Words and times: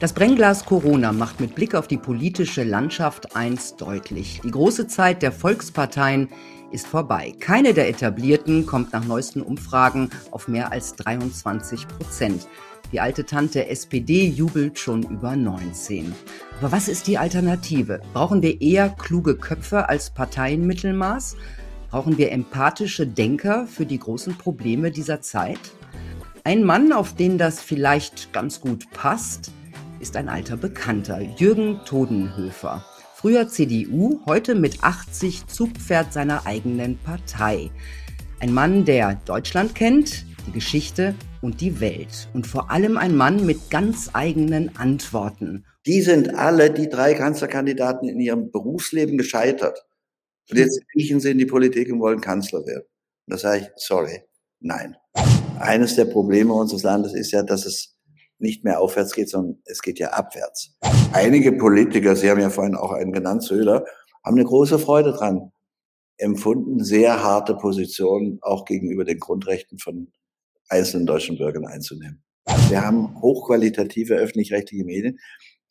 Das 0.00 0.14
Brennglas 0.14 0.64
Corona 0.64 1.12
macht 1.12 1.40
mit 1.40 1.54
Blick 1.54 1.74
auf 1.74 1.86
die 1.86 1.98
politische 1.98 2.64
Landschaft 2.64 3.36
eins 3.36 3.76
deutlich. 3.76 4.40
Die 4.42 4.50
große 4.50 4.86
Zeit 4.86 5.20
der 5.20 5.30
Volksparteien 5.30 6.30
ist 6.72 6.86
vorbei. 6.86 7.34
Keine 7.38 7.74
der 7.74 7.86
etablierten 7.86 8.64
kommt 8.64 8.94
nach 8.94 9.04
neuesten 9.04 9.42
Umfragen 9.42 10.08
auf 10.30 10.48
mehr 10.48 10.72
als 10.72 10.94
23 10.94 11.86
Prozent. 11.86 12.48
Die 12.92 13.00
alte 13.00 13.26
Tante 13.26 13.68
SPD 13.68 14.26
jubelt 14.26 14.78
schon 14.78 15.02
über 15.02 15.36
19. 15.36 16.14
Aber 16.60 16.72
was 16.72 16.88
ist 16.88 17.06
die 17.06 17.18
Alternative? 17.18 18.00
Brauchen 18.14 18.40
wir 18.40 18.58
eher 18.62 18.88
kluge 18.88 19.36
Köpfe 19.36 19.90
als 19.90 20.08
Parteienmittelmaß? 20.08 21.36
Brauchen 21.90 22.16
wir 22.16 22.32
empathische 22.32 23.06
Denker 23.06 23.66
für 23.66 23.84
die 23.84 23.98
großen 23.98 24.38
Probleme 24.38 24.92
dieser 24.92 25.20
Zeit? 25.20 25.60
Ein 26.42 26.64
Mann, 26.64 26.94
auf 26.94 27.14
den 27.14 27.36
das 27.36 27.60
vielleicht 27.60 28.32
ganz 28.32 28.62
gut 28.62 28.90
passt, 28.92 29.52
ist 30.00 30.16
ein 30.16 30.28
alter 30.28 30.56
Bekannter, 30.56 31.20
Jürgen 31.20 31.80
Todenhöfer. 31.84 32.84
Früher 33.14 33.48
CDU, 33.48 34.20
heute 34.26 34.54
mit 34.54 34.82
80 34.82 35.46
Zugpferd 35.46 36.12
seiner 36.12 36.46
eigenen 36.46 36.98
Partei. 36.98 37.70
Ein 38.40 38.54
Mann, 38.54 38.86
der 38.86 39.20
Deutschland 39.26 39.74
kennt, 39.74 40.24
die 40.46 40.52
Geschichte 40.52 41.14
und 41.42 41.60
die 41.60 41.80
Welt. 41.80 42.28
Und 42.32 42.46
vor 42.46 42.70
allem 42.70 42.96
ein 42.96 43.14
Mann 43.14 43.44
mit 43.44 43.70
ganz 43.70 44.10
eigenen 44.14 44.74
Antworten. 44.76 45.66
Die 45.84 46.00
sind 46.00 46.34
alle, 46.34 46.70
die 46.70 46.88
drei 46.88 47.12
Kanzlerkandidaten, 47.12 48.08
in 48.08 48.20
ihrem 48.20 48.50
Berufsleben 48.50 49.18
gescheitert. 49.18 49.84
Und 50.50 50.56
jetzt 50.56 50.80
kriechen 50.92 51.20
sie 51.20 51.30
in 51.30 51.38
die 51.38 51.46
Politik 51.46 51.92
und 51.92 52.00
wollen 52.00 52.22
Kanzler 52.22 52.64
werden. 52.66 52.84
Und 53.26 53.34
da 53.34 53.36
sage 53.36 53.60
ich, 53.60 53.68
sorry, 53.76 54.22
nein. 54.60 54.96
Eines 55.58 55.94
der 55.94 56.06
Probleme 56.06 56.54
unseres 56.54 56.82
Landes 56.84 57.12
ist 57.12 57.32
ja, 57.32 57.42
dass 57.42 57.66
es 57.66 57.99
nicht 58.40 58.64
mehr 58.64 58.80
aufwärts 58.80 59.12
geht, 59.12 59.28
sondern 59.28 59.60
es 59.64 59.82
geht 59.82 59.98
ja 59.98 60.10
abwärts. 60.10 60.76
Einige 61.12 61.52
Politiker, 61.52 62.16
Sie 62.16 62.30
haben 62.30 62.40
ja 62.40 62.50
vorhin 62.50 62.74
auch 62.74 62.92
einen 62.92 63.12
genannt, 63.12 63.42
Söder, 63.42 63.84
haben 64.24 64.36
eine 64.36 64.44
große 64.44 64.78
Freude 64.78 65.12
dran 65.12 65.52
empfunden, 66.20 66.84
sehr 66.84 67.22
harte 67.22 67.54
Positionen 67.54 68.38
auch 68.42 68.64
gegenüber 68.64 69.04
den 69.04 69.18
Grundrechten 69.18 69.78
von 69.78 70.12
einzelnen 70.68 71.06
deutschen 71.06 71.38
Bürgern 71.38 71.66
einzunehmen. 71.66 72.22
Wir 72.68 72.84
haben 72.84 73.20
hochqualitative 73.20 74.14
öffentlich-rechtliche 74.14 74.84
Medien, 74.84 75.18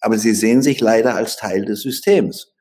aber 0.01 0.17
sie 0.17 0.33
sehen 0.33 0.61
sich 0.61 0.79
leider 0.79 1.15
als 1.15 1.37
Teil 1.37 1.65
des 1.65 1.81
Systems. 1.81 2.53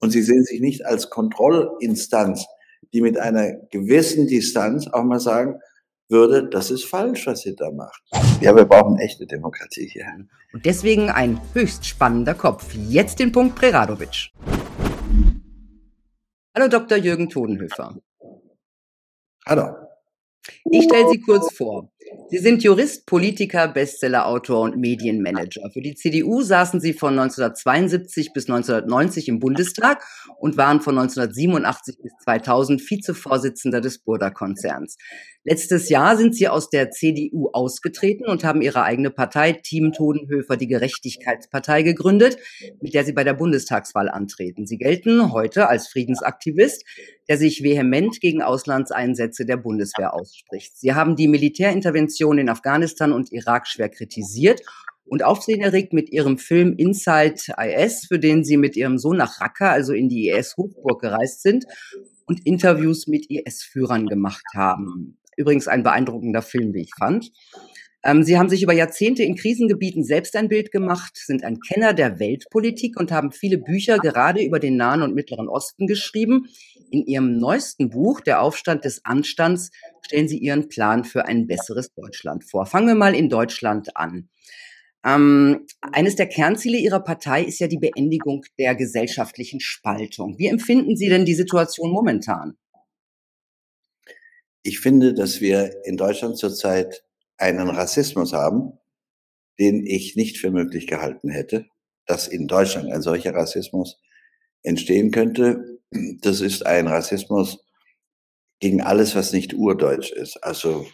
Und 0.00 0.10
sie 0.10 0.22
sehen 0.22 0.44
sich 0.44 0.60
nicht 0.60 0.84
als 0.84 1.10
Kontrollinstanz, 1.10 2.46
die 2.92 3.00
mit 3.00 3.18
einer 3.18 3.52
gewissen 3.70 4.26
Distanz 4.26 4.86
auch 4.86 5.04
mal 5.04 5.20
sagen 5.20 5.60
würde, 6.08 6.48
das 6.48 6.70
ist 6.70 6.84
falsch, 6.84 7.26
was 7.26 7.46
ihr 7.46 7.56
da 7.56 7.70
macht. 7.70 8.02
Ja, 8.40 8.54
wir 8.54 8.64
brauchen 8.64 8.98
echte 8.98 9.26
Demokratie 9.26 9.88
hier. 9.88 10.06
Und 10.52 10.64
deswegen 10.64 11.10
ein 11.10 11.40
höchst 11.52 11.86
spannender 11.86 12.34
Kopf. 12.34 12.74
Jetzt 12.74 13.18
den 13.18 13.32
Punkt 13.32 13.56
Preradovic. 13.56 14.30
Hallo 16.54 16.68
Dr. 16.68 16.98
Jürgen 16.98 17.28
Todenhöfer. 17.28 17.96
Hallo. 19.46 19.74
Ich 20.70 20.84
stelle 20.84 21.08
Sie 21.10 21.20
kurz 21.20 21.54
vor. 21.56 21.90
Sie 22.28 22.38
sind 22.38 22.62
Jurist, 22.62 23.06
Politiker, 23.06 23.68
Bestsellerautor 23.68 24.60
und 24.62 24.76
Medienmanager. 24.76 25.70
Für 25.70 25.80
die 25.80 25.94
CDU 25.94 26.42
saßen 26.42 26.80
Sie 26.80 26.92
von 26.92 27.18
1972 27.18 28.32
bis 28.32 28.48
1990 28.48 29.28
im 29.28 29.38
Bundestag 29.38 30.04
und 30.38 30.56
waren 30.56 30.80
von 30.80 30.98
1987 30.98 31.98
bis 32.02 32.12
2000 32.24 32.80
Vizevorsitzender 32.90 33.80
des 33.80 33.98
Burda-Konzerns. 33.98 34.96
Letztes 35.46 35.90
Jahr 35.90 36.16
sind 36.16 36.34
Sie 36.34 36.48
aus 36.48 36.70
der 36.70 36.90
CDU 36.90 37.50
ausgetreten 37.52 38.26
und 38.26 38.44
haben 38.44 38.62
Ihre 38.62 38.82
eigene 38.82 39.10
Partei, 39.10 39.52
Team 39.52 39.92
Todenhöfer, 39.92 40.56
die 40.56 40.66
Gerechtigkeitspartei, 40.66 41.82
gegründet, 41.82 42.38
mit 42.80 42.94
der 42.94 43.04
Sie 43.04 43.12
bei 43.12 43.24
der 43.24 43.34
Bundestagswahl 43.34 44.08
antreten. 44.08 44.66
Sie 44.66 44.78
gelten 44.78 45.32
heute 45.32 45.68
als 45.68 45.88
Friedensaktivist, 45.88 46.84
der 47.28 47.36
sich 47.36 47.62
vehement 47.62 48.20
gegen 48.20 48.42
Auslandseinsätze 48.42 49.44
der 49.44 49.58
Bundeswehr 49.58 50.14
ausspricht. 50.14 50.78
Sie 50.78 50.94
haben 50.94 51.14
die 51.14 51.28
Militärintervention 51.28 51.93
in 51.94 52.48
Afghanistan 52.48 53.12
und 53.12 53.32
Irak 53.32 53.66
schwer 53.66 53.88
kritisiert 53.88 54.60
und 55.06 55.22
Aufsehen 55.22 55.60
erregt 55.60 55.92
mit 55.92 56.10
ihrem 56.10 56.38
Film 56.38 56.74
Inside 56.76 57.36
IS, 57.58 58.06
für 58.06 58.18
den 58.18 58.44
sie 58.44 58.56
mit 58.56 58.76
ihrem 58.76 58.98
Sohn 58.98 59.16
nach 59.16 59.40
Raqqa, 59.40 59.70
also 59.70 59.92
in 59.92 60.08
die 60.08 60.28
IS-Hochburg 60.28 61.00
gereist 61.00 61.42
sind 61.42 61.64
und 62.26 62.46
Interviews 62.46 63.06
mit 63.06 63.30
IS-Führern 63.30 64.06
gemacht 64.06 64.44
haben. 64.54 65.18
Übrigens 65.36 65.68
ein 65.68 65.82
beeindruckender 65.82 66.42
Film, 66.42 66.72
wie 66.74 66.82
ich 66.82 66.92
fand. 66.96 67.30
Ähm, 68.04 68.22
Sie 68.22 68.38
haben 68.38 68.48
sich 68.48 68.62
über 68.62 68.74
Jahrzehnte 68.74 69.22
in 69.22 69.34
Krisengebieten 69.34 70.04
selbst 70.04 70.36
ein 70.36 70.48
Bild 70.48 70.70
gemacht, 70.70 71.12
sind 71.16 71.42
ein 71.42 71.58
Kenner 71.60 71.94
der 71.94 72.18
Weltpolitik 72.18 72.98
und 73.00 73.10
haben 73.10 73.32
viele 73.32 73.58
Bücher 73.58 73.98
gerade 73.98 74.42
über 74.42 74.60
den 74.60 74.76
Nahen 74.76 75.02
und 75.02 75.14
Mittleren 75.14 75.48
Osten 75.48 75.86
geschrieben. 75.86 76.46
In 76.94 77.06
Ihrem 77.06 77.38
neuesten 77.38 77.90
Buch, 77.90 78.20
Der 78.20 78.40
Aufstand 78.40 78.84
des 78.84 79.04
Anstands, 79.04 79.72
stellen 80.02 80.28
Sie 80.28 80.38
Ihren 80.38 80.68
Plan 80.68 81.02
für 81.02 81.24
ein 81.24 81.48
besseres 81.48 81.92
Deutschland 81.92 82.44
vor. 82.44 82.66
Fangen 82.66 82.86
wir 82.86 82.94
mal 82.94 83.16
in 83.16 83.28
Deutschland 83.28 83.96
an. 83.96 84.28
Ähm, 85.04 85.66
eines 85.80 86.14
der 86.14 86.28
Kernziele 86.28 86.78
Ihrer 86.78 87.00
Partei 87.00 87.42
ist 87.42 87.58
ja 87.58 87.66
die 87.66 87.78
Beendigung 87.78 88.44
der 88.60 88.76
gesellschaftlichen 88.76 89.58
Spaltung. 89.58 90.38
Wie 90.38 90.46
empfinden 90.46 90.96
Sie 90.96 91.08
denn 91.08 91.24
die 91.24 91.34
Situation 91.34 91.90
momentan? 91.90 92.56
Ich 94.62 94.78
finde, 94.78 95.14
dass 95.14 95.40
wir 95.40 95.84
in 95.84 95.96
Deutschland 95.96 96.38
zurzeit 96.38 97.02
einen 97.38 97.70
Rassismus 97.70 98.32
haben, 98.32 98.78
den 99.58 99.84
ich 99.84 100.14
nicht 100.14 100.38
für 100.38 100.52
möglich 100.52 100.86
gehalten 100.86 101.28
hätte, 101.28 101.66
dass 102.06 102.28
in 102.28 102.46
Deutschland 102.46 102.92
ein 102.92 103.02
solcher 103.02 103.34
Rassismus 103.34 104.00
entstehen 104.62 105.10
könnte. 105.10 105.73
Das 106.20 106.40
ist 106.40 106.66
ein 106.66 106.86
Rassismus 106.86 107.64
gegen 108.60 108.80
alles, 108.80 109.14
was 109.14 109.32
nicht 109.32 109.54
urdeutsch 109.54 110.10
ist, 110.10 110.42
also 110.42 110.86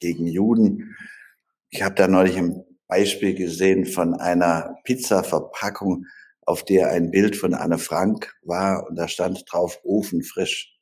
gegen 0.00 0.26
Juden. 0.26 0.96
Ich 1.70 1.82
habe 1.82 1.94
da 1.94 2.08
neulich 2.08 2.36
ein 2.36 2.64
Beispiel 2.88 3.34
gesehen 3.34 3.86
von 3.86 4.14
einer 4.14 4.76
Pizza-Verpackung, 4.84 6.06
auf 6.46 6.64
der 6.64 6.90
ein 6.90 7.10
Bild 7.10 7.36
von 7.36 7.54
Anne 7.54 7.78
Frank 7.78 8.34
war 8.42 8.86
und 8.88 8.96
da 8.96 9.06
stand 9.06 9.44
drauf 9.50 9.78
ofenfrisch. 9.84 10.76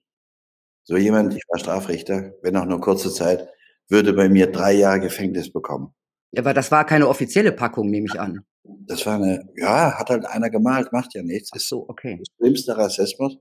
So 0.84 0.96
jemand, 0.96 1.34
ich 1.34 1.42
war 1.48 1.58
Strafrichter, 1.58 2.32
wenn 2.42 2.56
auch 2.56 2.64
nur 2.64 2.80
kurze 2.80 3.12
Zeit, 3.12 3.46
würde 3.88 4.14
bei 4.14 4.30
mir 4.30 4.50
drei 4.50 4.72
Jahre 4.72 5.00
Gefängnis 5.00 5.52
bekommen. 5.52 5.94
Ja, 6.32 6.42
aber 6.42 6.54
das 6.54 6.70
war 6.70 6.86
keine 6.86 7.08
offizielle 7.08 7.52
Packung, 7.52 7.90
nehme 7.90 8.06
ich 8.06 8.18
an. 8.18 8.40
Das 8.86 9.04
war 9.04 9.16
eine, 9.16 9.46
ja, 9.56 9.98
hat 9.98 10.10
halt 10.10 10.24
einer 10.26 10.50
gemalt, 10.50 10.92
macht 10.92 11.14
ja 11.14 11.22
nichts. 11.22 11.50
Ach 11.54 11.60
so, 11.60 11.88
okay. 11.88 12.18
Das 12.18 12.34
schlimmste 12.36 12.76
Rassismus. 12.76 13.38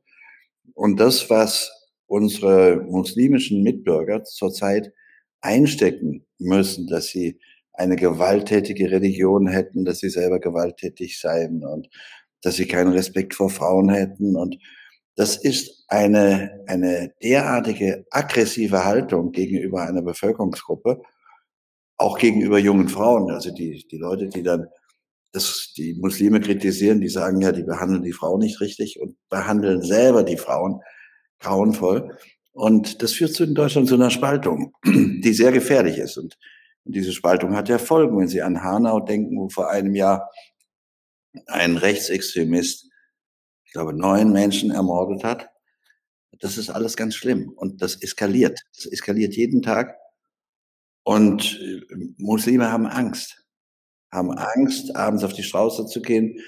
Und 0.73 0.99
das, 0.99 1.29
was 1.29 1.71
unsere 2.07 2.77
muslimischen 2.77 3.63
Mitbürger 3.63 4.23
zurzeit 4.23 4.93
einstecken 5.41 6.25
müssen, 6.39 6.87
dass 6.87 7.07
sie 7.07 7.39
eine 7.73 7.95
gewalttätige 7.95 8.89
Religion 8.89 9.47
hätten, 9.47 9.85
dass 9.85 9.99
sie 9.99 10.09
selber 10.09 10.39
gewalttätig 10.39 11.19
seien 11.19 11.63
und 11.63 11.89
dass 12.41 12.55
sie 12.55 12.67
keinen 12.67 12.93
Respekt 12.93 13.33
vor 13.35 13.49
Frauen 13.49 13.89
hätten 13.89 14.35
und 14.35 14.57
das 15.17 15.35
ist 15.35 15.83
eine, 15.87 16.63
eine 16.67 17.11
derartige 17.23 18.05
aggressive 18.11 18.85
Haltung 18.85 19.31
gegenüber 19.31 19.81
einer 19.81 20.03
Bevölkerungsgruppe, 20.03 21.01
auch 21.97 22.19
gegenüber 22.19 22.59
jungen 22.59 22.87
Frauen. 22.87 23.31
Also 23.31 23.51
die, 23.51 23.83
die 23.91 23.97
Leute, 23.97 24.29
die 24.29 24.43
dann 24.43 24.67
das, 25.31 25.73
die 25.75 25.93
Muslime 25.95 26.39
kritisieren, 26.39 27.01
die 27.01 27.09
sagen 27.09 27.41
ja, 27.41 27.51
die 27.51 27.63
behandeln 27.63 28.03
die 28.03 28.13
Frau 28.13 28.37
nicht 28.37 28.61
richtig 28.61 28.99
und 28.99 29.15
behandeln 29.29 29.81
selber 29.81 30.23
die 30.23 30.37
Frauen 30.37 30.81
grauenvoll. 31.39 32.17
Und 32.53 33.03
das 33.03 33.13
führt 33.13 33.33
zu 33.33 33.43
in 33.43 33.53
Deutschland 33.53 33.87
zu 33.87 33.95
einer 33.95 34.09
Spaltung, 34.09 34.73
die 34.85 35.33
sehr 35.33 35.51
gefährlich 35.51 35.97
ist. 35.97 36.17
Und, 36.17 36.37
und 36.85 36.95
diese 36.95 37.13
Spaltung 37.13 37.55
hat 37.55 37.69
ja 37.69 37.77
Folgen. 37.77 38.17
Wenn 38.17 38.27
Sie 38.27 38.41
an 38.41 38.63
Hanau 38.63 38.99
denken, 38.99 39.37
wo 39.37 39.49
vor 39.49 39.69
einem 39.69 39.93
Jahr 39.93 40.31
ein 41.47 41.77
Rechtsextremist 41.77 42.87
ich 43.67 43.73
glaube, 43.73 43.93
neun 43.93 44.31
Menschen 44.31 44.71
ermordet 44.71 45.23
hat. 45.23 45.49
Das 46.39 46.57
ist 46.57 46.69
alles 46.69 46.95
ganz 46.95 47.15
schlimm 47.15 47.49
und 47.49 47.81
das 47.81 48.01
eskaliert. 48.01 48.61
Das 48.75 48.85
eskaliert 48.85 49.35
jeden 49.35 49.61
Tag. 49.61 49.97
Und 51.03 51.59
äh, 51.61 51.81
Muslime 52.17 52.71
haben 52.71 52.87
Angst, 52.87 53.45
haben 54.11 54.31
Angst, 54.31 54.95
abends 54.95 55.23
auf 55.23 55.33
die 55.33 55.43
Straße 55.43 55.85
zu 55.85 56.01
gehen. 56.01 56.39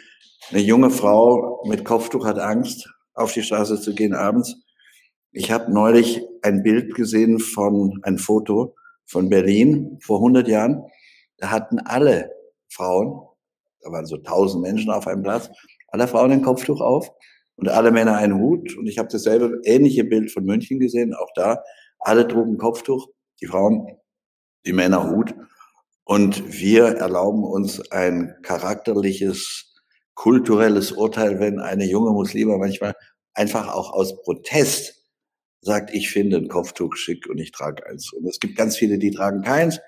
Eine 0.50 0.62
junge 0.62 0.90
Frau 0.90 1.64
mit 1.68 1.86
Kopftuch 1.86 2.26
hat 2.26 2.40
Angst, 2.40 2.90
auf 3.14 3.34
die 3.34 3.44
Straße 3.44 3.82
zu 3.82 3.94
gehen 3.94 4.14
abends. 4.14 4.56
Ich 5.32 5.52
habe 5.52 5.72
neulich 5.72 6.26
ein 6.42 6.64
Bild 6.64 6.96
gesehen 6.96 7.40
von, 7.40 8.00
ein 8.04 8.18
Foto 8.18 8.76
von 9.06 9.30
Berlin 9.30 10.00
vor 10.02 10.18
100 10.18 10.48
Jahren. 10.48 10.84
Da 11.38 11.52
hatten 11.52 11.80
alle 11.80 12.32
Frauen, 12.70 13.22
da 13.82 13.92
waren 13.92 14.06
so 14.06 14.18
tausend 14.18 14.64
Menschen 14.64 14.92
auf 14.92 15.08
einem 15.08 15.24
Platz, 15.24 15.50
alle 15.90 16.08
Frauen 16.08 16.32
ein 16.32 16.42
Kopftuch 16.42 16.82
auf 16.82 17.12
und 17.56 17.70
alle 17.70 17.92
Männer 17.92 18.18
einen 18.18 18.40
Hut. 18.40 18.76
Und 18.78 18.88
ich 18.88 18.98
habe 18.98 19.10
dasselbe 19.12 19.60
ähnliche 19.64 20.04
Bild 20.04 20.32
von 20.32 20.46
München 20.46 20.80
gesehen, 20.80 21.14
auch 21.14 21.30
da. 21.36 21.64
Alle 22.00 22.28
trugen 22.28 22.58
Kopftuch, 22.58 23.08
die 23.42 23.48
Frauen, 23.48 23.86
die 24.66 24.74
Männer 24.74 25.10
Hut. 25.10 25.36
Und 26.10 26.60
wir 26.60 26.86
erlauben 26.86 27.44
uns 27.44 27.92
ein 27.92 28.36
charakterliches, 28.42 29.76
kulturelles 30.16 30.92
Urteil, 30.92 31.40
wenn 31.40 31.60
eine 31.60 31.86
junge 31.86 32.10
Muslime 32.10 32.58
manchmal 32.58 32.96
einfach 33.36 33.72
auch 33.72 33.94
aus 33.94 34.20
Protest 34.24 35.06
sagt, 35.62 35.94
ich 35.94 36.10
finde 36.10 36.38
ein 36.38 36.48
Kopftuch 36.48 36.96
schick 36.96 37.30
und 37.30 37.38
ich 37.38 37.52
trage 37.52 37.86
eins. 37.86 38.12
Und 38.12 38.26
es 38.26 38.40
gibt 38.40 38.58
ganz 38.58 38.76
viele, 38.76 38.98
die 38.98 39.12
tragen 39.12 39.44
keins. 39.44 39.82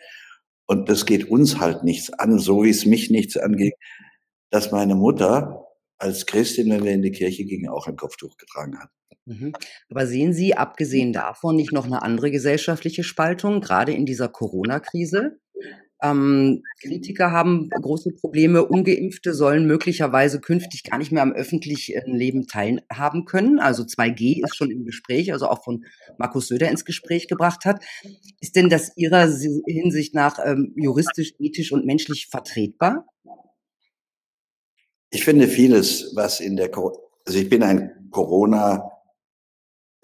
Und 0.68 0.90
das 0.90 1.08
geht 1.08 1.28
uns 1.28 1.60
halt 1.60 1.84
nichts 1.84 2.14
an, 2.14 2.38
so 2.38 2.64
wie 2.64 2.70
es 2.70 2.86
mich 2.86 3.10
nichts 3.10 3.36
angeht, 3.36 3.74
dass 4.52 4.72
meine 4.72 4.94
Mutter 4.94 5.66
als 5.98 6.28
Christin, 6.28 6.70
wenn 6.70 6.84
wir 6.84 6.92
in 6.92 7.02
die 7.02 7.12
Kirche 7.12 7.46
gingen, 7.46 7.70
auch 7.72 7.88
ein 7.88 7.96
Kopftuch 7.96 8.38
getragen 8.38 8.78
hat. 8.78 8.92
Mhm. 9.26 9.54
Aber 9.90 10.06
sehen 10.06 10.34
Sie, 10.34 10.56
abgesehen 10.56 11.14
davon, 11.14 11.56
nicht 11.56 11.72
noch 11.72 11.86
eine 11.86 12.04
andere 12.04 12.30
gesellschaftliche 12.30 13.04
Spaltung, 13.04 13.60
gerade 13.60 13.92
in 13.92 14.06
dieser 14.06 14.30
Corona-Krise? 14.30 15.40
Ähm, 16.04 16.64
Kritiker 16.82 17.32
haben 17.32 17.70
große 17.70 18.12
Probleme. 18.12 18.66
Ungeimpfte 18.66 19.34
sollen 19.34 19.68
möglicherweise 19.68 20.40
künftig 20.40 20.84
gar 20.84 20.98
nicht 20.98 21.12
mehr 21.12 21.22
am 21.22 21.34
öffentlichen 21.34 22.16
Leben 22.16 22.48
teilhaben 22.48 23.26
können. 23.26 23.60
Also 23.60 23.84
2G 23.84 24.44
ist 24.44 24.56
schon 24.56 24.72
im 24.72 24.84
Gespräch, 24.84 25.32
also 25.32 25.48
auch 25.48 25.64
von 25.64 25.86
Markus 26.18 26.48
Söder 26.48 26.70
ins 26.70 26.86
Gespräch 26.86 27.28
gebracht 27.28 27.66
hat. 27.66 27.84
Ist 28.40 28.56
denn 28.56 28.70
das 28.70 28.98
Ihrer 28.98 29.28
Hinsicht 29.68 30.16
nach 30.16 30.40
ähm, 30.44 30.74
juristisch, 30.76 31.34
ethisch 31.40 31.72
und 31.72 31.86
menschlich 31.86 32.28
vertretbar? 32.32 33.06
Ich 35.12 35.24
finde 35.24 35.48
vieles, 35.48 36.14
was 36.16 36.40
in 36.40 36.56
der, 36.56 36.72
also 36.76 37.38
ich 37.38 37.50
bin 37.50 37.64
ein 37.64 38.08
Corona 38.12 38.92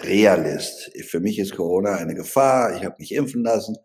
Realist. 0.01 0.91
Für 1.05 1.19
mich 1.19 1.39
ist 1.39 1.55
Corona 1.55 1.95
eine 1.95 2.13
Gefahr. 2.13 2.75
Ich 2.75 2.85
habe 2.85 2.95
mich 2.99 3.13
impfen 3.13 3.43
lassen. 3.43 3.77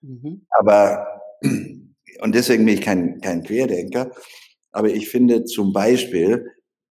Mhm. 0.00 0.46
Aber, 0.50 1.17
und 1.42 2.34
deswegen 2.34 2.64
bin 2.64 2.74
ich 2.74 2.80
kein, 2.80 3.20
kein 3.20 3.42
Querdenker. 3.42 4.12
Aber 4.72 4.88
ich 4.88 5.08
finde 5.08 5.44
zum 5.44 5.72
Beispiel 5.72 6.46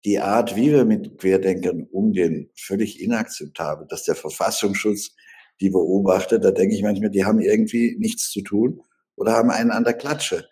die 0.04 0.20
Art, 0.20 0.56
wie 0.56 0.72
wir 0.72 0.86
mit 0.86 1.18
Querdenkern 1.20 1.88
umgehen, 1.92 2.50
völlig 2.56 3.02
inakzeptabel. 3.02 3.88
Dass 3.88 4.04
der 4.04 4.16
Verfassungsschutz 4.16 5.16
die 5.60 5.70
beobachtet, 5.70 6.44
da 6.44 6.52
denke 6.52 6.76
ich 6.76 6.82
manchmal, 6.82 7.12
die 7.12 7.24
haben 7.24 7.40
irgendwie 7.40 7.96
nichts 8.00 8.32
zu 8.32 8.42
tun 8.42 8.82
oder 9.16 9.34
haben 9.34 9.52
einen 9.52 9.72
an 9.72 9.84
der 9.84 9.94
Klatsche. 9.94 10.48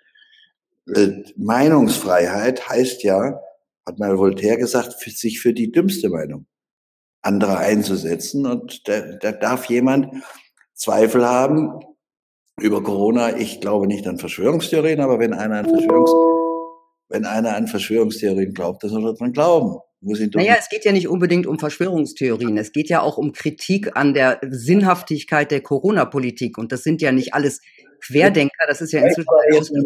Äh, 0.94 1.24
Meinungsfreiheit 1.36 2.69
heißt 2.69 3.03
ja, 3.03 3.39
hat 3.86 3.97
mal 3.97 4.18
Voltaire 4.19 4.57
gesagt, 4.57 4.94
sich 5.00 5.39
für 5.39 5.53
die 5.53 5.71
dümmste 5.71 6.09
Meinung 6.09 6.45
andere 7.21 7.57
einzusetzen. 7.57 8.45
Und 8.45 8.88
da, 8.88 9.01
da 9.18 9.31
darf 9.31 9.65
jemand 9.65 10.07
Zweifel 10.74 11.25
haben 11.25 11.81
über 12.62 12.84
Corona. 12.84 13.38
Ich 13.38 13.62
glaube 13.62 13.88
nicht 13.88 14.08
an 14.08 14.18
Verschwörungstheorien, 14.18 15.00
aber 15.00 15.20
wenn 15.20 15.34
einer 15.34 15.60
an 15.60 15.70
Verschwörungs 15.70 16.12
wenn 17.10 17.26
einer 17.26 17.56
an 17.56 17.68
Verschwörungstheorien 17.68 18.54
glaubt, 18.54 18.84
dann 18.84 18.92
soll 18.92 19.06
er 19.06 19.16
dran 19.16 19.34
glauben. 19.34 19.80
Naja, 20.02 20.56
es 20.58 20.70
geht 20.70 20.86
ja 20.86 20.94
nicht 20.94 21.10
unbedingt 21.10 21.46
um 21.46 21.60
Verschwörungstheorien. 21.60 22.58
Es 22.58 22.72
geht 22.72 22.88
ja 22.88 23.02
auch 23.02 23.18
um 23.18 23.34
Kritik 23.34 23.98
an 23.98 24.14
der 24.14 24.40
Sinnhaftigkeit 24.50 25.52
der 25.52 25.60
Corona-Politik. 25.60 26.58
Und 26.58 26.72
das 26.72 26.84
sind 26.84 27.02
ja 27.02 27.12
nicht 27.12 27.34
alles 27.34 27.60
Querdenker. 28.00 28.66
Das 28.68 28.81
ist 28.81 28.92
ja 28.92 29.01
inzwischen 29.01 29.28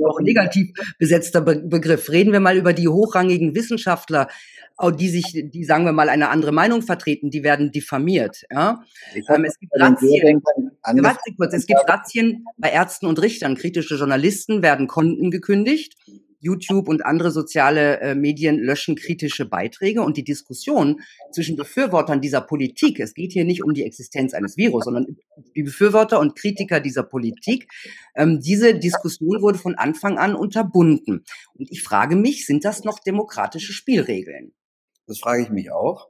auch 0.06 0.20
ein 0.20 0.26
negativ 0.26 0.72
besetzter 0.98 1.42
Begriff. 1.42 2.10
Reden 2.10 2.32
wir 2.32 2.40
mal 2.40 2.58
über 2.58 2.74
die 2.74 2.88
hochrangigen 2.88 3.56
Wissenschaftler, 3.56 4.28
die 5.00 5.10
sich, 5.10 5.50
die 5.52 5.64
sagen 5.64 5.86
wir 5.86 5.92
mal 5.92 6.10
eine 6.10 6.30
andere 6.30 6.52
Meinung 6.52 6.82
vertreten, 6.82 7.30
die 7.30 7.44
werden 7.44 7.72
diffamiert. 7.72 8.44
Ja? 8.52 8.84
Ähm, 9.30 9.46
es 9.46 9.60
gibt 9.60 9.72
Razzien, 9.76 10.42
kurz, 11.38 11.54
es 11.54 11.66
gibt 11.66 11.88
Razzien 11.88 12.46
bei 12.58 12.70
Ärzten 12.70 13.06
und 13.06 13.22
Richtern. 13.22 13.56
Kritische 13.56 13.96
Journalisten 13.96 14.62
werden 14.62 14.88
Konten 14.88 15.32
gekündigt. 15.32 15.96
YouTube 16.44 16.90
und 16.90 17.06
andere 17.06 17.32
soziale 17.32 18.02
äh, 18.02 18.16
Medien 18.16 18.60
löschen 18.60 18.96
kritische 18.96 19.46
Beiträge 19.46 20.02
und 20.02 20.18
die 20.18 20.26
Diskussion 20.26 21.02
zwischen 21.32 21.56
Befürwortern 21.56 22.20
dieser 22.20 22.42
Politik, 22.42 23.00
es 23.00 23.14
geht 23.14 23.32
hier 23.32 23.46
nicht 23.46 23.64
um 23.64 23.74
die 23.74 23.84
Existenz 23.84 24.34
eines 24.34 24.58
Virus, 24.58 24.84
sondern 24.84 25.18
die 25.56 25.64
Befürworter 25.64 26.20
und 26.20 26.36
Kritiker 26.36 26.82
dieser 26.82 27.04
Politik, 27.04 27.72
ähm, 28.16 28.42
diese 28.42 28.78
Diskussion 28.78 29.42
wurde 29.42 29.58
von 29.58 29.76
Anfang 29.76 30.18
an 30.18 30.36
unterbunden. 30.36 31.24
Und 31.54 31.72
ich 31.72 31.82
frage 31.82 32.18
mich, 32.18 32.46
sind 32.46 32.66
das 32.66 32.84
noch 32.84 33.00
demokratische 33.00 33.72
Spielregeln? 33.72 34.54
Das 35.08 35.20
frage 35.20 35.44
ich 35.44 35.50
mich 35.50 35.72
auch. 35.72 36.10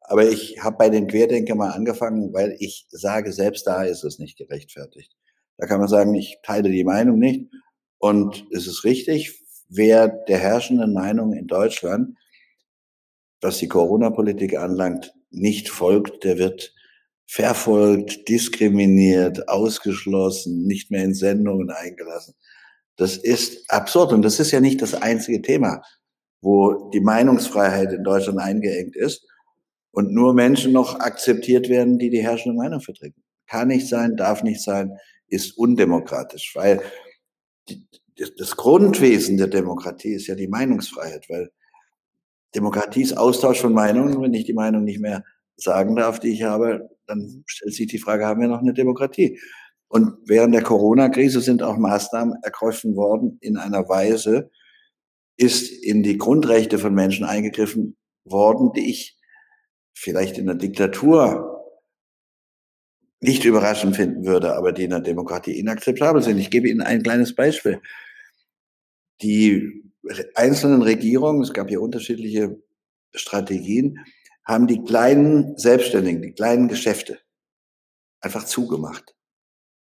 Aber 0.00 0.28
ich 0.28 0.62
habe 0.62 0.76
bei 0.76 0.88
den 0.88 1.08
Querdenkern 1.08 1.58
mal 1.58 1.72
angefangen, 1.72 2.32
weil 2.32 2.56
ich 2.60 2.86
sage, 2.90 3.32
selbst 3.32 3.66
da 3.66 3.82
ist 3.82 4.04
es 4.04 4.20
nicht 4.20 4.38
gerechtfertigt. 4.38 5.12
Da 5.58 5.66
kann 5.66 5.80
man 5.80 5.88
sagen, 5.88 6.14
ich 6.14 6.38
teile 6.44 6.70
die 6.70 6.84
Meinung 6.84 7.18
nicht. 7.18 7.50
Und 7.98 8.46
es 8.52 8.66
ist 8.66 8.84
richtig, 8.84 9.42
wer 9.68 10.08
der 10.08 10.38
herrschenden 10.38 10.92
Meinung 10.92 11.32
in 11.32 11.46
Deutschland, 11.46 12.16
was 13.40 13.58
die 13.58 13.68
Corona-Politik 13.68 14.56
anlangt, 14.56 15.14
nicht 15.30 15.68
folgt, 15.68 16.24
der 16.24 16.38
wird 16.38 16.74
verfolgt, 17.26 18.28
diskriminiert, 18.28 19.48
ausgeschlossen, 19.48 20.66
nicht 20.66 20.90
mehr 20.90 21.04
in 21.04 21.14
Sendungen 21.14 21.70
eingelassen. 21.70 22.34
Das 22.96 23.16
ist 23.16 23.70
absurd 23.70 24.12
und 24.12 24.22
das 24.22 24.40
ist 24.40 24.52
ja 24.52 24.60
nicht 24.60 24.80
das 24.80 24.94
einzige 24.94 25.42
Thema 25.42 25.82
wo 26.46 26.90
die 26.90 27.00
Meinungsfreiheit 27.00 27.92
in 27.92 28.04
Deutschland 28.04 28.38
eingeengt 28.38 28.94
ist 28.94 29.26
und 29.90 30.12
nur 30.12 30.32
Menschen 30.34 30.72
noch 30.72 31.00
akzeptiert 31.00 31.68
werden, 31.68 31.98
die 31.98 32.08
die 32.08 32.22
herrschende 32.22 32.56
Meinung 32.56 32.80
vertreten. 32.80 33.22
Kann 33.48 33.68
nicht 33.68 33.88
sein, 33.88 34.16
darf 34.16 34.44
nicht 34.44 34.62
sein, 34.62 34.96
ist 35.26 35.58
undemokratisch, 35.58 36.52
weil 36.54 36.82
die, 37.68 37.84
das 38.16 38.56
Grundwesen 38.56 39.36
der 39.36 39.48
Demokratie 39.48 40.14
ist 40.14 40.26
ja 40.26 40.34
die 40.34 40.48
Meinungsfreiheit, 40.48 41.28
weil 41.28 41.50
Demokratie 42.54 43.02
ist 43.02 43.16
Austausch 43.16 43.60
von 43.60 43.72
Meinungen. 43.72 44.20
Wenn 44.22 44.34
ich 44.34 44.44
die 44.44 44.54
Meinung 44.54 44.84
nicht 44.84 45.00
mehr 45.00 45.24
sagen 45.56 45.96
darf, 45.96 46.20
die 46.20 46.32
ich 46.32 46.42
habe, 46.42 46.88
dann 47.06 47.44
stellt 47.46 47.74
sich 47.74 47.86
die 47.86 47.98
Frage, 47.98 48.26
haben 48.26 48.40
wir 48.40 48.48
noch 48.48 48.60
eine 48.60 48.74
Demokratie? 48.74 49.38
Und 49.88 50.16
während 50.26 50.54
der 50.54 50.62
Corona-Krise 50.62 51.40
sind 51.40 51.62
auch 51.62 51.76
Maßnahmen 51.76 52.36
ergriffen 52.42 52.96
worden 52.96 53.38
in 53.40 53.56
einer 53.56 53.88
Weise, 53.88 54.50
ist 55.36 55.70
in 55.70 56.02
die 56.02 56.18
Grundrechte 56.18 56.78
von 56.78 56.94
Menschen 56.94 57.24
eingegriffen 57.24 57.96
worden, 58.24 58.72
die 58.72 58.90
ich 58.90 59.18
vielleicht 59.94 60.38
in 60.38 60.46
der 60.46 60.56
Diktatur 60.56 61.52
nicht 63.20 63.44
überraschend 63.44 63.96
finden 63.96 64.24
würde, 64.24 64.54
aber 64.56 64.72
die 64.72 64.84
in 64.84 64.90
der 64.90 65.00
Demokratie 65.00 65.58
inakzeptabel 65.58 66.22
sind. 66.22 66.38
Ich 66.38 66.50
gebe 66.50 66.68
Ihnen 66.68 66.82
ein 66.82 67.02
kleines 67.02 67.34
Beispiel. 67.34 67.80
Die 69.22 69.82
einzelnen 70.34 70.82
Regierungen, 70.82 71.42
es 71.42 71.52
gab 71.52 71.68
hier 71.68 71.80
unterschiedliche 71.80 72.62
Strategien, 73.14 73.98
haben 74.44 74.66
die 74.66 74.82
kleinen 74.84 75.56
Selbstständigen, 75.56 76.22
die 76.22 76.32
kleinen 76.32 76.68
Geschäfte 76.68 77.18
einfach 78.20 78.44
zugemacht. 78.44 79.16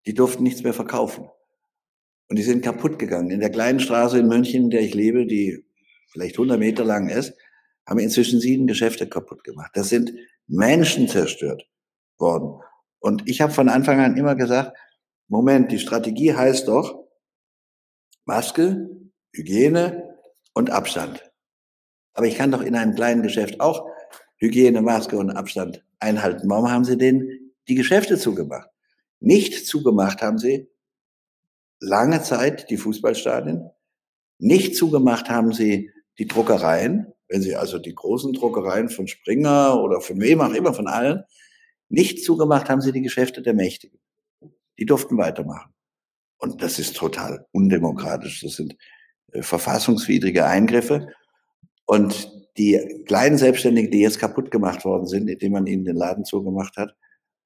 Die 0.07 0.15
durften 0.15 0.43
nichts 0.43 0.63
mehr 0.63 0.75
verkaufen. 0.75 1.29
Und 2.29 2.39
die 2.39 2.43
sind 2.43 2.65
kaputt 2.65 2.99
gegangen. 2.99 3.31
In 3.31 3.41
der 3.41 3.51
kleinen 3.51 3.81
Straße 3.81 4.19
in 4.19 4.29
München, 4.29 4.65
in 4.65 4.71
der 4.71 4.81
ich 4.81 4.95
lebe, 4.95 5.27
die 5.27 5.65
vielleicht 6.13 6.37
100 6.37 6.59
Meter 6.59 6.85
lang 6.85 7.09
ist, 7.09 7.35
haben 7.87 7.99
inzwischen 7.99 8.41
sieben 8.41 8.67
Geschäfte 8.67 9.09
kaputt 9.09 9.45
gemacht. 9.45 9.73
Das 9.75 9.89
sind 9.89 10.13
Menschen 10.47 11.09
zerstört 11.09 11.69
worden. 12.19 12.61
Und 13.01 13.29
ich 13.29 13.41
habe 13.41 13.53
von 13.53 13.69
Anfang 13.69 14.01
an 14.01 14.17
immer 14.17 14.35
gesagt, 14.35 14.77
Moment, 15.29 15.73
die 15.73 15.79
Strategie 15.79 16.35
heißt 16.35 16.69
doch 16.69 17.05
Maske, 18.25 18.91
Hygiene 19.33 20.17
und 20.55 20.71
Abstand. 20.71 21.31
Aber 22.15 22.27
ich 22.27 22.37
kann 22.37 22.51
doch 22.51 22.63
in 22.63 22.75
einem 22.75 22.95
kleinen 22.95 23.23
Geschäft 23.23 23.61
auch 23.61 23.87
Hygiene, 24.39 24.83
Maske 24.83 25.17
und 25.17 25.31
Abstand 25.31 25.85
einhalten. 25.99 26.49
Warum 26.49 26.71
haben 26.71 26.85
Sie 26.85 26.99
denn 26.99 27.53
die 27.69 27.75
Geschäfte 27.75 28.19
zugemacht? 28.19 28.69
Nicht 29.21 29.67
zugemacht 29.67 30.23
haben 30.23 30.39
Sie 30.39 30.71
lange 31.81 32.23
Zeit 32.23 32.71
die 32.71 32.77
Fußballstadien. 32.77 33.71
Nicht 34.39 34.77
zugemacht 34.77 35.29
haben 35.29 35.53
sie 35.53 35.91
die 36.19 36.27
Druckereien, 36.27 37.13
wenn 37.29 37.43
sie 37.43 37.57
also 37.57 37.79
die 37.79 37.95
großen 37.95 38.33
Druckereien 38.33 38.89
von 38.89 39.09
Springer 39.09 39.83
oder 39.83 40.01
von 40.01 40.21
wem 40.21 40.41
auch 40.41 40.53
immer, 40.53 40.75
von 40.75 40.87
allen, 40.87 41.25
nicht 41.89 42.25
zugemacht 42.25 42.69
haben 42.69 42.81
sie 42.81 42.93
die 42.93 43.03
Geschäfte 43.03 43.43
der 43.43 43.55
Mächtigen. 43.55 43.99
Die 44.79 44.87
durften 44.87 45.19
weitermachen. 45.19 45.73
Und 46.39 46.63
das 46.63 46.79
ist 46.79 46.97
total 46.97 47.47
undemokratisch. 47.53 48.41
Das 48.41 48.53
sind 48.53 48.77
verfassungswidrige 49.41 50.47
Eingriffe. 50.47 51.09
Und 51.87 52.31
die 52.57 53.05
kleinen 53.07 53.39
Selbstständigen, 53.39 53.91
die 53.91 54.01
jetzt 54.01 54.19
kaputt 54.19 54.51
gemacht 54.51 54.85
worden 54.85 55.07
sind, 55.07 55.29
indem 55.29 55.53
man 55.53 55.67
ihnen 55.67 55.85
den 55.85 55.97
Laden 55.97 56.25
zugemacht 56.25 56.77
hat, 56.77 56.95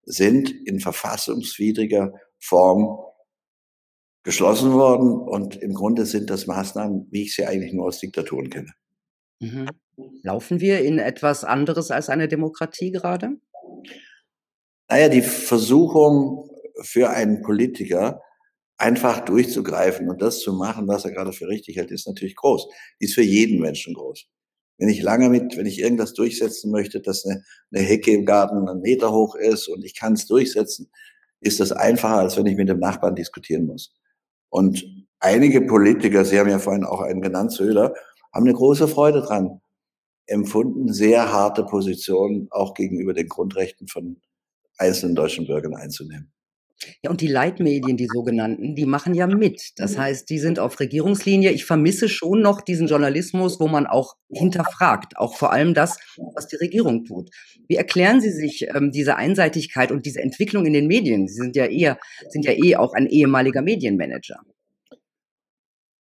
sind 0.04 0.50
in 0.50 0.80
verfassungswidriger 0.80 2.12
Form 2.38 2.98
geschlossen 4.22 4.72
worden. 4.72 5.12
Und 5.12 5.56
im 5.56 5.74
Grunde 5.74 6.06
sind 6.06 6.30
das 6.30 6.46
Maßnahmen, 6.46 7.06
wie 7.10 7.22
ich 7.22 7.34
sie 7.34 7.46
eigentlich 7.46 7.72
nur 7.72 7.86
aus 7.86 8.00
Diktaturen 8.00 8.50
kenne. 8.50 8.72
Mhm. 9.40 9.68
Laufen 10.22 10.60
wir 10.60 10.80
in 10.80 10.98
etwas 10.98 11.44
anderes 11.44 11.90
als 11.90 12.08
eine 12.08 12.28
Demokratie 12.28 12.90
gerade? 12.90 13.36
Naja, 14.88 15.08
die 15.08 15.22
Versuchung 15.22 16.50
für 16.82 17.10
einen 17.10 17.42
Politiker, 17.42 18.22
einfach 18.76 19.20
durchzugreifen 19.20 20.08
und 20.08 20.20
das 20.20 20.40
zu 20.40 20.52
machen, 20.52 20.88
was 20.88 21.04
er 21.04 21.12
gerade 21.12 21.32
für 21.32 21.48
richtig 21.48 21.76
hält, 21.76 21.90
ist 21.90 22.06
natürlich 22.06 22.36
groß. 22.36 22.68
Ist 22.98 23.14
für 23.14 23.22
jeden 23.22 23.60
Menschen 23.60 23.94
groß. 23.94 24.26
Wenn 24.78 24.88
ich 24.88 25.02
lange 25.02 25.28
mit, 25.28 25.56
wenn 25.56 25.66
ich 25.66 25.78
irgendwas 25.78 26.14
durchsetzen 26.14 26.70
möchte, 26.70 27.00
dass 27.00 27.24
eine, 27.24 27.44
eine 27.72 27.84
Hecke 27.84 28.10
im 28.10 28.24
Garten 28.24 28.68
einen 28.68 28.80
Meter 28.80 29.12
hoch 29.12 29.36
ist 29.36 29.68
und 29.68 29.84
ich 29.84 29.94
kann 29.94 30.14
es 30.14 30.26
durchsetzen, 30.26 30.90
ist 31.40 31.60
das 31.60 31.72
einfacher, 31.72 32.18
als 32.18 32.36
wenn 32.36 32.46
ich 32.46 32.56
mit 32.56 32.68
dem 32.68 32.80
Nachbarn 32.80 33.14
diskutieren 33.14 33.66
muss. 33.66 33.94
Und 34.48 34.84
einige 35.20 35.60
Politiker, 35.60 36.24
Sie 36.24 36.38
haben 36.38 36.50
ja 36.50 36.58
vorhin 36.58 36.84
auch 36.84 37.00
einen 37.00 37.20
genannt, 37.20 37.52
Söder, 37.52 37.94
haben 38.32 38.46
eine 38.46 38.54
große 38.54 38.88
Freude 38.88 39.22
dran 39.22 39.60
empfunden, 40.26 40.92
sehr 40.92 41.32
harte 41.32 41.64
Positionen 41.64 42.48
auch 42.50 42.74
gegenüber 42.74 43.12
den 43.12 43.28
Grundrechten 43.28 43.88
von 43.88 44.20
einzelnen 44.78 45.14
deutschen 45.14 45.46
Bürgern 45.46 45.74
einzunehmen. 45.74 46.32
Ja, 47.02 47.10
und 47.10 47.20
die 47.20 47.28
Leitmedien, 47.28 47.96
die 47.96 48.08
sogenannten, 48.12 48.74
die 48.74 48.86
machen 48.86 49.14
ja 49.14 49.26
mit. 49.26 49.72
Das 49.76 49.94
mhm. 49.94 50.00
heißt, 50.00 50.30
die 50.30 50.38
sind 50.38 50.58
auf 50.58 50.80
Regierungslinie. 50.80 51.50
Ich 51.52 51.64
vermisse 51.64 52.08
schon 52.08 52.40
noch 52.40 52.60
diesen 52.60 52.88
Journalismus, 52.88 53.60
wo 53.60 53.68
man 53.68 53.86
auch 53.86 54.16
hinterfragt, 54.30 55.16
auch 55.16 55.36
vor 55.36 55.52
allem 55.52 55.74
das, 55.74 55.98
was 56.34 56.48
die 56.48 56.56
Regierung 56.56 57.04
tut. 57.04 57.30
Wie 57.68 57.76
erklären 57.76 58.20
Sie 58.20 58.30
sich 58.30 58.66
ähm, 58.74 58.90
diese 58.90 59.16
Einseitigkeit 59.16 59.92
und 59.92 60.06
diese 60.06 60.20
Entwicklung 60.20 60.66
in 60.66 60.72
den 60.72 60.86
Medien? 60.86 61.28
Sie 61.28 61.34
sind 61.34 61.56
ja 61.56 61.66
eher, 61.66 61.98
sind 62.28 62.44
ja 62.44 62.52
eh 62.52 62.76
auch 62.76 62.92
ein 62.94 63.06
ehemaliger 63.06 63.62
Medienmanager. 63.62 64.40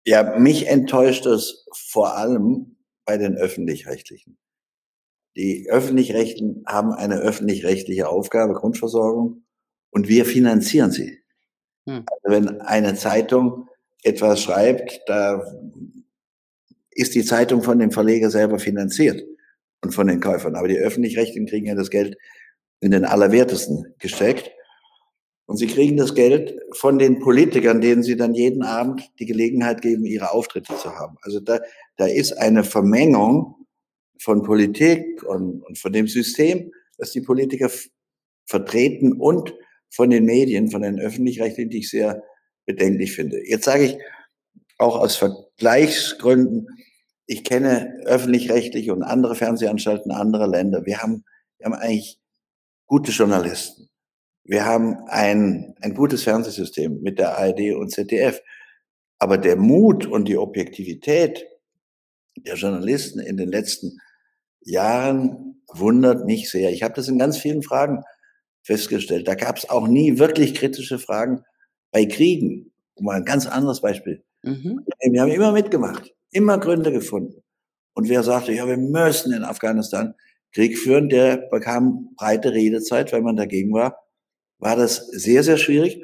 Ja, 0.06 0.38
mich 0.38 0.68
enttäuscht 0.68 1.26
es 1.26 1.66
vor 1.74 2.18
allem 2.18 2.76
bei 3.06 3.18
den 3.18 3.36
öffentlich-rechtlichen. 3.36 4.38
Die 5.36 5.68
öffentlich-rechtlichen 5.70 6.64
haben 6.68 6.92
eine 6.92 7.16
öffentlich-rechtliche 7.20 8.10
Aufgabe, 8.10 8.54
Grundversorgung 8.54 9.43
und 9.94 10.08
wir 10.08 10.26
finanzieren 10.26 10.92
sie. 10.92 11.20
Hm. 11.88 12.06
Also 12.08 12.36
wenn 12.36 12.62
eine 12.62 12.96
Zeitung 12.96 13.70
etwas 14.04 14.42
schreibt, 14.42 15.02
da 15.08 15.44
ist 16.92 17.16
die 17.16 17.24
Zeitung 17.24 17.64
von 17.64 17.80
dem 17.80 17.92
Verleger 17.92 18.30
selber 18.30 18.60
finanziert 18.60 19.24
und 19.82 19.92
von 19.92 20.08
den 20.08 20.20
Käufern. 20.20 20.56
Aber 20.56 20.68
die 20.68 20.78
öffentlich-rechtlichen 20.78 21.48
kriegen 21.48 21.68
ja 21.68 21.76
das 21.76 21.90
Geld 21.90 22.18
in 22.80 22.92
den 22.92 23.06
Allerwertesten 23.06 23.96
gesteckt. 24.00 24.52
Und 25.46 25.58
sie 25.58 25.68
kriegen 25.68 25.98
das 25.98 26.16
Geld 26.16 26.58
von 26.72 26.98
den 26.98 27.20
Politikern, 27.20 27.82
denen 27.82 28.02
sie 28.02 28.16
dann 28.16 28.34
jeden 28.34 28.64
Abend 28.64 29.12
die 29.20 29.26
Gelegenheit 29.26 29.82
geben, 29.82 30.06
ihre 30.06 30.32
Auftritte 30.32 30.76
zu 30.78 30.96
haben. 30.96 31.18
Also 31.22 31.40
da, 31.40 31.60
da 31.98 32.06
ist 32.06 32.34
eine 32.34 32.64
Vermengung 32.64 33.56
von 34.20 34.42
Politik 34.42 35.22
und, 35.24 35.62
und 35.64 35.78
von 35.78 35.92
dem 35.92 36.08
System, 36.08 36.72
das 36.98 37.12
die 37.12 37.22
Politiker 37.22 37.70
vertreten 38.46 39.14
und 39.14 39.54
von 39.94 40.10
den 40.10 40.26
Medien, 40.26 40.72
von 40.72 40.82
den 40.82 41.00
öffentlich-rechtlichen, 41.00 41.70
die 41.70 41.80
ich 41.80 41.90
sehr 41.90 42.24
bedenklich 42.66 43.14
finde. 43.14 43.40
Jetzt 43.48 43.66
sage 43.66 43.84
ich 43.86 43.98
auch 44.78 44.98
aus 44.98 45.16
Vergleichsgründen, 45.16 46.68
ich 47.26 47.44
kenne 47.44 48.02
öffentlich-rechtliche 48.06 48.94
und 48.94 49.04
andere 49.04 49.36
Fernsehanstalten 49.36 50.12
anderer 50.12 50.48
Länder. 50.48 50.86
Wir 50.86 51.02
haben, 51.02 51.24
wir 51.58 51.66
haben 51.66 51.74
eigentlich 51.74 52.20
gute 52.86 53.12
Journalisten. 53.12 53.90
Wir 54.44 54.66
haben 54.66 54.98
ein, 55.08 55.74
ein 55.82 55.94
gutes 55.94 56.24
Fernsehsystem 56.24 57.02
mit 57.02 57.20
der 57.20 57.38
ARD 57.38 57.76
und 57.76 57.92
ZDF. 57.92 58.42
Aber 59.20 59.38
der 59.38 59.56
Mut 59.56 60.06
und 60.06 60.28
die 60.28 60.38
Objektivität 60.38 61.46
der 62.36 62.56
Journalisten 62.56 63.20
in 63.20 63.38
den 63.38 63.50
letzten 63.50 64.00
Jahren 64.62 65.64
wundert 65.72 66.26
mich 66.26 66.50
sehr. 66.50 66.72
Ich 66.72 66.84
habe 66.84 66.96
das 66.96 67.08
in 67.08 67.20
ganz 67.20 67.38
vielen 67.38 67.64
Fragen 67.64 68.04
festgestellt. 68.64 69.28
Da 69.28 69.36
gab 69.36 69.58
es 69.58 69.70
auch 69.70 69.88
nie 69.88 70.18
wirklich 70.18 70.56
kritische 70.56 71.00
Fragen 71.00 71.44
bei 71.92 72.06
Kriegen. 72.06 72.72
Mal 73.00 73.18
ein 73.18 73.26
ganz 73.26 73.46
anderes 73.46 73.82
Beispiel. 73.82 74.24
Mhm. 74.44 74.82
Wir 75.12 75.22
haben 75.22 75.32
immer 75.32 75.52
mitgemacht, 75.52 76.14
immer 76.32 76.58
Gründe 76.58 76.92
gefunden. 76.92 77.44
Und 77.94 78.10
wer 78.10 78.24
sagte, 78.24 78.54
ja, 78.54 78.68
wir 78.68 78.78
müssen 78.78 79.34
in 79.34 79.44
Afghanistan 79.44 80.16
Krieg 80.52 80.78
führen, 80.78 81.10
der 81.10 81.38
bekam 81.38 82.14
breite 82.16 82.54
Redezeit, 82.54 83.12
weil 83.12 83.22
man 83.22 83.36
dagegen 83.36 83.74
war, 83.74 83.98
war 84.60 84.76
das 84.76 85.08
sehr, 85.08 85.44
sehr 85.44 85.58
schwierig. 85.58 86.02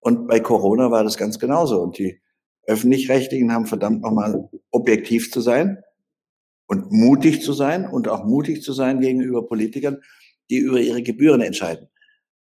Und 0.00 0.26
bei 0.26 0.40
Corona 0.40 0.90
war 0.90 1.04
das 1.04 1.18
ganz 1.18 1.38
genauso. 1.38 1.80
Und 1.80 1.98
die 1.98 2.20
Öffentlich-Rechtlichen 2.66 3.52
haben 3.52 3.66
verdammt 3.66 4.02
nochmal 4.02 4.48
objektiv 4.70 5.30
zu 5.30 5.40
sein 5.40 5.82
und 6.66 6.90
mutig 6.90 7.42
zu 7.42 7.52
sein 7.52 7.86
und 7.86 8.08
auch 8.08 8.24
mutig 8.24 8.62
zu 8.62 8.72
sein 8.72 9.00
gegenüber 9.00 9.46
Politikern, 9.46 9.98
die 10.48 10.58
über 10.58 10.80
ihre 10.80 11.02
Gebühren 11.02 11.42
entscheiden. 11.42 11.89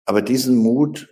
Aber 0.09 0.23
diesen 0.23 0.57
Mut 0.57 1.07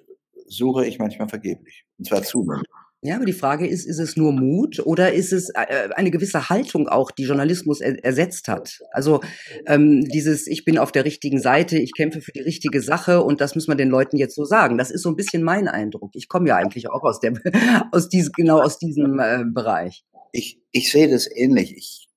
suche 0.48 0.88
ich 0.88 0.98
manchmal 0.98 1.30
vergeblich. 1.30 1.86
Und 2.00 2.06
zwar 2.06 2.24
zunehmend. 2.24 2.66
Ja, 3.04 3.18
aber 3.18 3.26
die 3.26 3.34
Frage 3.34 3.68
ist, 3.68 3.86
ist 3.86 4.00
es 4.00 4.18
nur 4.18 4.32
Mut 4.32 4.80
oder 4.84 5.14
ist 5.14 5.32
es 5.32 5.52
äh, 5.52 5.90
eine 5.96 6.10
gewisse 6.10 6.50
Haltung 6.50 6.88
auch, 6.88 7.12
die 7.12 7.26
Journalismus 7.26 7.80
er 7.80 8.04
ersetzt 8.04 8.48
hat? 8.48 8.80
Also 8.90 9.22
ähm, 9.68 10.04
dieses, 10.06 10.48
ich 10.48 10.66
bin 10.66 10.80
auf 10.80 10.92
der 10.92 11.06
richtigen 11.06 11.40
Seite, 11.40 11.78
ich 11.78 11.94
kämpfe 11.96 12.22
für 12.22 12.32
die 12.32 12.42
richtige 12.42 12.82
Sache 12.82 13.22
und 13.22 13.40
das 13.40 13.54
muss 13.54 13.68
man 13.68 13.78
den 13.78 13.90
Leuten 13.90 14.18
jetzt 14.18 14.34
so 14.34 14.46
sagen. 14.46 14.80
Das 14.80 14.90
ist 14.90 15.04
so 15.04 15.10
ein 15.10 15.16
bisschen 15.16 15.44
mein 15.44 15.68
Eindruck. 15.68 16.16
Ich 16.16 16.28
komme 16.28 16.48
ja 16.48 16.56
eigentlich 16.56 16.90
auch 16.90 17.04
aus 17.04 17.20
der, 17.20 17.34
aus 17.92 18.10
diesem, 18.10 18.32
genau 18.32 18.64
aus 18.64 18.80
diesem 18.80 19.20
äh, 19.20 19.44
Bereich. 19.46 20.06
Ich, 20.32 20.60
ich 20.72 20.92
sehe 20.92 21.08
das 21.08 21.30
ähnlich. 21.32 21.78
Ich, 21.78 22.10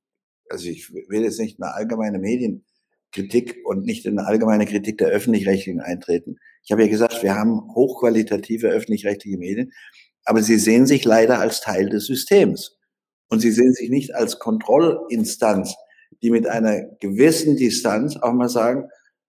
also 0.48 0.66
ich 0.66 0.90
will 0.90 1.24
jetzt 1.24 1.40
nicht 1.40 1.60
eine 1.60 1.74
allgemeine 1.74 2.18
Medien 2.18 2.64
Kritik 3.12 3.58
und 3.64 3.84
nicht 3.84 4.06
in 4.06 4.18
eine 4.18 4.26
allgemeine 4.26 4.66
Kritik 4.66 4.98
der 4.98 5.08
öffentlich-rechtlichen 5.08 5.80
eintreten. 5.80 6.38
Ich 6.62 6.72
habe 6.72 6.82
ja 6.82 6.88
gesagt, 6.88 7.22
wir 7.22 7.34
haben 7.34 7.74
hochqualitative 7.74 8.68
öffentlich-rechtliche 8.68 9.38
Medien, 9.38 9.72
aber 10.24 10.42
sie 10.42 10.58
sehen 10.58 10.86
sich 10.86 11.04
leider 11.04 11.38
als 11.40 11.60
Teil 11.60 11.88
des 11.88 12.06
Systems. 12.06 12.76
Und 13.28 13.40
sie 13.40 13.50
sehen 13.50 13.72
sich 13.72 13.90
nicht 13.90 14.14
als 14.14 14.38
Kontrollinstanz, 14.38 15.74
die 16.22 16.30
mit 16.30 16.46
einer 16.46 16.82
gewissen 17.00 17.56
Distanz 17.56 18.16
auch 18.16 18.32
mal 18.32 18.48
sagen 18.48 18.88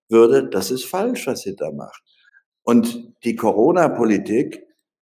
würde, 0.10 0.50
das 0.50 0.72
ist 0.72 0.86
falsch, 0.86 1.28
was 1.28 1.46
ihr 1.46 1.56
da 1.56 1.72
macht. 1.72 2.04
Und 2.64 3.14
die 3.24 3.36
Corona-Politik 3.36 4.64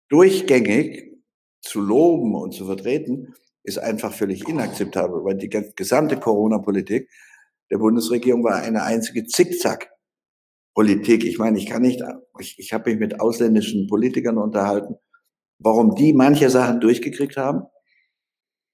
durchgängig 0.09 1.11
zu 1.61 1.81
loben 1.81 2.35
und 2.35 2.53
zu 2.53 2.65
vertreten, 2.65 3.33
ist 3.63 3.79
einfach 3.79 4.13
völlig 4.13 4.47
inakzeptabel, 4.47 5.23
weil 5.23 5.35
die 5.35 5.49
gesamte 5.49 6.17
Corona-Politik 6.17 7.09
der 7.71 7.77
Bundesregierung 7.77 8.43
war 8.43 8.57
eine 8.57 8.83
einzige 8.83 9.25
Zickzack-Politik. 10.73 11.23
Ich 11.23 11.37
meine, 11.37 11.57
ich 11.57 11.67
kann 11.67 11.81
nicht, 11.81 12.01
ich, 12.39 12.59
ich 12.59 12.73
habe 12.73 12.89
mich 12.89 12.99
mit 12.99 13.19
ausländischen 13.19 13.87
Politikern 13.87 14.37
unterhalten, 14.37 14.95
warum 15.59 15.95
die 15.95 16.13
manche 16.13 16.49
Sachen 16.49 16.79
durchgekriegt 16.79 17.37
haben 17.37 17.63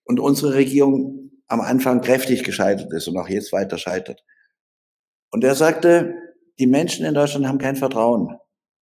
und 0.05 0.19
unsere 0.19 0.55
Regierung 0.55 1.31
am 1.47 1.61
Anfang 1.61 2.01
kräftig 2.01 2.43
gescheitert 2.43 2.91
ist 2.93 3.07
und 3.07 3.17
auch 3.17 3.29
jetzt 3.29 3.51
weiter 3.51 3.77
scheitert. 3.77 4.23
Und 5.31 5.43
er 5.43 5.55
sagte, 5.55 6.15
die 6.59 6.67
Menschen 6.67 7.05
in 7.05 7.13
Deutschland 7.13 7.47
haben 7.47 7.59
kein 7.59 7.75
Vertrauen 7.75 8.37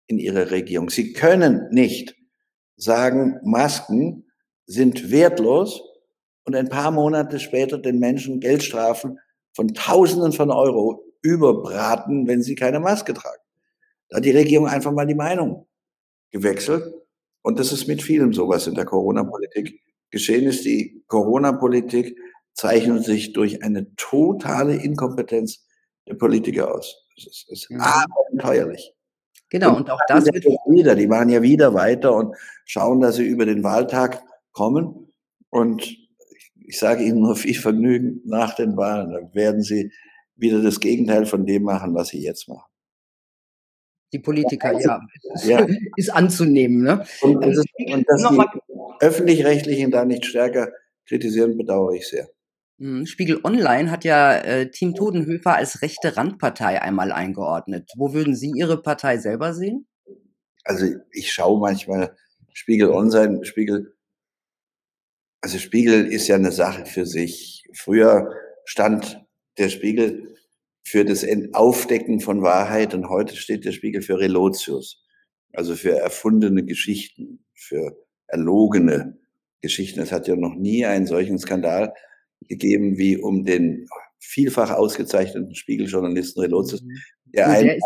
in 0.06 0.18
ihre 0.18 0.50
Regierung. 0.50 0.90
Sie 0.90 1.12
können 1.12 1.68
nicht 1.70 2.16
sagen, 2.76 3.38
Masken 3.44 4.26
sind 4.66 5.10
wertlos 5.10 5.82
und 6.44 6.56
ein 6.56 6.68
paar 6.68 6.90
Monate 6.90 7.38
später 7.38 7.78
den 7.78 7.98
Menschen 7.98 8.40
Geldstrafen 8.40 9.18
von 9.54 9.74
Tausenden 9.74 10.32
von 10.32 10.50
Euro 10.50 11.01
überbraten, 11.22 12.26
wenn 12.26 12.42
sie 12.42 12.54
keine 12.54 12.80
Maske 12.80 13.14
tragen. 13.14 13.42
Da 14.08 14.18
hat 14.18 14.24
die 14.24 14.30
Regierung 14.30 14.66
einfach 14.66 14.92
mal 14.92 15.06
die 15.06 15.14
Meinung 15.14 15.66
gewechselt. 16.30 16.92
Und 17.42 17.58
das 17.58 17.72
ist 17.72 17.88
mit 17.88 18.02
vielem 18.02 18.32
sowas 18.32 18.66
in 18.66 18.74
der 18.74 18.84
Corona-Politik 18.84 19.80
geschehen 20.10 20.46
ist. 20.46 20.64
Die 20.64 21.02
Corona-Politik 21.08 22.16
zeichnet 22.54 23.04
sich 23.04 23.32
durch 23.32 23.62
eine 23.62 23.94
totale 23.96 24.76
Inkompetenz 24.76 25.66
der 26.06 26.14
Politiker 26.14 26.74
aus. 26.74 27.06
Das 27.16 27.26
ist, 27.26 27.50
ist 27.50 27.70
mhm. 27.70 27.80
abenteuerlich. 27.80 28.94
Genau, 29.50 29.70
und, 29.70 29.82
und 29.82 29.90
auch 29.90 30.00
das 30.08 30.24
wird 30.26 30.44
wieder, 30.44 30.94
die 30.94 31.06
machen 31.06 31.28
ja 31.28 31.42
wieder 31.42 31.74
weiter 31.74 32.14
und 32.14 32.34
schauen, 32.64 33.00
dass 33.00 33.16
sie 33.16 33.26
über 33.26 33.44
den 33.44 33.62
Wahltag 33.62 34.22
kommen. 34.52 35.12
Und 35.50 35.82
ich 36.56 36.78
sage 36.78 37.04
Ihnen 37.04 37.20
nur 37.20 37.36
viel 37.36 37.54
Vergnügen 37.54 38.22
nach 38.24 38.54
den 38.54 38.76
Wahlen. 38.76 39.12
Dann 39.12 39.34
werden 39.34 39.62
Sie 39.62 39.92
wieder 40.42 40.62
das 40.62 40.78
Gegenteil 40.78 41.24
von 41.24 41.46
dem 41.46 41.62
machen, 41.62 41.94
was 41.94 42.08
Sie 42.08 42.22
jetzt 42.22 42.48
machen. 42.48 42.70
Die 44.12 44.18
Politiker, 44.18 44.78
ja, 44.78 45.00
ja. 45.44 45.66
ist 45.96 46.10
anzunehmen. 46.10 46.82
Ne? 46.82 47.02
Und, 47.22 47.42
das, 47.42 47.64
und 47.86 48.04
dass 48.06 48.28
die 48.28 48.60
Öffentlich-Rechtlichen 49.00 49.90
da 49.90 50.04
nicht 50.04 50.26
stärker 50.26 50.70
kritisieren, 51.06 51.56
bedauere 51.56 51.94
ich 51.94 52.06
sehr. 52.06 52.28
Hm, 52.78 53.06
Spiegel 53.06 53.40
Online 53.42 53.90
hat 53.90 54.04
ja 54.04 54.36
äh, 54.36 54.70
Team 54.70 54.94
Todenhöfer 54.94 55.56
als 55.56 55.80
rechte 55.80 56.18
Randpartei 56.18 56.82
einmal 56.82 57.10
eingeordnet. 57.10 57.90
Wo 57.96 58.12
würden 58.12 58.34
Sie 58.34 58.52
Ihre 58.54 58.82
Partei 58.82 59.16
selber 59.16 59.54
sehen? 59.54 59.86
Also 60.64 60.86
ich 61.10 61.32
schaue 61.32 61.58
manchmal 61.58 62.14
Spiegel 62.52 62.90
Online, 62.90 63.44
Spiegel 63.46 63.94
also 65.42 65.58
Spiegel 65.58 66.06
ist 66.06 66.28
ja 66.28 66.36
eine 66.36 66.52
Sache 66.52 66.86
für 66.86 67.04
sich. 67.04 67.64
Früher 67.74 68.32
stand 68.64 69.20
der 69.58 69.68
Spiegel 69.68 70.31
für 70.82 71.04
das 71.04 71.24
Aufdecken 71.52 72.20
von 72.20 72.42
Wahrheit 72.42 72.94
und 72.94 73.08
heute 73.08 73.36
steht 73.36 73.64
der 73.64 73.72
Spiegel 73.72 74.02
für 74.02 74.18
Relotius, 74.18 75.04
also 75.52 75.74
für 75.74 75.96
erfundene 75.96 76.64
Geschichten, 76.64 77.44
für 77.54 77.96
erlogene 78.26 79.18
Geschichten. 79.60 80.00
Es 80.00 80.12
hat 80.12 80.26
ja 80.26 80.36
noch 80.36 80.54
nie 80.54 80.84
einen 80.84 81.06
solchen 81.06 81.38
Skandal 81.38 81.94
gegeben 82.48 82.98
wie 82.98 83.16
um 83.16 83.44
den 83.44 83.88
vielfach 84.18 84.70
ausgezeichneten 84.70 85.54
Spiegeljournalisten 85.54 86.42
Relotzes, 86.42 86.82
mhm. 86.82 86.98
der, 87.26 87.48
einen, 87.48 87.80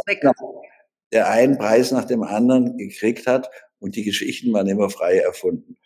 der 1.13 1.31
einen 1.31 1.59
Preis 1.59 1.93
nach 1.93 2.05
dem 2.05 2.23
anderen 2.23 2.77
gekriegt 2.77 3.27
hat 3.27 3.51
und 3.79 3.97
die 3.97 4.05
Geschichten 4.05 4.53
waren 4.53 4.69
immer 4.69 4.91
frei 4.91 5.19
erfunden. 5.19 5.77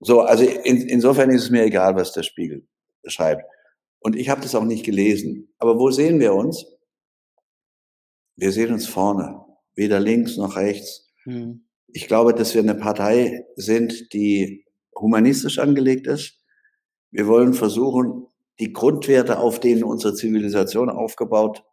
So, 0.00 0.22
also 0.22 0.44
in, 0.44 0.88
insofern 0.88 1.30
ist 1.30 1.44
es 1.44 1.50
mir 1.50 1.64
egal, 1.64 1.94
was 1.94 2.12
der 2.12 2.22
Spiegel 2.22 2.66
schreibt. 3.06 3.44
Und 4.00 4.16
ich 4.16 4.28
habe 4.28 4.40
das 4.40 4.54
auch 4.54 4.64
nicht 4.64 4.84
gelesen. 4.84 5.52
Aber 5.58 5.78
wo 5.78 5.90
sehen 5.90 6.20
wir 6.20 6.34
uns? 6.34 6.66
Wir 8.36 8.52
sehen 8.52 8.72
uns 8.72 8.86
vorne, 8.86 9.44
weder 9.74 10.00
links 10.00 10.36
noch 10.36 10.56
rechts. 10.56 11.12
Mhm. 11.26 11.66
Ich 11.88 12.08
glaube, 12.08 12.34
dass 12.34 12.54
wir 12.54 12.62
eine 12.62 12.74
Partei 12.74 13.44
sind, 13.56 14.12
die 14.12 14.64
humanistisch 14.98 15.58
angelegt 15.58 16.06
ist. 16.06 16.38
Wir 17.10 17.26
wollen 17.26 17.52
versuchen, 17.52 18.26
die 18.60 18.72
Grundwerte, 18.72 19.38
auf 19.38 19.60
denen 19.60 19.84
unsere 19.84 20.14
Zivilisation 20.14 20.88
aufgebaut 20.88 21.64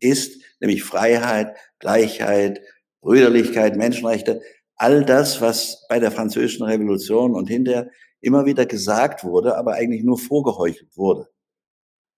ist, 0.00 0.42
nämlich 0.60 0.82
Freiheit, 0.82 1.56
Gleichheit, 1.78 2.60
Brüderlichkeit, 3.00 3.76
Menschenrechte, 3.76 4.40
all 4.76 5.04
das, 5.04 5.40
was 5.40 5.84
bei 5.88 6.00
der 6.00 6.10
französischen 6.10 6.64
Revolution 6.64 7.34
und 7.34 7.48
hinterher 7.48 7.90
immer 8.20 8.46
wieder 8.46 8.66
gesagt 8.66 9.24
wurde, 9.24 9.56
aber 9.56 9.74
eigentlich 9.74 10.02
nur 10.02 10.18
vorgeheuchelt 10.18 10.96
wurde. 10.96 11.28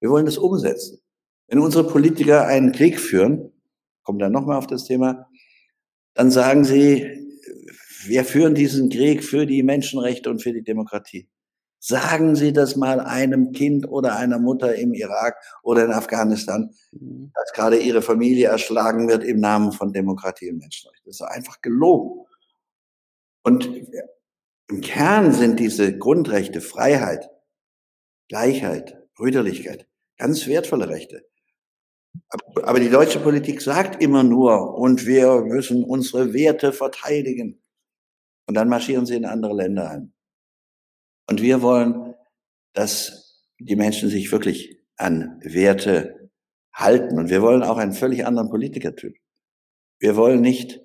Wir 0.00 0.10
wollen 0.10 0.26
das 0.26 0.38
umsetzen. 0.38 1.00
Wenn 1.48 1.60
unsere 1.60 1.86
Politiker 1.86 2.46
einen 2.46 2.72
Krieg 2.72 3.00
führen, 3.00 3.52
kommt 4.02 4.20
dann 4.22 4.32
nochmal 4.32 4.56
auf 4.56 4.66
das 4.66 4.84
Thema, 4.84 5.28
dann 6.14 6.30
sagen 6.30 6.64
sie, 6.64 7.26
wir 8.06 8.24
führen 8.24 8.54
diesen 8.54 8.88
Krieg 8.88 9.24
für 9.24 9.46
die 9.46 9.62
Menschenrechte 9.62 10.30
und 10.30 10.42
für 10.42 10.52
die 10.52 10.62
Demokratie. 10.62 11.28
Sagen 11.78 12.34
Sie 12.34 12.52
das 12.52 12.74
mal 12.74 13.00
einem 13.00 13.52
Kind 13.52 13.88
oder 13.88 14.16
einer 14.16 14.38
Mutter 14.38 14.74
im 14.74 14.94
Irak 14.94 15.36
oder 15.62 15.84
in 15.84 15.92
Afghanistan, 15.92 16.74
mhm. 16.90 17.30
dass 17.34 17.52
gerade 17.52 17.78
ihre 17.78 18.02
Familie 18.02 18.48
erschlagen 18.48 19.08
wird 19.08 19.22
im 19.22 19.38
Namen 19.38 19.72
von 19.72 19.92
Demokratie 19.92 20.50
und 20.50 20.58
Menschenrechten. 20.58 21.04
Das 21.06 21.20
ist 21.20 21.22
einfach 21.22 21.60
gelogen. 21.60 22.26
Und 23.42 23.70
im 24.68 24.80
Kern 24.80 25.32
sind 25.32 25.60
diese 25.60 25.96
Grundrechte 25.96 26.60
Freiheit, 26.60 27.30
Gleichheit, 28.28 29.05
Brüderlichkeit 29.16 29.88
ganz 30.16 30.46
wertvolle 30.46 30.88
Rechte. 30.88 31.26
Aber 32.62 32.80
die 32.80 32.88
deutsche 32.88 33.20
Politik 33.20 33.60
sagt 33.60 34.02
immer 34.02 34.22
nur, 34.22 34.74
und 34.78 35.06
wir 35.06 35.42
müssen 35.42 35.84
unsere 35.84 36.32
Werte 36.32 36.72
verteidigen. 36.72 37.62
Und 38.46 38.54
dann 38.54 38.68
marschieren 38.68 39.06
sie 39.06 39.16
in 39.16 39.26
andere 39.26 39.54
Länder 39.54 39.90
ein. 39.90 40.14
Und 41.28 41.42
wir 41.42 41.60
wollen, 41.60 42.14
dass 42.72 43.44
die 43.58 43.76
Menschen 43.76 44.08
sich 44.08 44.32
wirklich 44.32 44.78
an 44.96 45.40
Werte 45.42 46.30
halten. 46.72 47.18
Und 47.18 47.28
wir 47.28 47.42
wollen 47.42 47.62
auch 47.62 47.76
einen 47.76 47.92
völlig 47.92 48.24
anderen 48.24 48.48
Politikertyp. 48.48 49.16
Wir 49.98 50.16
wollen 50.16 50.40
nicht 50.40 50.80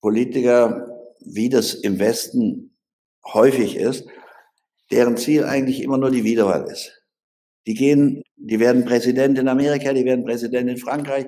Politiker, 0.00 0.86
wie 1.20 1.48
das 1.48 1.72
im 1.72 1.98
Westen 1.98 2.76
häufig 3.24 3.76
ist, 3.76 4.06
deren 4.90 5.16
Ziel 5.16 5.44
eigentlich 5.44 5.82
immer 5.82 5.96
nur 5.96 6.10
die 6.10 6.24
Wiederwahl 6.24 6.70
ist. 6.70 7.03
Die 7.66 7.74
gehen, 7.74 8.22
die 8.36 8.60
werden 8.60 8.84
Präsident 8.84 9.38
in 9.38 9.48
Amerika, 9.48 9.92
die 9.92 10.04
werden 10.04 10.24
Präsident 10.24 10.68
in 10.68 10.76
Frankreich, 10.76 11.26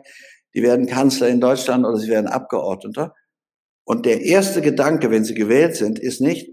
die 0.54 0.62
werden 0.62 0.86
Kanzler 0.86 1.28
in 1.28 1.40
Deutschland 1.40 1.84
oder 1.84 1.96
sie 1.96 2.08
werden 2.08 2.26
Abgeordneter. 2.26 3.14
Und 3.84 4.04
der 4.04 4.22
erste 4.22 4.60
Gedanke, 4.60 5.10
wenn 5.10 5.24
sie 5.24 5.34
gewählt 5.34 5.76
sind, 5.76 5.98
ist 5.98 6.20
nicht, 6.20 6.50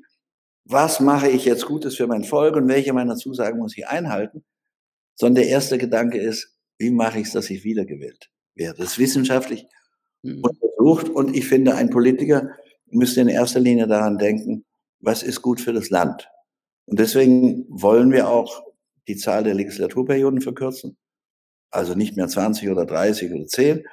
was 0.65 0.99
mache 0.99 1.29
ich 1.29 1.45
jetzt 1.45 1.65
Gutes 1.65 1.95
für 1.95 2.07
mein 2.07 2.23
Volk 2.23 2.55
und 2.55 2.67
welche 2.67 2.93
meiner 2.93 3.15
Zusagen 3.15 3.59
muss 3.59 3.77
ich 3.77 3.87
einhalten, 3.87 4.43
sondern 5.15 5.43
der 5.43 5.47
erste 5.47 5.77
Gedanke 5.77 6.19
ist, 6.19 6.55
wie 6.77 6.89
mache 6.89 7.19
ich 7.19 7.27
es, 7.27 7.33
dass 7.33 7.49
ich 7.49 7.63
wiedergewählt 7.63 8.29
werde. 8.55 8.79
Das 8.79 8.93
ist 8.93 8.99
wissenschaftlich 8.99 9.65
mhm. 10.21 10.43
untersucht 10.43 11.09
und 11.09 11.35
ich 11.35 11.47
finde, 11.47 11.75
ein 11.75 11.89
Politiker 11.89 12.49
müsste 12.89 13.21
in 13.21 13.27
erster 13.27 13.59
Linie 13.59 13.87
daran 13.87 14.17
denken, 14.17 14.65
was 14.99 15.23
ist 15.23 15.41
gut 15.41 15.59
für 15.59 15.73
das 15.73 15.89
Land. 15.89 16.29
Und 16.85 16.99
deswegen 16.99 17.65
wollen 17.69 18.11
wir 18.11 18.29
auch 18.29 18.63
die 19.07 19.17
Zahl 19.17 19.43
der 19.43 19.53
Legislaturperioden 19.53 20.41
verkürzen. 20.41 20.97
Also 21.71 21.95
nicht 21.95 22.15
mehr 22.15 22.27
20 22.27 22.69
oder 22.69 22.85
30 22.85 23.31
oder 23.31 23.45
10, 23.45 23.85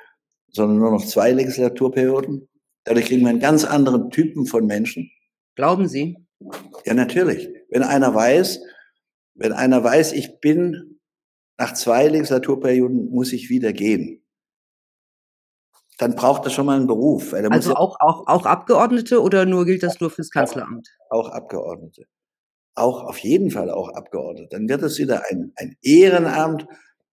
sondern 0.53 0.79
nur 0.79 0.91
noch 0.91 1.05
zwei 1.05 1.33
Legislaturperioden. 1.33 2.49
Dadurch 2.85 3.07
kriegen 3.07 3.23
wir 3.23 3.31
einen 3.31 3.41
ganz 3.41 3.65
anderen 3.65 4.11
Typen 4.11 4.47
von 4.47 4.67
Menschen. 4.67 5.11
Glauben 5.55 5.89
Sie? 5.89 6.17
Ja, 6.85 6.95
natürlich. 6.95 7.49
Wenn 7.69 7.83
einer 7.83 8.15
weiß, 8.15 8.61
wenn 9.35 9.53
einer 9.53 9.83
weiß, 9.83 10.13
ich 10.13 10.41
bin 10.41 11.01
nach 11.59 11.75
zwei 11.75 12.09
Legislaturperioden 12.09 13.11
muss 13.11 13.33
ich 13.33 13.51
wieder 13.51 13.73
gehen, 13.73 14.25
dann 15.99 16.15
braucht 16.15 16.45
er 16.45 16.51
schon 16.51 16.65
mal 16.65 16.77
einen 16.77 16.87
Beruf. 16.87 17.35
also 17.35 17.75
auch, 17.75 17.97
auch, 18.01 18.27
auch 18.27 18.47
Abgeordnete 18.47 19.21
oder 19.21 19.45
nur 19.45 19.67
gilt 19.67 19.83
das 19.83 20.01
nur 20.01 20.11
fürs 20.11 20.31
Kanzleramt? 20.31 20.89
Auch, 21.11 21.29
auch 21.29 21.33
Abgeordnete. 21.33 22.07
Auch 22.75 23.05
auf 23.05 23.19
jeden 23.19 23.51
Fall 23.51 23.71
auch 23.71 23.89
Abgeordnete. 23.91 24.49
Dann 24.51 24.69
wird 24.69 24.83
es 24.83 24.99
wieder 24.99 25.25
ein, 25.31 25.53
ein 25.57 25.77
Ehrenamt 25.83 26.67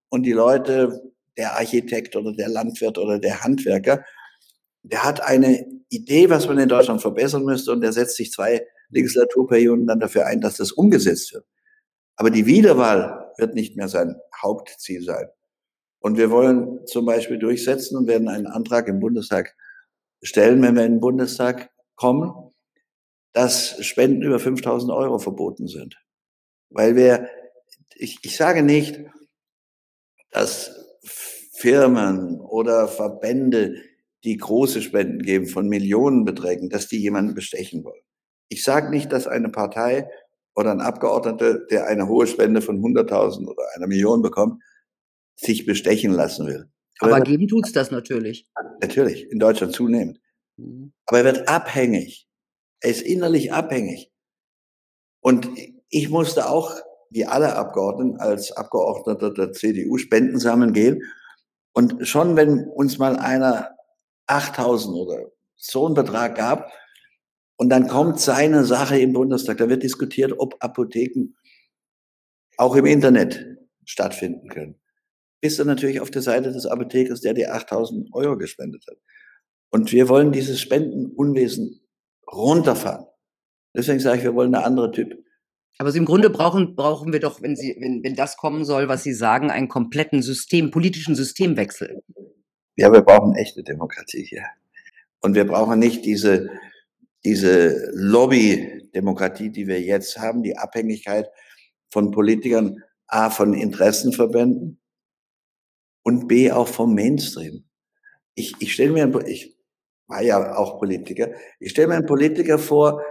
und 0.10 0.24
die 0.24 0.34
Leute, 0.34 1.02
der 1.38 1.54
Architekt 1.54 2.16
oder 2.16 2.34
der 2.34 2.50
Landwirt 2.50 2.98
oder 2.98 3.20
der 3.20 3.44
Handwerker, 3.44 4.04
der 4.84 5.04
hat 5.04 5.22
eine 5.22 5.66
Idee, 5.90 6.30
was 6.30 6.48
man 6.48 6.58
in 6.58 6.70
Deutschland 6.70 7.02
verbessern 7.02 7.44
müsste 7.44 7.72
und 7.72 7.82
der 7.82 7.94
setzt 7.94 8.16
sich 8.16 8.32
zwei 8.32 8.66
Legislaturperioden 8.90 9.88
dann 9.88 10.00
dafür 10.00 10.26
ein, 10.26 10.42
dass 10.42 10.58
das 10.58 10.72
umgesetzt 10.72 11.34
wird. 11.34 11.46
Aber 12.16 12.30
die 12.30 12.46
Wiederwahl 12.46 13.32
wird 13.38 13.54
nicht 13.54 13.76
mehr 13.76 13.88
sein 13.88 14.16
Hauptziel 14.42 15.04
sein. 15.04 15.28
Und 16.00 16.18
wir 16.18 16.32
wollen 16.32 16.86
zum 16.86 17.06
Beispiel 17.06 17.38
durchsetzen 17.38 17.98
und 17.98 18.08
werden 18.08 18.28
einen 18.28 18.48
Antrag 18.48 18.88
im 18.88 19.00
Bundestag 19.00 19.56
stellen, 20.22 20.62
wenn 20.62 20.76
wir 20.76 20.86
in 20.86 20.94
den 20.94 21.00
Bundestag 21.02 21.70
kommen, 21.96 22.47
dass 23.38 23.86
Spenden 23.86 24.24
über 24.24 24.40
5000 24.40 24.92
Euro 24.92 25.20
verboten 25.20 25.68
sind. 25.68 26.02
Weil 26.72 26.96
wir, 26.96 27.30
ich, 27.94 28.18
ich 28.24 28.36
sage 28.36 28.64
nicht, 28.64 29.00
dass 30.32 30.72
Firmen 31.54 32.42
oder 32.42 32.88
Verbände, 32.88 33.76
die 34.24 34.38
große 34.38 34.82
Spenden 34.82 35.22
geben 35.22 35.46
von 35.46 35.70
Millionenbeträgen, 35.70 36.70
dass 36.70 36.88
die 36.88 36.98
jemanden 36.98 37.36
bestechen 37.36 37.84
wollen. 37.84 38.02
Ich 38.50 38.64
sage 38.64 38.90
nicht, 38.90 39.12
dass 39.12 39.28
eine 39.28 39.50
Partei 39.50 40.10
oder 40.56 40.72
ein 40.72 40.82
Abgeordneter, 40.82 41.60
der 41.68 41.86
eine 41.86 42.08
hohe 42.08 42.26
Spende 42.26 42.64
von 42.64 42.80
100.000 42.80 43.48
oder 43.48 43.64
einer 43.76 43.86
Million 43.86 44.24
bekommt, 44.24 44.64
sich 45.36 45.68
bestechen 45.68 46.12
lassen 46.12 46.48
will. 46.48 46.72
Aber, 47.02 47.18
Aber 47.18 47.24
geben 47.24 47.48
tut's 47.48 47.72
das 47.72 47.92
natürlich. 47.92 48.48
Natürlich, 48.82 49.32
in 49.32 49.38
Deutschland 49.38 49.74
zunehmend. 49.74 50.20
Mhm. 50.56 50.92
Aber 51.06 51.20
er 51.20 51.26
wird 51.26 51.48
abhängig. 51.48 52.27
Er 52.82 52.92
ist 52.92 53.02
innerlich 53.02 53.54
abhängig. 53.54 54.12
Und 55.22 55.50
ich 55.90 56.10
musste 56.10 56.50
auch, 56.50 56.76
wie 57.10 57.26
alle 57.26 57.56
Abgeordneten, 57.56 58.20
als 58.20 58.52
Abgeordneter 58.52 59.34
der 59.34 59.54
CDU 59.54 59.98
Spenden 59.98 60.40
sammeln 60.40 60.74
gehen. 60.74 61.02
Und 61.74 62.08
schon 62.08 62.36
wenn 62.36 62.68
uns 62.68 62.98
mal 62.98 63.16
einer 63.16 63.72
8000 64.28 64.96
oder 64.96 65.32
so 65.56 65.86
einen 65.86 65.96
Betrag 65.96 66.36
gab, 66.36 66.72
und 67.58 67.70
dann 67.70 67.88
kommt 67.88 68.20
seine 68.20 68.64
Sache 68.64 69.00
im 69.00 69.14
Bundestag. 69.14 69.58
Da 69.58 69.68
wird 69.68 69.84
diskutiert, 69.84 70.34
ob 70.38 70.56
Apotheken 70.60 71.34
auch 72.58 72.76
im 72.76 72.86
Internet 72.86 73.58
stattfinden 73.84 74.48
können. 74.50 74.80
Bist 75.42 75.60
du 75.60 75.66
natürlich 75.66 76.00
auf 76.00 76.12
der 76.12 76.22
Seite 76.22 76.52
des 76.52 76.66
Apothekers, 76.66 77.22
der 77.22 77.34
dir 77.34 77.54
8000 77.54 78.14
Euro 78.14 78.38
gespendet 78.38 78.86
hat. 78.88 78.98
Und 79.70 79.92
wir 79.92 80.08
wollen 80.08 80.32
dieses 80.32 80.62
Spendenunwesen 80.62 81.82
runterfahren. 82.32 83.06
Deswegen 83.76 84.00
sage 84.00 84.20
ich, 84.20 84.24
wir 84.24 84.36
wollen 84.36 84.54
eine 84.54 84.66
andere 84.66 84.92
Typ. 84.92 85.24
Aber 85.80 85.94
im 85.94 86.06
Grunde 86.06 86.30
brauchen, 86.30 86.76
brauchen 86.76 87.14
wir 87.14 87.20
doch, 87.20 87.42
wenn, 87.42 87.56
Sie, 87.56 87.76
wenn, 87.80 88.04
wenn 88.04 88.16
das 88.16 88.38
kommen 88.38 88.66
soll, 88.66 88.88
was 88.88 89.04
Sie 89.04 89.14
sagen, 89.14 89.52
einen 89.52 89.68
kompletten 89.68 90.24
System, 90.24 90.72
politischen 90.72 91.16
Systemwechsel. 91.16 92.02
Ja, 92.76 92.92
wir 92.92 93.02
brauchen 93.02 93.36
echte 93.36 93.64
Demokratie 93.64 94.24
hier. 94.24 94.44
Und 95.20 95.36
wir 95.36 95.46
brauchen 95.46 95.80
nicht 95.80 96.06
diese 96.06 96.50
diese 97.28 97.92
Lobby-Demokratie, 97.94 99.50
die 99.50 99.68
wir 99.68 99.82
jetzt 99.82 100.18
haben, 100.18 100.44
die 100.44 100.58
Abhängigkeit 100.58 101.30
von 101.92 102.12
Politikern, 102.12 102.84
A, 103.08 103.30
von 103.30 103.54
Interessenverbänden 103.54 104.80
und 106.04 106.30
B, 106.30 106.54
auch 106.54 106.70
vom 106.70 106.96
Mainstream. 106.96 107.66
Ich, 108.34 108.54
ich 108.60 108.74
stelle 108.74 108.92
mir, 108.92 109.28
ich 109.28 109.57
war 110.08 110.22
ja 110.22 110.56
auch 110.56 110.80
Politiker, 110.80 111.32
ich 111.60 111.72
stelle 111.72 111.90
mir 111.90 111.96
einen 111.96 112.06
Politiker 112.06 112.60
vor, 112.60 113.04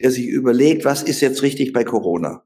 der 0.00 0.10
sich 0.10 0.26
überlegt, 0.26 0.84
was 0.84 1.02
ist 1.02 1.20
jetzt 1.20 1.42
richtig 1.42 1.72
bei 1.72 1.84
Corona, 1.84 2.44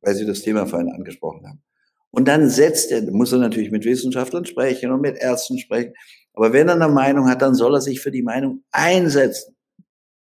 weil 0.00 0.14
Sie 0.14 0.26
das 0.26 0.42
Thema 0.42 0.66
vorhin 0.66 0.92
angesprochen 0.92 1.46
haben. 1.46 1.62
Und 2.10 2.28
dann 2.28 2.50
setzt 2.50 2.92
er, 2.92 3.10
muss 3.10 3.32
er 3.32 3.38
natürlich 3.38 3.70
mit 3.70 3.84
Wissenschaftlern 3.84 4.44
sprechen 4.44 4.90
und 4.90 5.00
mit 5.00 5.16
Ärzten 5.16 5.58
sprechen. 5.58 5.94
Aber 6.34 6.52
wenn 6.52 6.68
er 6.68 6.74
eine 6.74 6.88
Meinung 6.88 7.28
hat, 7.28 7.40
dann 7.40 7.54
soll 7.54 7.74
er 7.74 7.80
sich 7.80 8.00
für 8.00 8.10
die 8.10 8.22
Meinung 8.22 8.64
einsetzen 8.70 9.56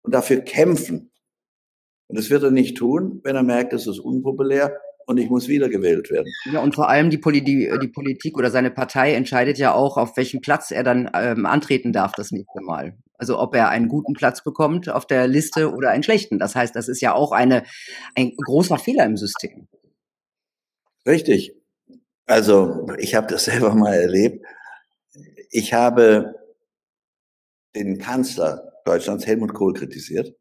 und 0.02 0.14
dafür 0.14 0.40
kämpfen. 0.40 1.12
Und 2.08 2.18
das 2.18 2.30
wird 2.30 2.42
er 2.42 2.50
nicht 2.50 2.76
tun, 2.76 3.20
wenn 3.22 3.36
er 3.36 3.42
merkt, 3.42 3.72
es 3.72 3.86
ist 3.86 3.98
unpopulär 3.98 4.80
und 5.06 5.18
ich 5.18 5.30
muss 5.30 5.48
wiedergewählt 5.48 6.10
werden. 6.10 6.32
Ja, 6.52 6.60
und 6.60 6.74
vor 6.74 6.88
allem 6.88 7.10
die, 7.10 7.18
Poli 7.18 7.42
die, 7.42 7.70
die 7.80 7.88
Politik 7.88 8.36
oder 8.36 8.50
seine 8.50 8.70
Partei 8.70 9.14
entscheidet 9.14 9.56
ja 9.56 9.72
auch, 9.72 9.96
auf 9.96 10.16
welchen 10.16 10.40
Platz 10.40 10.70
er 10.70 10.82
dann 10.82 11.08
ähm, 11.14 11.46
antreten 11.46 11.92
darf 11.92 12.12
das 12.12 12.32
nächste 12.32 12.60
Mal. 12.60 12.98
Also 13.14 13.38
ob 13.38 13.54
er 13.54 13.68
einen 13.70 13.88
guten 13.88 14.12
Platz 14.12 14.42
bekommt 14.42 14.88
auf 14.88 15.06
der 15.06 15.26
Liste 15.28 15.72
oder 15.72 15.90
einen 15.90 16.02
schlechten. 16.02 16.38
Das 16.38 16.54
heißt, 16.54 16.74
das 16.74 16.88
ist 16.88 17.00
ja 17.00 17.14
auch 17.14 17.32
eine, 17.32 17.62
ein 18.14 18.32
großer 18.36 18.78
Fehler 18.78 19.06
im 19.06 19.16
System. 19.16 19.68
Richtig. 21.06 21.54
Also 22.26 22.86
ich 22.98 23.14
habe 23.14 23.28
das 23.28 23.44
selber 23.46 23.74
mal 23.74 23.94
erlebt. 23.94 24.44
Ich 25.50 25.72
habe 25.72 26.34
den 27.74 27.98
Kanzler 27.98 28.72
Deutschlands, 28.84 29.26
Helmut 29.26 29.54
Kohl, 29.54 29.72
kritisiert. 29.72 30.34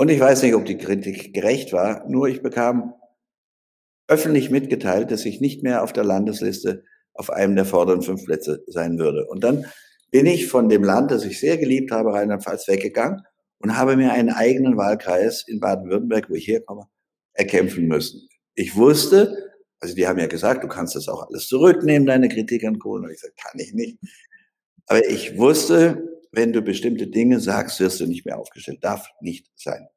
Und 0.00 0.10
ich 0.10 0.20
weiß 0.20 0.42
nicht, 0.44 0.54
ob 0.54 0.64
die 0.64 0.78
Kritik 0.78 1.34
gerecht 1.34 1.72
war, 1.72 2.08
nur 2.08 2.28
ich 2.28 2.40
bekam 2.40 2.94
öffentlich 4.06 4.48
mitgeteilt, 4.48 5.10
dass 5.10 5.24
ich 5.24 5.40
nicht 5.40 5.64
mehr 5.64 5.82
auf 5.82 5.92
der 5.92 6.04
Landesliste 6.04 6.84
auf 7.14 7.30
einem 7.30 7.56
der 7.56 7.64
vorderen 7.64 8.02
fünf 8.02 8.24
Plätze 8.24 8.62
sein 8.68 8.96
würde. 9.00 9.26
Und 9.26 9.42
dann 9.42 9.66
bin 10.12 10.26
ich 10.26 10.46
von 10.46 10.68
dem 10.68 10.84
Land, 10.84 11.10
das 11.10 11.24
ich 11.24 11.40
sehr 11.40 11.58
geliebt 11.58 11.90
habe, 11.90 12.12
Rheinland-Pfalz, 12.12 12.68
weggegangen 12.68 13.22
und 13.58 13.76
habe 13.76 13.96
mir 13.96 14.12
einen 14.12 14.30
eigenen 14.30 14.76
Wahlkreis 14.76 15.44
in 15.48 15.58
Baden-Württemberg, 15.58 16.30
wo 16.30 16.34
ich 16.34 16.46
herkomme, 16.46 16.84
erkämpfen 17.32 17.88
müssen. 17.88 18.28
Ich 18.54 18.76
wusste, 18.76 19.36
also 19.80 19.96
die 19.96 20.06
haben 20.06 20.20
ja 20.20 20.28
gesagt, 20.28 20.62
du 20.62 20.68
kannst 20.68 20.94
das 20.94 21.08
auch 21.08 21.28
alles 21.28 21.48
zurücknehmen, 21.48 22.06
deine 22.06 22.28
Kritik 22.28 22.64
an 22.64 22.78
Kohl. 22.78 23.04
Und 23.04 23.10
ich 23.10 23.18
sagte, 23.18 23.34
kann 23.42 23.58
ich 23.58 23.74
nicht. 23.74 23.98
Aber 24.86 25.04
ich 25.04 25.36
wusste, 25.36 26.07
wenn 26.38 26.52
du 26.52 26.62
bestimmte 26.62 27.08
Dinge 27.08 27.40
sagst, 27.40 27.80
wirst 27.80 27.98
du 27.98 28.06
nicht 28.06 28.24
mehr 28.24 28.38
aufgestellt. 28.38 28.78
Darf 28.84 29.08
nicht 29.20 29.50
sein. 29.56 29.88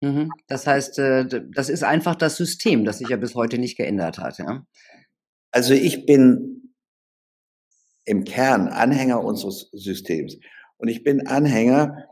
Mhm. 0.00 0.30
Das 0.46 0.64
heißt, 0.64 1.00
äh, 1.00 1.26
das 1.52 1.68
ist 1.68 1.82
einfach 1.82 2.14
das 2.14 2.36
System, 2.36 2.84
das 2.84 2.98
sich 2.98 3.08
ja 3.08 3.16
bis 3.16 3.34
heute 3.34 3.58
nicht 3.58 3.76
geändert 3.76 4.18
hat. 4.18 4.38
Ja? 4.38 4.64
Also 5.50 5.74
ich 5.74 6.06
bin 6.06 6.72
im 8.04 8.22
Kern 8.22 8.68
Anhänger 8.68 9.24
unseres 9.24 9.70
Systems. 9.72 10.38
Und 10.76 10.86
ich 10.86 11.02
bin 11.02 11.26
Anhänger 11.26 12.06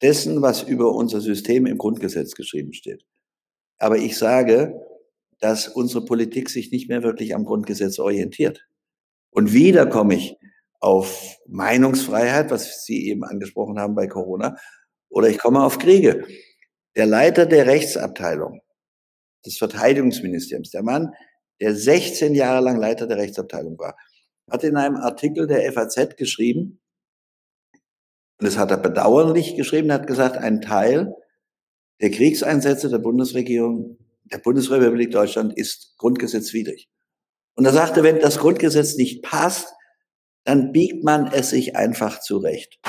dessen, 0.00 0.40
was 0.40 0.62
über 0.62 0.94
unser 0.94 1.20
System 1.20 1.66
im 1.66 1.78
Grundgesetz 1.78 2.36
geschrieben 2.36 2.72
steht. 2.72 3.04
Aber 3.78 3.98
ich 3.98 4.16
sage, 4.16 4.80
dass 5.40 5.66
unsere 5.66 6.04
Politik 6.04 6.48
sich 6.48 6.70
nicht 6.70 6.88
mehr 6.88 7.02
wirklich 7.02 7.34
am 7.34 7.44
Grundgesetz 7.44 7.98
orientiert. 7.98 8.64
Und 9.30 9.52
wieder 9.52 9.86
komme 9.86 10.14
ich 10.14 10.36
auf 10.82 11.38
Meinungsfreiheit, 11.46 12.50
was 12.50 12.84
Sie 12.84 13.08
eben 13.08 13.22
angesprochen 13.22 13.78
haben 13.78 13.94
bei 13.94 14.08
Corona, 14.08 14.56
oder 15.08 15.28
ich 15.28 15.38
komme 15.38 15.62
auf 15.62 15.78
Kriege. 15.78 16.26
Der 16.96 17.06
Leiter 17.06 17.46
der 17.46 17.66
Rechtsabteilung 17.66 18.60
des 19.46 19.58
Verteidigungsministeriums, 19.58 20.70
der 20.70 20.82
Mann, 20.82 21.12
der 21.60 21.76
16 21.76 22.34
Jahre 22.34 22.64
lang 22.64 22.78
Leiter 22.78 23.06
der 23.06 23.16
Rechtsabteilung 23.16 23.78
war, 23.78 23.96
hat 24.50 24.64
in 24.64 24.76
einem 24.76 24.96
Artikel 24.96 25.46
der 25.46 25.72
FAZ 25.72 26.16
geschrieben, 26.16 26.80
und 28.40 28.46
das 28.46 28.58
hat 28.58 28.72
er 28.72 28.78
bedauerlich 28.78 29.54
geschrieben, 29.54 29.92
hat 29.92 30.08
gesagt, 30.08 30.36
ein 30.36 30.60
Teil 30.60 31.14
der 32.00 32.10
Kriegseinsätze 32.10 32.88
der 32.88 32.98
Bundesregierung, 32.98 33.98
der 34.24 34.38
Bundesrepublik 34.38 35.12
Deutschland 35.12 35.56
ist 35.56 35.94
grundgesetzwidrig. 35.98 36.90
Und 37.54 37.66
er 37.66 37.72
sagte, 37.72 38.02
wenn 38.02 38.18
das 38.18 38.38
Grundgesetz 38.38 38.96
nicht 38.96 39.22
passt, 39.22 39.72
dann 40.44 40.72
biegt 40.72 41.04
man 41.04 41.30
es 41.32 41.50
sich 41.50 41.76
einfach 41.76 42.20
zurecht. 42.20 42.80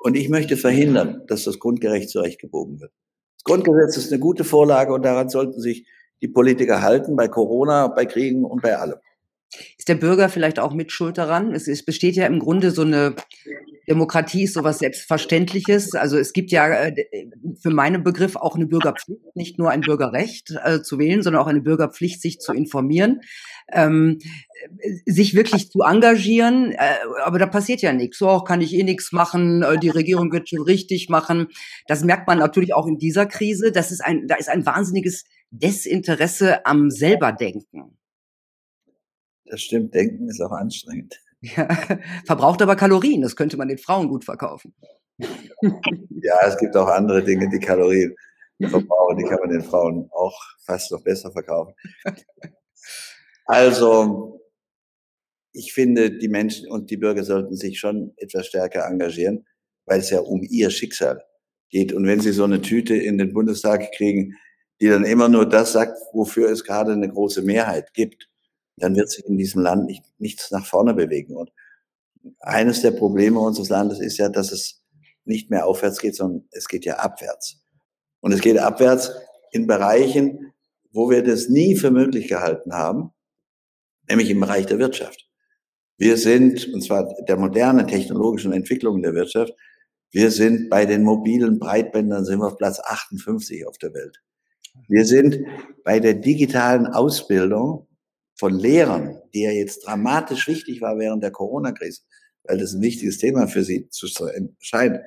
Und 0.00 0.16
ich 0.16 0.28
möchte 0.28 0.56
verhindern, 0.56 1.22
dass 1.26 1.44
das 1.44 1.58
Grundgerecht 1.58 2.08
zurechtgebogen 2.08 2.80
wird. 2.80 2.92
Das 3.38 3.44
Grundgesetz 3.44 3.96
ist 3.96 4.12
eine 4.12 4.20
gute 4.20 4.44
Vorlage 4.44 4.92
und 4.92 5.04
daran 5.04 5.28
sollten 5.28 5.60
sich 5.60 5.86
die 6.22 6.28
Politiker 6.28 6.82
halten, 6.82 7.16
bei 7.16 7.28
Corona, 7.28 7.88
bei 7.88 8.06
Kriegen 8.06 8.44
und 8.44 8.62
bei 8.62 8.76
allem. 8.76 8.98
Ist 9.78 9.88
der 9.88 9.96
Bürger 9.96 10.28
vielleicht 10.28 10.60
auch 10.60 10.72
mit 10.72 10.92
Schuld 10.92 11.18
daran? 11.18 11.54
Es, 11.54 11.66
es 11.66 11.84
besteht 11.84 12.14
ja 12.14 12.26
im 12.26 12.38
Grunde 12.38 12.70
so 12.70 12.82
eine 12.82 13.16
Demokratie 13.88 14.44
ist 14.44 14.54
sowas 14.54 14.78
Selbstverständliches. 14.78 15.96
Also 15.96 16.16
es 16.16 16.32
gibt 16.32 16.52
ja 16.52 16.68
äh, 16.68 16.94
für 17.60 17.70
meinen 17.70 18.04
Begriff 18.04 18.36
auch 18.36 18.54
eine 18.54 18.66
Bürgerpflicht, 18.66 19.34
nicht 19.34 19.58
nur 19.58 19.70
ein 19.70 19.80
Bürgerrecht 19.80 20.54
äh, 20.64 20.80
zu 20.80 20.98
wählen, 21.00 21.24
sondern 21.24 21.42
auch 21.42 21.48
eine 21.48 21.60
Bürgerpflicht, 21.60 22.22
sich 22.22 22.38
zu 22.38 22.52
informieren, 22.52 23.20
ähm, 23.72 24.18
sich 25.06 25.34
wirklich 25.34 25.70
zu 25.70 25.80
engagieren. 25.82 26.72
Äh, 26.72 26.78
aber 27.24 27.38
da 27.38 27.46
passiert 27.46 27.82
ja 27.82 27.92
nichts. 27.92 28.18
So 28.18 28.28
auch 28.28 28.44
kann 28.44 28.60
ich 28.60 28.74
eh 28.74 28.82
nichts 28.82 29.12
machen. 29.12 29.62
Äh, 29.62 29.78
die 29.78 29.88
Regierung 29.88 30.32
wird 30.32 30.48
schon 30.48 30.62
richtig 30.62 31.08
machen. 31.08 31.48
Das 31.86 32.04
merkt 32.04 32.26
man 32.26 32.38
natürlich 32.38 32.74
auch 32.74 32.86
in 32.86 32.98
dieser 32.98 33.26
Krise. 33.26 33.72
Das 33.72 33.90
ist 33.90 34.04
ein, 34.04 34.26
da 34.26 34.36
ist 34.36 34.48
ein 34.48 34.66
wahnsinniges 34.66 35.24
Desinteresse 35.50 36.64
am 36.66 36.90
selberdenken. 36.90 37.98
Das 39.44 39.62
stimmt. 39.62 39.94
Denken 39.94 40.28
ist 40.28 40.40
auch 40.40 40.52
anstrengend. 40.52 41.20
Ja, 41.40 41.68
verbraucht 42.26 42.62
aber 42.62 42.76
Kalorien, 42.76 43.22
das 43.22 43.34
könnte 43.34 43.56
man 43.56 43.68
den 43.68 43.78
Frauen 43.78 44.08
gut 44.08 44.24
verkaufen. 44.24 44.74
Ja, 46.22 46.34
es 46.46 46.56
gibt 46.58 46.76
auch 46.76 46.88
andere 46.88 47.22
Dinge, 47.22 47.48
die 47.48 47.58
Kalorien 47.58 48.14
verbrauchen, 48.58 49.16
die 49.16 49.24
kann 49.24 49.38
man 49.40 49.50
den 49.50 49.62
Frauen 49.62 50.08
auch 50.12 50.38
fast 50.64 50.92
noch 50.92 51.02
besser 51.02 51.30
verkaufen. 51.30 51.74
Also, 53.50 54.40
ich 55.52 55.72
finde, 55.72 56.16
die 56.16 56.28
Menschen 56.28 56.70
und 56.70 56.88
die 56.88 56.96
Bürger 56.96 57.24
sollten 57.24 57.56
sich 57.56 57.80
schon 57.80 58.12
etwas 58.16 58.46
stärker 58.46 58.86
engagieren, 58.86 59.44
weil 59.86 59.98
es 59.98 60.10
ja 60.10 60.20
um 60.20 60.46
ihr 60.48 60.70
Schicksal 60.70 61.24
geht. 61.68 61.92
Und 61.92 62.06
wenn 62.06 62.20
sie 62.20 62.30
so 62.30 62.44
eine 62.44 62.62
Tüte 62.62 62.94
in 62.94 63.18
den 63.18 63.32
Bundestag 63.32 63.90
kriegen, 63.90 64.36
die 64.80 64.86
dann 64.86 65.04
immer 65.04 65.28
nur 65.28 65.48
das 65.48 65.72
sagt, 65.72 65.98
wofür 66.12 66.48
es 66.48 66.62
gerade 66.62 66.92
eine 66.92 67.08
große 67.08 67.42
Mehrheit 67.42 67.92
gibt, 67.92 68.28
dann 68.76 68.94
wird 68.94 69.10
sich 69.10 69.26
in 69.26 69.36
diesem 69.36 69.62
Land 69.62 69.86
nicht, 69.86 70.04
nichts 70.18 70.52
nach 70.52 70.64
vorne 70.64 70.94
bewegen. 70.94 71.36
Und 71.36 71.50
eines 72.38 72.82
der 72.82 72.92
Probleme 72.92 73.40
unseres 73.40 73.68
Landes 73.68 73.98
ist 73.98 74.18
ja, 74.18 74.28
dass 74.28 74.52
es 74.52 74.84
nicht 75.24 75.50
mehr 75.50 75.66
aufwärts 75.66 75.98
geht, 75.98 76.14
sondern 76.14 76.46
es 76.52 76.68
geht 76.68 76.84
ja 76.84 76.98
abwärts. 76.98 77.60
Und 78.20 78.30
es 78.30 78.42
geht 78.42 78.58
abwärts 78.58 79.10
in 79.50 79.66
Bereichen, 79.66 80.52
wo 80.92 81.10
wir 81.10 81.24
das 81.24 81.48
nie 81.48 81.74
für 81.74 81.90
möglich 81.90 82.28
gehalten 82.28 82.74
haben, 82.74 83.10
nämlich 84.10 84.30
im 84.30 84.40
Bereich 84.40 84.66
der 84.66 84.78
Wirtschaft. 84.78 85.26
Wir 85.96 86.16
sind, 86.16 86.68
und 86.72 86.82
zwar 86.82 87.14
der 87.28 87.36
modernen 87.36 87.86
technologischen 87.86 88.52
Entwicklung 88.52 89.02
der 89.02 89.14
Wirtschaft, 89.14 89.54
wir 90.12 90.30
sind 90.30 90.68
bei 90.68 90.86
den 90.86 91.04
mobilen 91.04 91.58
Breitbändern 91.58 92.24
sind 92.24 92.40
wir 92.40 92.48
auf 92.48 92.56
Platz 92.56 92.80
58 92.80 93.66
auf 93.66 93.78
der 93.78 93.94
Welt. 93.94 94.20
Wir 94.88 95.04
sind 95.04 95.38
bei 95.84 96.00
der 96.00 96.14
digitalen 96.14 96.86
Ausbildung 96.86 97.86
von 98.34 98.54
Lehrern, 98.54 99.20
die 99.34 99.42
ja 99.42 99.50
jetzt 99.50 99.86
dramatisch 99.86 100.48
wichtig 100.48 100.80
war 100.80 100.98
während 100.98 101.22
der 101.22 101.30
Corona-Krise, 101.30 102.02
weil 102.44 102.58
das 102.58 102.72
ein 102.72 102.82
wichtiges 102.82 103.18
Thema 103.18 103.46
für 103.46 103.62
sie 103.62 103.88
zu 103.90 104.08
scheint, 104.58 105.00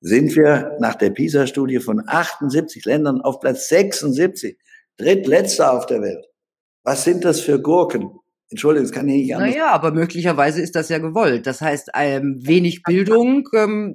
sind 0.00 0.34
wir 0.34 0.76
nach 0.80 0.94
der 0.94 1.10
PISA-Studie 1.10 1.78
von 1.78 2.02
78 2.06 2.84
Ländern 2.84 3.20
auf 3.20 3.40
Platz 3.40 3.68
76, 3.68 4.58
drittletzter 4.96 5.72
auf 5.72 5.86
der 5.86 6.02
Welt. 6.02 6.26
Was 6.82 7.04
sind 7.04 7.24
das 7.24 7.40
für 7.40 7.60
Gurken? 7.60 8.10
Entschuldigung, 8.50 8.88
das 8.88 8.92
kann 8.92 9.08
ich 9.08 9.14
nicht 9.14 9.34
anders. 9.34 9.50
Naja, 9.50 9.70
aber 9.70 9.92
möglicherweise 9.92 10.60
ist 10.60 10.74
das 10.74 10.88
ja 10.88 10.98
gewollt. 10.98 11.46
Das 11.46 11.60
heißt, 11.60 11.90
ähm, 11.94 12.38
wenig 12.40 12.82
Bildung 12.82 13.48
ähm, 13.54 13.94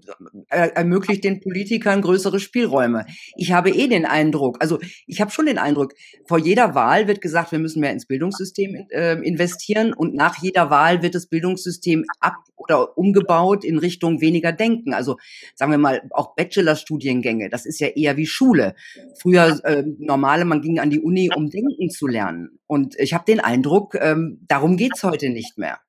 ermöglicht 0.49 1.25
den 1.25 1.41
Politikern 1.41 2.01
größere 2.01 2.39
Spielräume. 2.39 3.05
Ich 3.35 3.51
habe 3.51 3.71
eh 3.71 3.87
den 3.89 4.05
Eindruck, 4.05 4.57
also 4.61 4.79
ich 5.07 5.19
habe 5.19 5.31
schon 5.31 5.47
den 5.47 5.57
Eindruck, 5.57 5.93
vor 6.25 6.37
jeder 6.37 6.73
Wahl 6.73 7.07
wird 7.09 7.19
gesagt, 7.19 7.51
wir 7.51 7.59
müssen 7.59 7.81
mehr 7.81 7.91
ins 7.91 8.05
Bildungssystem 8.05 8.87
äh, 8.91 9.15
investieren 9.27 9.93
und 9.93 10.15
nach 10.15 10.41
jeder 10.41 10.69
Wahl 10.69 11.01
wird 11.03 11.15
das 11.15 11.27
Bildungssystem 11.27 12.05
ab 12.21 12.35
oder 12.55 12.97
umgebaut 12.97 13.63
in 13.63 13.77
Richtung 13.77 14.21
weniger 14.21 14.51
Denken. 14.51 14.93
Also 14.93 15.17
sagen 15.53 15.71
wir 15.71 15.77
mal, 15.77 16.01
auch 16.11 16.35
Bachelorstudiengänge, 16.35 17.49
das 17.49 17.65
ist 17.65 17.79
ja 17.79 17.87
eher 17.87 18.17
wie 18.17 18.25
Schule. 18.25 18.75
Früher 19.21 19.59
äh, 19.65 19.83
normale, 19.99 20.45
man 20.45 20.61
ging 20.61 20.79
an 20.79 20.89
die 20.89 21.01
Uni, 21.01 21.29
um 21.35 21.49
Denken 21.49 21.89
zu 21.89 22.07
lernen. 22.07 22.57
Und 22.67 22.95
ich 22.97 23.13
habe 23.13 23.25
den 23.25 23.39
Eindruck, 23.39 23.95
ähm, 23.99 24.44
darum 24.47 24.77
geht's 24.77 25.03
heute 25.03 25.29
nicht 25.29 25.58
mehr. 25.58 25.79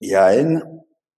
Jein, 0.00 0.62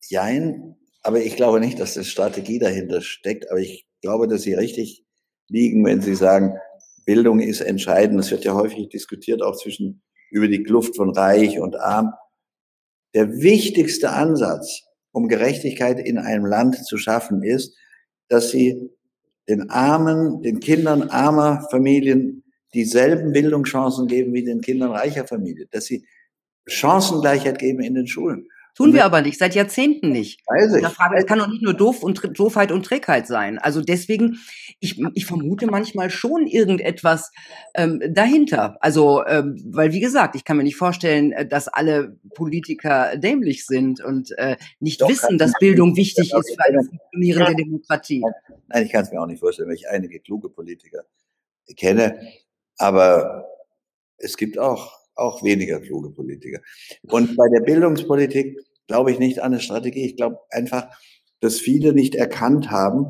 jein. 0.08 0.76
Aber 1.02 1.20
ich 1.20 1.36
glaube 1.36 1.60
nicht, 1.60 1.78
dass 1.78 1.96
eine 1.96 2.04
Strategie 2.04 2.58
dahinter 2.58 3.00
steckt. 3.00 3.50
Aber 3.50 3.60
ich 3.60 3.86
glaube, 4.00 4.28
dass 4.28 4.42
Sie 4.42 4.54
richtig 4.54 5.04
liegen, 5.48 5.84
wenn 5.84 6.00
Sie 6.00 6.14
sagen, 6.14 6.56
Bildung 7.04 7.40
ist 7.40 7.60
entscheidend. 7.60 8.20
Es 8.20 8.30
wird 8.30 8.44
ja 8.44 8.54
häufig 8.54 8.88
diskutiert, 8.88 9.42
auch 9.42 9.56
zwischen, 9.56 10.02
über 10.30 10.48
die 10.48 10.62
Kluft 10.62 10.96
von 10.96 11.10
Reich 11.10 11.58
und 11.58 11.76
Arm. 11.76 12.12
Der 13.14 13.40
wichtigste 13.40 14.10
Ansatz, 14.10 14.82
um 15.12 15.28
Gerechtigkeit 15.28 16.00
in 16.00 16.18
einem 16.18 16.46
Land 16.46 16.84
zu 16.86 16.96
schaffen, 16.96 17.42
ist, 17.42 17.76
dass 18.28 18.50
Sie 18.50 18.90
den 19.48 19.70
Armen, 19.70 20.42
den 20.42 20.60
Kindern 20.60 21.02
armer 21.02 21.66
Familien 21.70 22.41
dieselben 22.74 23.32
Bildungschancen 23.32 24.06
geben 24.06 24.32
wie 24.32 24.44
den 24.44 24.60
Kindern 24.60 24.92
reicher 24.92 25.26
Familie, 25.26 25.66
dass 25.70 25.86
sie 25.86 26.06
Chancengleichheit 26.66 27.58
geben 27.58 27.80
in 27.80 27.94
den 27.94 28.06
Schulen. 28.06 28.48
Tun 28.74 28.94
wir 28.94 29.04
aber 29.04 29.20
nicht, 29.20 29.38
seit 29.38 29.54
Jahrzehnten 29.54 30.12
nicht. 30.12 30.40
Weiß 30.46 30.74
ich. 30.74 30.86
Frage, 30.86 31.18
es 31.18 31.26
kann 31.26 31.38
doch 31.38 31.48
nicht 31.48 31.62
nur 31.62 31.74
Doof 31.74 32.02
und, 32.02 32.38
Doofheit 32.38 32.72
und 32.72 32.86
Trägheit 32.86 33.26
sein. 33.26 33.58
Also 33.58 33.82
deswegen, 33.82 34.38
ich, 34.80 34.98
ich 35.12 35.26
vermute 35.26 35.66
manchmal 35.66 36.08
schon 36.08 36.46
irgendetwas 36.46 37.32
ähm, 37.74 38.00
dahinter. 38.08 38.78
Also, 38.80 39.26
ähm, 39.26 39.62
weil 39.66 39.92
wie 39.92 40.00
gesagt, 40.00 40.36
ich 40.36 40.44
kann 40.44 40.56
mir 40.56 40.62
nicht 40.62 40.76
vorstellen, 40.76 41.32
äh, 41.32 41.46
dass 41.46 41.68
alle 41.68 42.16
Politiker 42.34 43.18
dämlich 43.18 43.66
sind 43.66 44.02
und 44.02 44.30
äh, 44.38 44.56
nicht 44.80 45.02
doch, 45.02 45.10
wissen, 45.10 45.36
dass 45.36 45.52
Bildung 45.60 45.94
wichtig 45.94 46.32
ist 46.32 46.56
für 46.56 46.64
eine 46.64 46.82
funktionierende 46.82 47.54
Demokratie. 47.54 48.24
Nein, 48.68 48.86
ich 48.86 48.92
kann 48.92 49.02
es 49.02 49.12
mir 49.12 49.20
auch 49.20 49.26
nicht 49.26 49.40
vorstellen, 49.40 49.68
weil 49.68 49.76
ich 49.76 49.90
einige 49.90 50.18
kluge 50.18 50.48
Politiker 50.48 51.04
kenne. 51.76 52.18
Aber 52.78 53.46
es 54.18 54.36
gibt 54.36 54.58
auch 54.58 55.02
auch 55.14 55.42
weniger 55.42 55.80
kluge 55.80 56.10
Politiker. 56.10 56.60
Und 57.02 57.36
bei 57.36 57.48
der 57.48 57.60
Bildungspolitik 57.60 58.58
glaube 58.86 59.12
ich 59.12 59.18
nicht 59.18 59.40
an 59.40 59.52
eine 59.52 59.60
Strategie. 59.60 60.06
Ich 60.06 60.16
glaube 60.16 60.38
einfach, 60.50 60.88
dass 61.40 61.58
viele 61.58 61.92
nicht 61.92 62.14
erkannt 62.14 62.70
haben, 62.70 63.06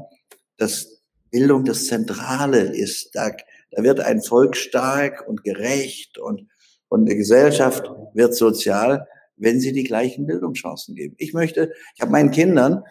dass 0.56 1.02
Bildung 1.30 1.64
das 1.64 1.86
Zentrale 1.86 2.60
ist. 2.60 3.14
Da, 3.14 3.30
da 3.70 3.82
wird 3.82 4.00
ein 4.00 4.22
Volk 4.22 4.56
stark 4.56 5.26
und 5.28 5.44
gerecht 5.44 6.18
und, 6.18 6.48
und 6.88 7.08
eine 7.08 7.16
Gesellschaft 7.16 7.90
wird 8.14 8.34
sozial, 8.34 9.06
wenn 9.36 9.60
sie 9.60 9.72
die 9.72 9.84
gleichen 9.84 10.26
Bildungschancen 10.26 10.94
geben. 10.94 11.14
Ich 11.18 11.32
möchte, 11.32 11.72
ich 11.94 12.02
habe 12.02 12.12
meinen 12.12 12.30
Kindern, 12.30 12.82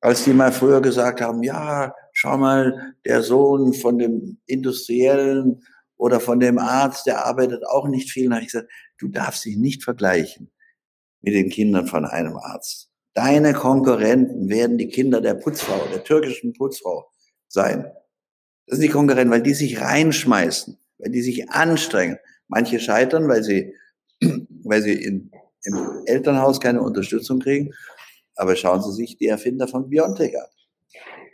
als 0.00 0.24
die 0.24 0.32
mal 0.32 0.52
früher 0.52 0.80
gesagt 0.80 1.20
haben, 1.20 1.42
ja, 1.42 1.94
schau 2.12 2.36
mal, 2.36 2.94
der 3.04 3.22
Sohn 3.22 3.74
von 3.74 3.98
dem 3.98 4.38
Industriellen 4.46 5.62
oder 5.96 6.20
von 6.20 6.40
dem 6.40 6.58
Arzt, 6.58 7.06
der 7.06 7.24
arbeitet 7.24 7.66
auch 7.66 7.88
nicht 7.88 8.10
viel. 8.10 8.26
Und 8.26 8.34
habe 8.34 8.44
ich 8.44 8.52
gesagt, 8.52 8.70
du 8.98 9.08
darfst 9.08 9.44
dich 9.44 9.56
nicht 9.56 9.82
vergleichen 9.84 10.50
mit 11.22 11.34
den 11.34 11.48
Kindern 11.48 11.86
von 11.86 12.04
einem 12.04 12.36
Arzt. 12.36 12.90
Deine 13.14 13.54
Konkurrenten 13.54 14.48
werden 14.48 14.76
die 14.76 14.88
Kinder 14.88 15.20
der 15.20 15.34
Putzfrau, 15.34 15.86
der 15.90 16.04
türkischen 16.04 16.52
Putzfrau 16.52 17.10
sein. 17.48 17.90
Das 18.66 18.78
sind 18.78 18.88
die 18.88 18.92
Konkurrenten, 18.92 19.32
weil 19.32 19.42
die 19.42 19.54
sich 19.54 19.80
reinschmeißen, 19.80 20.78
weil 20.98 21.10
die 21.10 21.22
sich 21.22 21.50
anstrengen. 21.50 22.18
Manche 22.48 22.78
scheitern, 22.78 23.28
weil 23.28 23.42
sie, 23.42 23.74
weil 24.64 24.82
sie 24.82 24.92
in, 24.92 25.30
im 25.64 26.02
Elternhaus 26.04 26.60
keine 26.60 26.82
Unterstützung 26.82 27.40
kriegen. 27.40 27.72
Aber 28.34 28.54
schauen 28.54 28.82
Sie 28.82 28.92
sich 28.92 29.16
die 29.16 29.28
Erfinder 29.28 29.66
von 29.66 29.88
Biontech 29.88 30.38
an, 30.38 30.46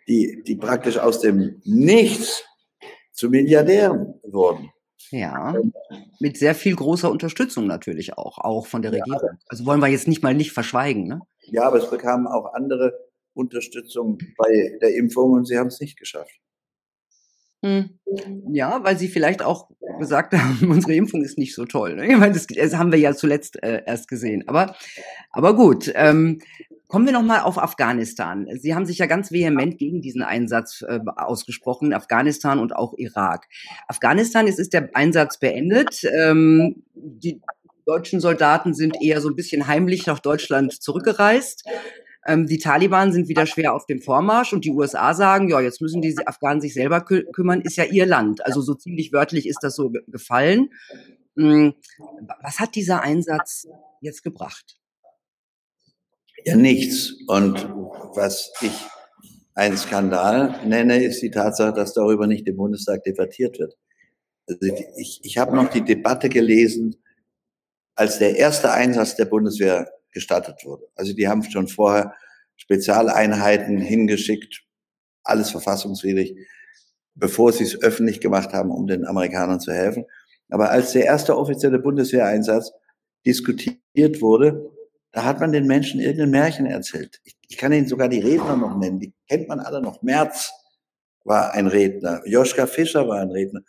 die, 0.06 0.42
die 0.46 0.54
praktisch 0.54 0.98
aus 0.98 1.20
dem 1.20 1.60
Nichts 1.64 2.44
zu 3.12 3.30
Milliardären 3.30 4.14
wurden. 4.24 4.70
Ja, 5.10 5.54
mit 6.20 6.38
sehr 6.38 6.54
viel 6.54 6.74
großer 6.74 7.10
Unterstützung 7.10 7.66
natürlich 7.66 8.16
auch, 8.16 8.38
auch 8.38 8.66
von 8.66 8.82
der 8.82 8.92
Regierung. 8.92 9.20
Ja, 9.22 9.38
also 9.48 9.66
wollen 9.66 9.80
wir 9.80 9.88
jetzt 9.88 10.08
nicht 10.08 10.22
mal 10.22 10.34
nicht 10.34 10.52
verschweigen, 10.52 11.06
ne? 11.06 11.20
Ja, 11.42 11.64
aber 11.64 11.78
es 11.78 11.90
bekamen 11.90 12.26
auch 12.26 12.54
andere 12.54 12.94
Unterstützung 13.34 14.18
bei 14.38 14.78
der 14.80 14.94
Impfung 14.94 15.32
und 15.32 15.46
sie 15.46 15.58
haben 15.58 15.66
es 15.66 15.80
nicht 15.80 15.98
geschafft. 15.98 16.41
Hm. 17.62 17.90
Ja, 18.52 18.80
weil 18.82 18.98
sie 18.98 19.08
vielleicht 19.08 19.42
auch 19.42 19.70
gesagt 19.98 20.34
haben, 20.34 20.58
unsere 20.70 20.94
Impfung 20.94 21.22
ist 21.22 21.38
nicht 21.38 21.54
so 21.54 21.64
toll. 21.64 21.96
Ne? 21.96 22.06
Ich 22.06 22.16
meine, 22.16 22.34
das, 22.34 22.46
das 22.46 22.76
haben 22.76 22.92
wir 22.92 22.98
ja 22.98 23.14
zuletzt 23.14 23.62
äh, 23.62 23.82
erst 23.86 24.08
gesehen. 24.08 24.46
Aber, 24.48 24.74
aber 25.30 25.54
gut, 25.54 25.90
ähm, 25.94 26.40
Kommen 26.92 27.06
wir 27.06 27.14
nochmal 27.14 27.40
auf 27.40 27.56
Afghanistan. 27.56 28.46
Sie 28.58 28.74
haben 28.74 28.84
sich 28.84 28.98
ja 28.98 29.06
ganz 29.06 29.32
vehement 29.32 29.78
gegen 29.78 30.02
diesen 30.02 30.20
Einsatz 30.20 30.84
äh, 30.86 31.00
ausgesprochen, 31.16 31.94
Afghanistan 31.94 32.58
und 32.58 32.76
auch 32.76 32.92
Irak. 32.98 33.48
Afghanistan 33.88 34.46
ist, 34.46 34.58
ist 34.58 34.74
der 34.74 34.90
Einsatz 34.92 35.38
beendet. 35.38 36.04
Ähm, 36.04 36.82
die 36.94 37.40
deutschen 37.86 38.20
Soldaten 38.20 38.74
sind 38.74 39.02
eher 39.02 39.22
so 39.22 39.30
ein 39.30 39.36
bisschen 39.36 39.68
heimlich 39.68 40.04
nach 40.04 40.18
Deutschland 40.18 40.82
zurückgereist. 40.82 41.64
Ähm, 42.24 42.46
die 42.46 42.58
Taliban 42.58 43.12
sind 43.12 43.28
wieder 43.28 43.46
schwer 43.46 43.74
auf 43.74 43.86
dem 43.86 44.00
Vormarsch 44.00 44.52
und 44.52 44.64
die 44.64 44.70
USA 44.70 45.12
sagen, 45.14 45.48
ja, 45.48 45.60
jetzt 45.60 45.80
müssen 45.80 46.02
die 46.02 46.16
Afghanen 46.26 46.60
sich 46.60 46.74
selber 46.74 47.00
kü 47.00 47.24
kümmern, 47.32 47.62
ist 47.62 47.76
ja 47.76 47.84
ihr 47.84 48.06
Land. 48.06 48.44
Also 48.46 48.60
so 48.60 48.74
ziemlich 48.74 49.12
wörtlich 49.12 49.48
ist 49.48 49.60
das 49.62 49.74
so 49.74 49.92
gefallen. 50.06 50.70
Ähm, 51.36 51.74
was 52.40 52.60
hat 52.60 52.74
dieser 52.76 53.02
Einsatz 53.02 53.66
jetzt 54.00 54.22
gebracht? 54.22 54.76
Ja, 56.44 56.56
nichts. 56.56 57.12
Und 57.26 57.68
was 58.14 58.52
ich 58.60 58.72
einen 59.54 59.76
Skandal 59.76 60.66
nenne, 60.66 61.02
ist 61.02 61.22
die 61.22 61.30
Tatsache, 61.30 61.72
dass 61.72 61.94
darüber 61.94 62.26
nicht 62.26 62.46
im 62.46 62.56
Bundestag 62.56 63.02
debattiert 63.04 63.58
wird. 63.58 63.76
Also 64.46 64.60
ich, 64.96 65.20
ich 65.22 65.38
habe 65.38 65.54
noch 65.54 65.70
die 65.70 65.84
Debatte 65.84 66.28
gelesen, 66.28 66.96
als 67.94 68.18
der 68.18 68.36
erste 68.36 68.72
Einsatz 68.72 69.16
der 69.16 69.26
Bundeswehr 69.26 69.90
gestattet 70.12 70.64
wurde. 70.64 70.86
Also 70.94 71.12
die 71.14 71.28
haben 71.28 71.42
schon 71.42 71.68
vorher 71.68 72.14
Spezialeinheiten 72.56 73.78
hingeschickt, 73.78 74.62
alles 75.24 75.50
verfassungswidrig, 75.50 76.36
bevor 77.14 77.52
sie 77.52 77.64
es 77.64 77.80
öffentlich 77.82 78.20
gemacht 78.20 78.52
haben, 78.52 78.70
um 78.70 78.86
den 78.86 79.04
Amerikanern 79.04 79.60
zu 79.60 79.72
helfen. 79.72 80.04
Aber 80.48 80.70
als 80.70 80.92
der 80.92 81.04
erste 81.04 81.36
offizielle 81.36 81.78
Bundeswehreinsatz 81.78 82.72
diskutiert 83.24 84.20
wurde, 84.20 84.70
da 85.12 85.24
hat 85.24 85.40
man 85.40 85.52
den 85.52 85.66
Menschen 85.66 86.00
irgendein 86.00 86.30
Märchen 86.30 86.66
erzählt. 86.66 87.20
Ich, 87.24 87.36
ich 87.48 87.56
kann 87.56 87.72
Ihnen 87.72 87.86
sogar 87.86 88.08
die 88.08 88.20
Redner 88.20 88.56
noch 88.56 88.76
nennen, 88.76 88.98
die 88.98 89.12
kennt 89.28 89.48
man 89.48 89.60
alle 89.60 89.82
noch. 89.82 90.02
Merz 90.02 90.52
war 91.24 91.52
ein 91.52 91.66
Redner, 91.66 92.22
Joschka 92.26 92.66
Fischer 92.66 93.08
war 93.08 93.20
ein 93.20 93.30
Redner. 93.30 93.60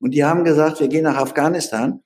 Und 0.00 0.12
die 0.12 0.24
haben 0.24 0.44
gesagt, 0.44 0.80
wir 0.80 0.88
gehen 0.88 1.04
nach 1.04 1.16
Afghanistan, 1.16 2.02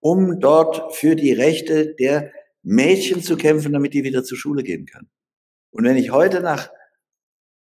um 0.00 0.40
dort 0.40 0.96
für 0.96 1.14
die 1.14 1.32
Rechte 1.32 1.94
der 1.94 2.32
Mädchen 2.62 3.22
zu 3.22 3.36
kämpfen, 3.36 3.72
damit 3.72 3.94
die 3.94 4.04
wieder 4.04 4.24
zur 4.24 4.38
Schule 4.38 4.62
gehen 4.62 4.86
können. 4.86 5.10
Und 5.70 5.84
wenn 5.84 5.96
ich 5.96 6.10
heute 6.10 6.40
nach 6.40 6.70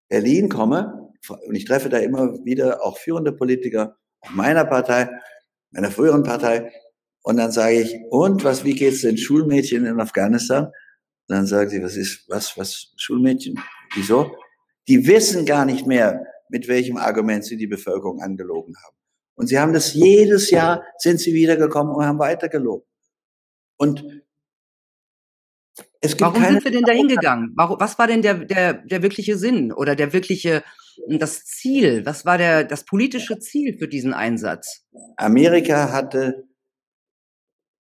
Berlin 0.08 0.48
komme, 0.48 1.12
und 1.46 1.54
ich 1.54 1.64
treffe 1.64 1.88
da 1.88 1.98
immer 1.98 2.44
wieder 2.44 2.84
auch 2.84 2.98
führende 2.98 3.32
Politiker 3.32 3.96
meiner 4.30 4.64
Partei, 4.64 5.08
meiner 5.70 5.90
früheren 5.90 6.22
Partei, 6.22 6.70
und 7.22 7.38
dann 7.38 7.50
sage 7.52 7.80
ich, 7.80 7.96
und 8.10 8.44
was, 8.44 8.64
wie 8.64 8.74
geht's 8.74 9.00
den 9.00 9.16
Schulmädchen 9.16 9.86
in 9.86 9.98
Afghanistan? 9.98 10.66
Und 10.66 11.36
dann 11.36 11.46
sagen 11.46 11.70
sie, 11.70 11.82
was 11.82 11.96
ist, 11.96 12.28
was, 12.28 12.56
was, 12.58 12.92
Schulmädchen? 12.96 13.58
Wieso? 13.94 14.36
Die 14.88 15.06
wissen 15.06 15.46
gar 15.46 15.64
nicht 15.64 15.86
mehr, 15.86 16.26
mit 16.50 16.68
welchem 16.68 16.98
Argument 16.98 17.44
sie 17.44 17.56
die 17.56 17.66
Bevölkerung 17.66 18.20
angelogen 18.20 18.74
haben. 18.84 18.96
Und 19.36 19.46
sie 19.46 19.58
haben 19.58 19.72
das 19.72 19.94
jedes 19.94 20.50
Jahr, 20.50 20.84
sind 20.98 21.18
sie 21.18 21.32
wiedergekommen 21.32 21.94
und 21.94 22.04
haben 22.04 22.18
weitergelogen. 22.18 22.86
Und 23.78 24.23
es 26.04 26.12
gibt 26.12 26.20
Warum 26.20 26.44
sind 26.44 26.64
wir 26.64 26.70
denn 26.70 26.84
da 26.84 26.92
hingegangen? 26.92 27.52
Was 27.56 27.98
war 27.98 28.06
denn 28.06 28.20
der, 28.20 28.34
der, 28.44 28.74
der 28.74 29.02
wirkliche 29.02 29.38
Sinn 29.38 29.72
oder 29.72 29.96
der 29.96 30.12
wirkliche, 30.12 30.62
das 31.08 31.46
Ziel? 31.46 32.04
Was 32.04 32.26
war 32.26 32.36
der, 32.36 32.64
das 32.64 32.84
politische 32.84 33.38
Ziel 33.38 33.78
für 33.78 33.88
diesen 33.88 34.12
Einsatz? 34.12 34.84
Amerika 35.16 35.92
hatte 35.92 36.44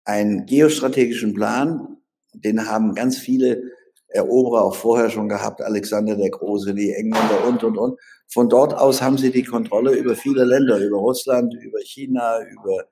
einen 0.05 0.47
geostrategischen 0.47 1.35
Plan, 1.35 1.99
den 2.33 2.67
haben 2.67 2.95
ganz 2.95 3.19
viele 3.19 3.63
Eroberer 4.09 4.65
auch 4.65 4.75
vorher 4.75 5.11
schon 5.11 5.29
gehabt, 5.29 5.61
Alexander 5.61 6.17
der 6.17 6.31
Große, 6.31 6.75
die 6.75 6.95
Engländer 6.95 7.47
und, 7.47 7.63
und, 7.63 7.77
und. 7.77 8.01
Von 8.27 8.49
dort 8.49 8.73
aus 8.73 9.03
haben 9.03 9.19
sie 9.19 9.31
die 9.31 9.45
Kontrolle 9.45 9.93
über 9.93 10.17
viele 10.17 10.45
Länder, 10.45 10.79
über 10.79 10.97
Russland, 10.97 11.55
über 11.61 11.81
China, 11.81 12.41
über 12.41 12.87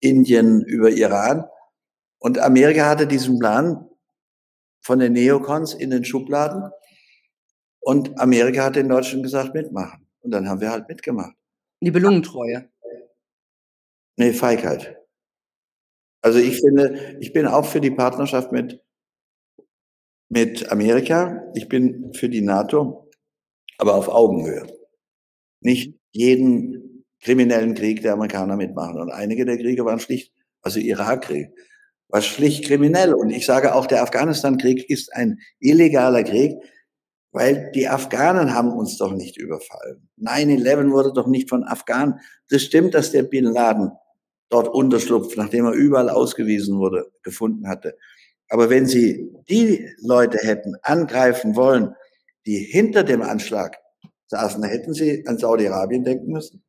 Indien, 0.00 0.64
über 0.64 0.90
Iran. 0.90 1.44
Und 2.18 2.40
Amerika 2.40 2.88
hatte 2.88 3.06
diesen 3.06 3.38
Plan 3.38 3.88
von 4.86 5.00
den 5.00 5.14
Neokons 5.14 5.74
in 5.74 5.90
den 5.90 6.04
Schubladen. 6.04 6.70
Und 7.80 8.20
Amerika 8.20 8.64
hat 8.64 8.76
den 8.76 8.88
Deutschen 8.88 9.20
gesagt, 9.24 9.52
mitmachen. 9.52 10.06
Und 10.20 10.30
dann 10.30 10.48
haben 10.48 10.60
wir 10.60 10.70
halt 10.70 10.88
mitgemacht. 10.88 11.34
Nibelungentreue. 11.80 12.70
Nee, 14.16 14.32
Feigheit. 14.32 14.96
Also 16.22 16.38
ich 16.38 16.60
finde, 16.60 17.16
ich 17.20 17.32
bin 17.32 17.46
auch 17.46 17.64
für 17.64 17.80
die 17.80 17.90
Partnerschaft 17.90 18.52
mit, 18.52 18.80
mit 20.28 20.70
Amerika. 20.70 21.42
Ich 21.54 21.68
bin 21.68 22.12
für 22.14 22.28
die 22.28 22.42
NATO, 22.42 23.10
aber 23.78 23.94
auf 23.96 24.08
Augenhöhe. 24.08 24.66
Nicht 25.60 25.98
jeden 26.12 27.04
kriminellen 27.20 27.74
Krieg 27.74 28.02
der 28.02 28.12
Amerikaner 28.12 28.56
mitmachen. 28.56 29.00
Und 29.00 29.10
einige 29.10 29.44
der 29.44 29.58
Kriege 29.58 29.84
waren 29.84 29.98
schlicht, 29.98 30.32
also 30.62 30.78
Irakkrieg, 30.78 31.48
war 32.08 32.22
schlicht 32.22 32.64
kriminell. 32.64 33.14
Und 33.14 33.30
ich 33.30 33.46
sage 33.46 33.74
auch, 33.74 33.86
der 33.86 34.02
Afghanistan-Krieg 34.02 34.88
ist 34.88 35.12
ein 35.14 35.38
illegaler 35.58 36.22
Krieg, 36.22 36.56
weil 37.32 37.70
die 37.74 37.88
Afghanen 37.88 38.54
haben 38.54 38.72
uns 38.72 38.96
doch 38.96 39.12
nicht 39.12 39.36
überfallen. 39.36 40.08
9-11 40.20 40.90
wurde 40.90 41.12
doch 41.12 41.26
nicht 41.26 41.48
von 41.48 41.64
Afghanen. 41.64 42.20
Das 42.48 42.62
stimmt, 42.62 42.94
dass 42.94 43.12
der 43.12 43.24
Bin 43.24 43.44
Laden 43.44 43.90
dort 44.48 44.68
Unterschlupf, 44.68 45.36
nachdem 45.36 45.66
er 45.66 45.72
überall 45.72 46.08
ausgewiesen 46.08 46.78
wurde, 46.78 47.10
gefunden 47.22 47.68
hatte. 47.68 47.96
Aber 48.48 48.70
wenn 48.70 48.86
Sie 48.86 49.30
die 49.48 49.88
Leute 49.98 50.38
hätten 50.38 50.76
angreifen 50.82 51.56
wollen, 51.56 51.94
die 52.46 52.58
hinter 52.58 53.02
dem 53.02 53.22
Anschlag 53.22 53.76
saßen, 54.28 54.62
hätten 54.62 54.94
Sie 54.94 55.26
an 55.26 55.38
Saudi-Arabien 55.38 56.04
denken 56.04 56.32
müssen. 56.32 56.62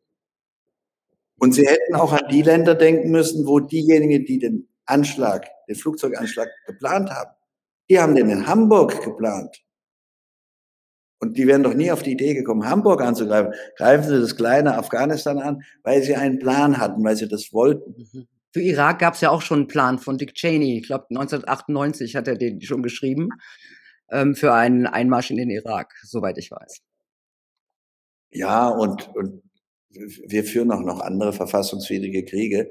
Und 1.40 1.54
Sie 1.54 1.68
hätten 1.68 1.96
auch 1.96 2.14
an 2.14 2.28
die 2.32 2.42
Länder 2.42 2.74
denken 2.74 3.12
müssen, 3.12 3.46
wo 3.46 3.60
diejenigen, 3.60 4.26
die 4.26 4.40
den 4.40 4.68
Anschlag, 4.88 5.48
den 5.68 5.76
Flugzeuganschlag 5.76 6.50
geplant 6.66 7.10
haben, 7.10 7.32
Die 7.90 8.00
haben 8.00 8.16
den 8.16 8.30
in 8.30 8.48
Hamburg 8.48 9.02
geplant. 9.04 9.64
Und 11.20 11.38
die 11.38 11.48
wären 11.48 11.64
doch 11.64 11.74
nie 11.74 11.92
auf 11.92 12.04
die 12.04 12.12
Idee 12.12 12.34
gekommen, 12.34 12.68
Hamburg 12.70 13.02
anzugreifen. 13.02 13.54
Greifen 13.76 14.08
Sie 14.08 14.20
das 14.20 14.36
kleine 14.36 14.78
Afghanistan 14.78 15.40
an, 15.40 15.64
weil 15.84 16.04
sie 16.04 16.16
einen 16.16 16.38
Plan 16.38 16.78
hatten, 16.78 17.04
weil 17.04 17.16
sie 17.16 17.28
das 17.28 17.54
wollten. 17.54 17.96
Mhm. 18.14 18.28
Für 18.54 18.62
Irak 18.62 19.00
gab 19.00 19.14
es 19.14 19.22
ja 19.22 19.30
auch 19.30 19.42
schon 19.42 19.60
einen 19.60 19.68
Plan 19.68 20.00
von 20.00 20.18
Dick 20.18 20.34
Cheney. 20.34 20.78
Ich 20.80 20.88
glaube, 20.88 21.06
1998 21.10 22.16
hat 22.16 22.28
er 22.28 22.36
den 22.36 22.62
schon 22.62 22.82
geschrieben, 22.84 23.30
ähm, 24.10 24.36
für 24.36 24.54
einen 24.54 24.88
Einmarsch 24.88 25.32
in 25.32 25.38
den 25.38 25.50
Irak, 25.50 25.94
soweit 26.04 26.38
ich 26.38 26.52
weiß. 26.52 26.82
Ja, 28.32 28.70
und, 28.70 29.10
und 29.16 29.44
wir 29.90 30.44
führen 30.44 30.72
auch 30.72 30.82
noch 30.82 31.02
andere 31.02 31.34
verfassungswidrige 31.34 32.26
Kriege. 32.26 32.70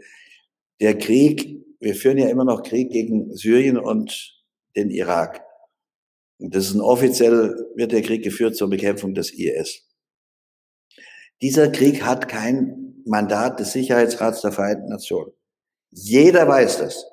Der 0.80 0.96
Krieg, 0.96 1.65
wir 1.80 1.94
führen 1.94 2.18
ja 2.18 2.28
immer 2.28 2.44
noch 2.44 2.62
Krieg 2.62 2.90
gegen 2.90 3.34
Syrien 3.34 3.78
und 3.78 4.34
den 4.76 4.90
Irak. 4.90 5.44
Das 6.38 6.66
ist 6.66 6.74
ein 6.74 6.80
offiziell 6.80 7.54
wird 7.74 7.92
der 7.92 8.02
Krieg 8.02 8.22
geführt 8.22 8.56
zur 8.56 8.68
Bekämpfung 8.68 9.14
des 9.14 9.32
IS. 9.32 9.82
Dieser 11.42 11.70
Krieg 11.70 12.02
hat 12.02 12.28
kein 12.28 13.02
Mandat 13.04 13.60
des 13.60 13.72
Sicherheitsrats 13.72 14.42
der 14.42 14.52
Vereinten 14.52 14.88
Nationen. 14.88 15.32
Jeder 15.90 16.46
weiß 16.46 16.78
das. 16.78 17.06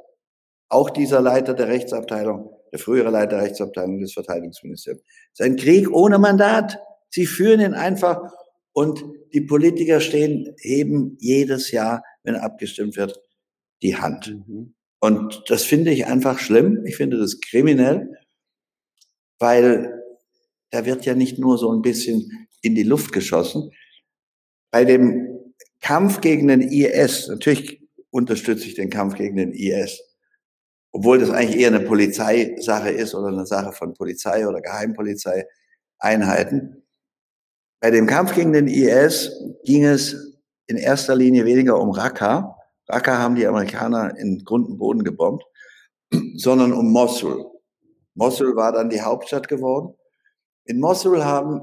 Auch 0.69 0.89
dieser 0.89 1.21
Leiter 1.21 1.53
der 1.53 1.67
Rechtsabteilung, 1.67 2.49
der 2.71 2.79
frühere 2.79 3.11
Leiter 3.11 3.37
der 3.37 3.43
Rechtsabteilung 3.43 3.99
des 3.99 4.13
Verteidigungsministeriums. 4.13 5.03
Es 5.33 5.39
ist 5.39 5.45
ein 5.45 5.55
Krieg 5.55 5.89
ohne 5.91 6.17
Mandat. 6.17 6.79
Sie 7.09 7.25
führen 7.25 7.61
ihn 7.61 7.73
einfach 7.75 8.21
und 8.73 9.03
die 9.33 9.41
Politiker 9.41 10.01
stehen, 10.01 10.55
heben 10.59 11.15
jedes 11.19 11.71
Jahr, 11.71 12.03
wenn 12.23 12.35
abgestimmt 12.35 12.97
wird, 12.97 13.21
die 13.83 13.97
Hand. 13.97 14.35
Mhm. 14.47 14.73
Und 14.99 15.43
das 15.47 15.63
finde 15.63 15.91
ich 15.91 16.07
einfach 16.07 16.39
schlimm. 16.39 16.85
Ich 16.85 16.95
finde 16.95 17.17
das 17.17 17.41
kriminell 17.41 18.09
weil 19.43 20.01
da 20.71 20.85
wird 20.85 21.05
ja 21.05 21.13
nicht 21.15 21.37
nur 21.37 21.57
so 21.57 21.69
ein 21.73 21.81
bisschen 21.81 22.47
in 22.61 22.75
die 22.75 22.83
Luft 22.83 23.11
geschossen. 23.11 23.71
Bei 24.71 24.85
dem 24.85 25.53
Kampf 25.81 26.21
gegen 26.21 26.47
den 26.47 26.61
IS, 26.61 27.27
natürlich 27.27 27.81
unterstütze 28.09 28.67
ich 28.67 28.75
den 28.75 28.89
Kampf 28.89 29.15
gegen 29.15 29.35
den 29.35 29.51
IS, 29.51 29.99
obwohl 30.93 31.19
das 31.19 31.29
eigentlich 31.29 31.59
eher 31.59 31.75
eine 31.75 31.81
Polizeisache 31.81 32.89
ist 32.89 33.13
oder 33.13 33.27
eine 33.27 33.45
Sache 33.45 33.73
von 33.73 33.93
Polizei 33.93 34.47
oder 34.47 34.61
Geheimpolizeieinheiten. 34.61 36.85
Bei 37.81 37.91
dem 37.91 38.07
Kampf 38.07 38.33
gegen 38.33 38.53
den 38.53 38.67
IS 38.67 39.29
ging 39.65 39.83
es 39.83 40.39
in 40.67 40.77
erster 40.77 41.17
Linie 41.17 41.43
weniger 41.43 41.81
um 41.81 41.91
Raqqa. 41.91 42.55
Raqqa 42.87 43.17
haben 43.17 43.35
die 43.35 43.47
Amerikaner 43.47 44.17
in 44.17 44.43
Grund 44.43 44.67
und 44.67 44.77
Boden 44.77 45.03
gebombt, 45.03 45.43
sondern 46.35 46.73
um 46.73 46.91
Mosul. 46.91 47.45
Mosul 48.15 48.55
war 48.55 48.71
dann 48.71 48.89
die 48.89 49.01
Hauptstadt 49.01 49.47
geworden. 49.47 49.95
In 50.65 50.79
Mosul 50.79 51.23
haben 51.23 51.61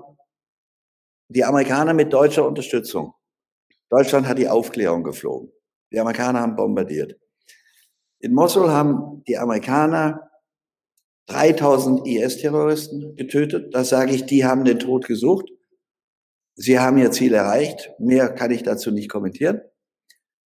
die 1.28 1.44
Amerikaner 1.44 1.94
mit 1.94 2.12
deutscher 2.12 2.46
Unterstützung, 2.46 3.14
Deutschland 3.90 4.28
hat 4.28 4.38
die 4.38 4.48
Aufklärung 4.48 5.02
geflogen. 5.02 5.52
Die 5.92 5.98
Amerikaner 5.98 6.40
haben 6.40 6.54
bombardiert. 6.54 7.18
In 8.20 8.33
Mosul 8.35 8.70
haben 8.70 9.24
die 9.26 9.37
Amerikaner 9.37 10.30
3000 11.26 12.06
IS-Terroristen 12.06 13.16
getötet. 13.16 13.74
Das 13.74 13.88
sage 13.88 14.12
ich, 14.14 14.26
die 14.26 14.44
haben 14.44 14.64
den 14.64 14.78
Tod 14.78 15.06
gesucht. 15.06 15.50
Sie 16.54 16.78
haben 16.78 16.98
ihr 16.98 17.11
Ziel 17.11 17.35
erreicht. 17.35 17.92
Mehr 17.98 18.28
kann 18.28 18.52
ich 18.52 18.62
dazu 18.62 18.92
nicht 18.92 19.11
kommentieren. 19.11 19.61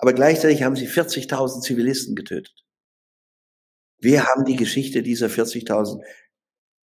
Aber 0.04 0.12
gleichzeitig 0.12 0.62
haben 0.62 0.76
sie 0.76 0.86
40.000 0.86 1.62
Zivilisten 1.62 2.14
getötet. 2.14 2.62
Wir 3.98 4.26
haben 4.26 4.44
die 4.44 4.56
Geschichte 4.56 5.02
dieser 5.02 5.28
40.000, 5.28 6.02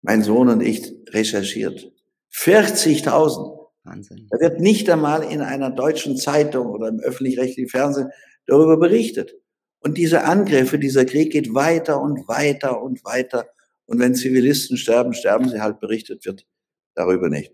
mein 0.02 0.24
Sohn 0.24 0.50
und 0.50 0.62
ich, 0.62 0.96
recherchiert. 1.10 1.92
40.000. 2.34 3.68
Wahnsinn. 3.84 4.28
Da 4.32 4.40
wird 4.40 4.60
nicht 4.60 4.90
einmal 4.90 5.32
in 5.32 5.42
einer 5.42 5.70
deutschen 5.70 6.18
Zeitung 6.18 6.72
oder 6.72 6.88
im 6.88 7.02
öffentlich-rechtlichen 7.02 7.70
Fernsehen 7.70 8.10
darüber 8.48 8.78
berichtet. 8.78 9.36
Und 9.78 10.00
diese 10.00 10.24
Angriffe, 10.24 10.80
dieser 10.80 11.06
Krieg 11.06 11.34
geht 11.34 11.54
weiter 11.54 12.02
und 12.02 12.28
weiter 12.28 12.82
und 12.82 13.06
weiter. 13.06 13.46
Und 13.86 14.00
wenn 14.00 14.16
Zivilisten 14.16 14.76
sterben, 14.76 15.14
sterben 15.14 15.50
sie 15.50 15.62
halt, 15.62 15.80
berichtet 15.80 16.26
wird 16.26 16.48
darüber 16.96 17.30
nicht. 17.30 17.54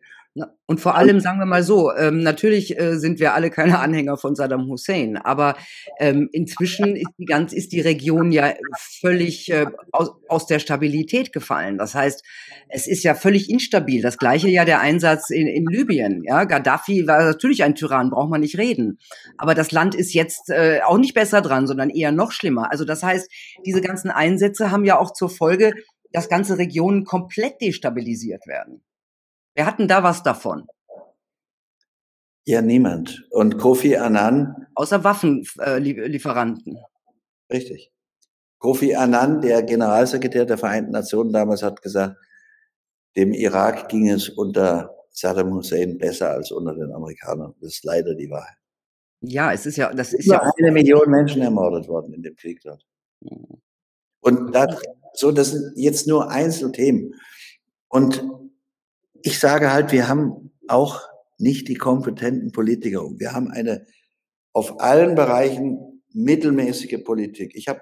Und 0.66 0.80
vor 0.80 0.96
allem, 0.96 1.20
sagen 1.20 1.40
wir 1.40 1.46
mal 1.46 1.64
so, 1.64 1.92
ähm, 1.96 2.22
natürlich 2.22 2.80
äh, 2.80 2.98
sind 2.98 3.20
wir 3.20 3.34
alle 3.34 3.50
keine 3.50 3.80
Anhänger 3.80 4.18
von 4.18 4.36
Saddam 4.36 4.68
Hussein, 4.68 5.18
aber 5.18 5.56
ähm, 6.00 6.30
inzwischen 6.32 6.96
ist 6.96 7.10
die, 7.18 7.26
ganz, 7.26 7.54
ist 7.54 7.72
die 7.72 7.82
Region 7.82 8.32
ja 8.32 8.54
völlig 9.02 9.52
äh, 9.52 9.66
aus, 9.92 10.12
aus 10.28 10.46
der 10.46 10.60
Stabilität 10.60 11.34
gefallen. 11.34 11.78
Das 11.78 11.96
heißt, 11.96 12.24
es 12.68 12.88
ist 12.88 13.04
ja 13.04 13.16
völlig 13.16 13.50
instabil. 13.50 14.02
Das 14.02 14.18
gleiche 14.18 14.48
ja 14.50 14.64
der 14.64 14.80
Einsatz 14.80 15.32
in, 15.32 15.48
in 15.48 15.66
Libyen. 15.66 16.24
Ja, 16.24 16.44
Gaddafi 16.44 17.08
war 17.08 17.24
natürlich 17.24 17.64
ein 17.64 17.76
Tyrann, 17.76 18.12
braucht 18.12 18.30
man 18.30 18.42
nicht 18.42 18.58
reden. 18.58 19.00
Aber 19.38 19.56
das 19.56 19.72
Land 19.72 19.96
ist 19.96 20.14
jetzt 20.14 20.50
äh, 20.50 20.82
auch 20.86 20.98
nicht 21.00 21.16
besser 21.16 21.42
dran, 21.42 21.66
sondern 21.66 21.90
eher 21.90 22.12
noch 22.12 22.32
schlimmer. 22.32 22.72
Also 22.72 22.86
das 22.86 23.02
heißt, 23.02 23.30
diese 23.66 23.82
ganzen 23.82 24.12
Einsätze 24.12 24.70
haben 24.70 24.86
ja 24.86 25.00
auch 25.00 25.14
zur 25.14 25.30
Folge, 25.30 25.74
dass 26.12 26.30
ganze 26.30 26.58
Regionen 26.58 27.06
komplett 27.06 27.62
destabilisiert 27.62 28.48
werden. 28.48 28.84
Wer 29.56 29.66
hat 29.66 29.80
denn 29.80 29.88
da 29.88 30.04
was 30.04 30.24
davon? 30.24 30.68
Ja, 32.46 32.62
niemand. 32.62 33.28
Und 33.30 33.58
Kofi 33.58 33.96
Annan. 33.96 34.68
Außer 34.76 35.04
Waffenlieferanten. 35.04 36.78
Äh, 37.48 37.56
Richtig. 37.56 37.92
Kofi 38.58 38.96
Annan, 38.96 39.42
der 39.42 39.64
Generalsekretär 39.64 40.46
der 40.46 40.58
Vereinten 40.58 40.92
Nationen 40.92 41.32
damals, 41.32 41.64
hat 41.64 41.82
gesagt, 41.82 42.18
dem 43.16 43.34
Irak 43.34 43.90
ging 43.90 44.10
es 44.10 44.30
unter 44.30 44.96
Saddam 45.12 45.54
Hussein 45.54 45.98
besser 45.98 46.32
als 46.32 46.52
unter 46.52 46.74
den 46.74 46.92
Amerikanern. 46.92 47.54
Das 47.62 47.74
ist 47.74 47.84
leider 47.84 48.16
die 48.16 48.30
Wahrheit. 48.30 48.58
Ja, 49.22 49.52
es 49.52 49.66
ist 49.66 49.76
ja, 49.76 49.94
das 49.94 50.14
ist 50.14 50.26
Über 50.26 50.36
ja 50.36 50.52
eine 50.58 50.72
Million 50.72 51.10
Menschen 51.10 51.42
ermordet 51.42 51.88
worden 51.88 52.14
in 52.14 52.24
dem 52.24 52.36
Krieg 52.36 52.62
dort. 52.64 52.86
Mhm. 53.22 53.62
Und 54.22 54.56
das, 54.56 54.82
so, 55.14 55.32
das 55.32 55.52
sind 55.52 55.74
jetzt 55.76 56.08
nur 56.08 56.30
Einzelthemen. 56.30 57.14
Und 57.88 58.24
ich 59.24 59.40
sage 59.40 59.72
halt, 59.72 59.92
wir 59.92 60.08
haben 60.08 60.52
auch 60.68 61.02
nicht 61.38 61.68
die 61.68 61.76
kompetenten 61.76 62.52
Politiker. 62.52 63.02
Wir 63.18 63.34
haben 63.34 63.50
eine 63.50 63.86
auf 64.54 64.82
allen 64.82 65.16
Bereichen 65.16 66.02
mittelmäßige 66.14 67.04
Politik. 67.04 67.52
Ich 67.56 67.68
habe 67.68 67.82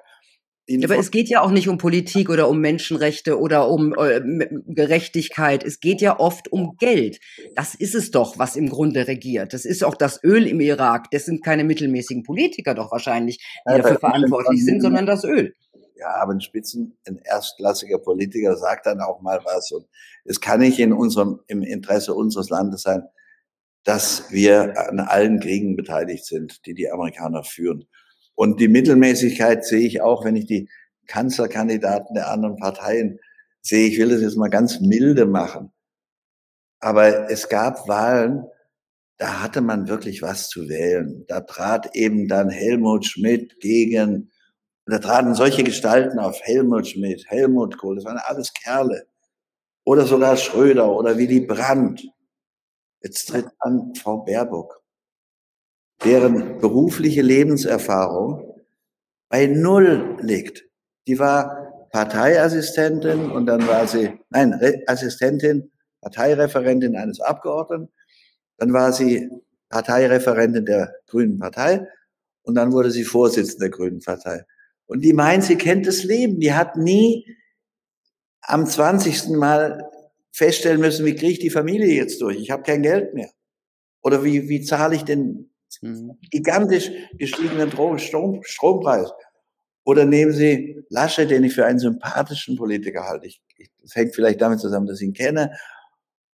aber 0.83 0.97
es 0.97 1.11
geht 1.11 1.29
ja 1.29 1.41
auch 1.41 1.51
nicht 1.51 1.69
um 1.69 1.77
Politik 1.77 2.29
oder 2.29 2.49
um 2.49 2.59
Menschenrechte 2.59 3.39
oder 3.39 3.69
um 3.69 3.93
äh, 3.93 4.19
Gerechtigkeit. 4.67 5.63
Es 5.63 5.79
geht 5.79 6.01
ja 6.01 6.19
oft 6.19 6.51
um 6.51 6.75
Geld. 6.77 7.19
Das 7.55 7.73
ist 7.73 7.95
es 7.95 8.11
doch, 8.11 8.37
was 8.37 8.57
im 8.57 8.67
Grunde 8.69 9.07
regiert. 9.07 9.53
Das 9.53 9.63
ist 9.63 9.81
auch 9.81 9.95
das 9.95 10.21
Öl 10.25 10.45
im 10.45 10.59
Irak. 10.59 11.09
Das 11.11 11.23
sind 11.23 11.41
keine 11.41 11.63
mittelmäßigen 11.63 12.23
Politiker 12.23 12.75
doch 12.75 12.91
wahrscheinlich, 12.91 13.37
die 13.37 13.77
dafür 13.77 13.97
verantwortlich 13.97 14.65
sind, 14.65 14.81
sondern 14.81 15.05
das 15.05 15.23
Öl 15.23 15.53
ja, 15.99 16.15
aber 16.15 16.33
ein 16.33 16.41
Spitzen, 16.41 16.97
ein 17.07 17.17
erstklassiger 17.17 17.99
Politiker 17.99 18.55
sagt 18.57 18.85
dann 18.85 19.01
auch 19.01 19.21
mal 19.21 19.39
was. 19.43 19.71
Und 19.71 19.87
es 20.25 20.39
kann 20.39 20.59
nicht 20.59 20.79
in 20.79 20.93
unserem, 20.93 21.41
im 21.47 21.63
Interesse 21.63 22.13
unseres 22.13 22.49
Landes 22.49 22.83
sein, 22.83 23.03
dass 23.83 24.31
wir 24.31 24.89
an 24.89 24.99
allen 24.99 25.39
Kriegen 25.39 25.75
beteiligt 25.75 26.25
sind, 26.25 26.65
die 26.65 26.73
die 26.73 26.91
Amerikaner 26.91 27.43
führen. 27.43 27.85
Und 28.35 28.59
die 28.59 28.67
Mittelmäßigkeit 28.67 29.65
sehe 29.65 29.87
ich 29.87 30.01
auch, 30.01 30.25
wenn 30.25 30.35
ich 30.35 30.45
die 30.45 30.69
Kanzlerkandidaten 31.07 32.13
der 32.13 32.29
anderen 32.29 32.57
Parteien 32.57 33.19
sehe. 33.61 33.87
Ich 33.87 33.97
will 33.97 34.09
das 34.09 34.21
jetzt 34.21 34.37
mal 34.37 34.49
ganz 34.49 34.79
milde 34.79 35.25
machen. 35.25 35.71
Aber 36.79 37.31
es 37.31 37.49
gab 37.49 37.87
Wahlen, 37.87 38.45
da 39.17 39.41
hatte 39.41 39.61
man 39.61 39.87
wirklich 39.87 40.21
was 40.21 40.49
zu 40.49 40.69
wählen. 40.69 41.25
Da 41.27 41.41
trat 41.41 41.95
eben 41.95 42.27
dann 42.27 42.49
Helmut 42.49 43.05
Schmidt 43.05 43.59
gegen 43.59 44.31
und 44.87 44.93
da 44.93 44.99
traten 44.99 45.35
solche 45.35 45.65
Gestalten 45.65 46.17
auf, 46.17 46.39
Helmut 46.43 46.87
Schmidt, 46.87 47.25
Helmut 47.27 47.77
Kohl, 47.77 47.97
das 47.97 48.05
waren 48.05 48.21
alles 48.25 48.53
Kerle. 48.53 49.05
Oder 49.83 50.05
sogar 50.05 50.37
Schröder 50.37 50.89
oder 50.89 51.17
Willy 51.17 51.41
Brandt. 51.41 52.07
Jetzt 53.01 53.25
tritt 53.25 53.47
an 53.59 53.93
Frau 53.95 54.19
Baerbock, 54.19 54.81
deren 56.05 56.59
berufliche 56.59 57.21
Lebenserfahrung 57.21 58.63
bei 59.27 59.47
Null 59.47 60.19
liegt. 60.21 60.63
Die 61.05 61.19
war 61.19 61.89
Parteiassistentin 61.91 63.29
und 63.29 63.45
dann 63.45 63.67
war 63.67 63.87
sie, 63.87 64.17
nein, 64.29 64.57
Assistentin, 64.87 65.69
Parteireferentin 65.99 66.95
eines 66.95 67.19
Abgeordneten. 67.19 67.89
Dann 68.57 68.71
war 68.71 68.93
sie 68.93 69.29
Parteireferentin 69.67 70.65
der 70.65 70.95
Grünen 71.07 71.39
Partei 71.39 71.85
und 72.43 72.55
dann 72.55 72.71
wurde 72.71 72.91
sie 72.91 73.03
Vorsitzende 73.03 73.65
der 73.65 73.69
Grünen 73.69 73.99
Partei. 73.99 74.45
Und 74.87 75.01
die 75.01 75.13
meint, 75.13 75.43
sie 75.43 75.57
kennt 75.57 75.85
das 75.85 76.03
Leben. 76.03 76.39
Die 76.39 76.53
hat 76.53 76.77
nie 76.77 77.25
am 78.41 78.65
20. 78.65 79.29
Mal 79.29 79.83
feststellen 80.31 80.79
müssen, 80.79 81.05
wie 81.05 81.15
kriege 81.15 81.33
ich 81.33 81.39
die 81.39 81.49
Familie 81.49 81.93
jetzt 81.93 82.21
durch? 82.21 82.37
Ich 82.37 82.51
habe 82.51 82.63
kein 82.63 82.83
Geld 82.83 83.13
mehr. 83.13 83.29
Oder 84.01 84.23
wie, 84.23 84.49
wie 84.49 84.61
zahle 84.61 84.95
ich 84.95 85.03
den 85.03 85.51
mhm. 85.81 86.17
gigantisch 86.31 86.91
gestiegenen 87.17 87.71
Strom, 87.99 88.43
Strompreis? 88.43 89.11
Oder 89.83 90.05
nehmen 90.05 90.33
Sie 90.33 90.83
Lasche, 90.89 91.27
den 91.27 91.43
ich 91.43 91.53
für 91.53 91.65
einen 91.65 91.79
sympathischen 91.79 92.55
Politiker 92.57 93.03
halte. 93.03 93.27
Ich 93.27 93.41
das 93.87 93.95
hängt 93.95 94.15
vielleicht 94.15 94.41
damit 94.41 94.59
zusammen, 94.59 94.85
dass 94.85 94.99
ich 95.01 95.07
ihn 95.07 95.13
kenne. 95.13 95.57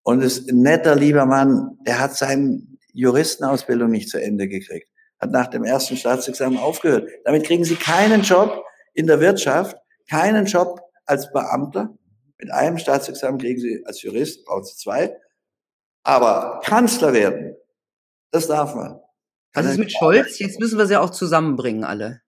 Und 0.01 0.21
ist 0.21 0.49
ein 0.49 0.61
netter, 0.61 0.95
lieber 0.95 1.25
Mann, 1.25 1.77
der 1.85 1.99
hat 1.99 2.17
seine 2.17 2.61
Juristenausbildung 2.93 3.91
nicht 3.91 4.09
zu 4.09 4.21
Ende 4.21 4.47
gekriegt. 4.47 4.87
Hat 5.23 5.31
nach 5.31 5.47
dem 5.47 5.63
ersten 5.63 5.95
Staatsexamen 5.95 6.59
aufgehört. 6.59 7.09
Damit 7.23 7.45
kriegen 7.45 7.63
Sie 7.63 7.75
keinen 7.75 8.23
Job 8.23 8.65
in 8.93 9.07
der 9.07 9.21
Wirtschaft, 9.21 9.77
keinen 10.09 10.45
Job 10.45 10.81
als 11.05 11.31
Beamter. 11.31 11.97
Mit 12.37 12.51
einem 12.51 12.77
Staatsexamen 12.77 13.39
kriegen 13.39 13.57
Sie 13.57 13.81
als 13.85 14.01
Jurist, 14.01 14.43
brauchen 14.43 14.65
Sie 14.65 14.75
zwei. 14.75 15.15
Aber 16.03 16.59
Kanzler 16.65 17.13
werden, 17.13 17.55
das 18.31 18.47
darf 18.47 18.75
man. 18.75 18.99
Was 19.53 19.65
ist 19.65 19.77
mit 19.77 19.93
Scholz? 19.93 20.39
Jetzt 20.39 20.59
müssen 20.59 20.77
wir 20.77 20.87
sie 20.87 20.97
auch 20.97 21.11
zusammenbringen, 21.11 21.85
alle. 21.85 22.21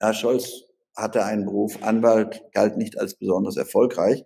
Ja, 0.00 0.14
Scholz 0.14 0.62
hatte 0.96 1.22
einen 1.26 1.44
Beruf, 1.44 1.82
Anwalt, 1.82 2.40
galt 2.52 2.78
nicht 2.78 2.98
als 2.98 3.18
besonders 3.18 3.58
erfolgreich. 3.58 4.24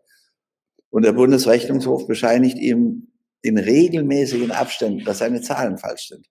Und 0.91 1.05
der 1.05 1.13
Bundesrechnungshof 1.13 2.07
bescheinigt 2.07 2.57
ihm 2.57 3.11
in 3.43 3.59
regelmäßigen 3.59 4.53
Abständen, 4.53 5.05
dass 5.05 5.19
seine 5.19 5.41
Zahlen 5.41 5.77
falsch 5.77 6.07
sind. 6.07 6.25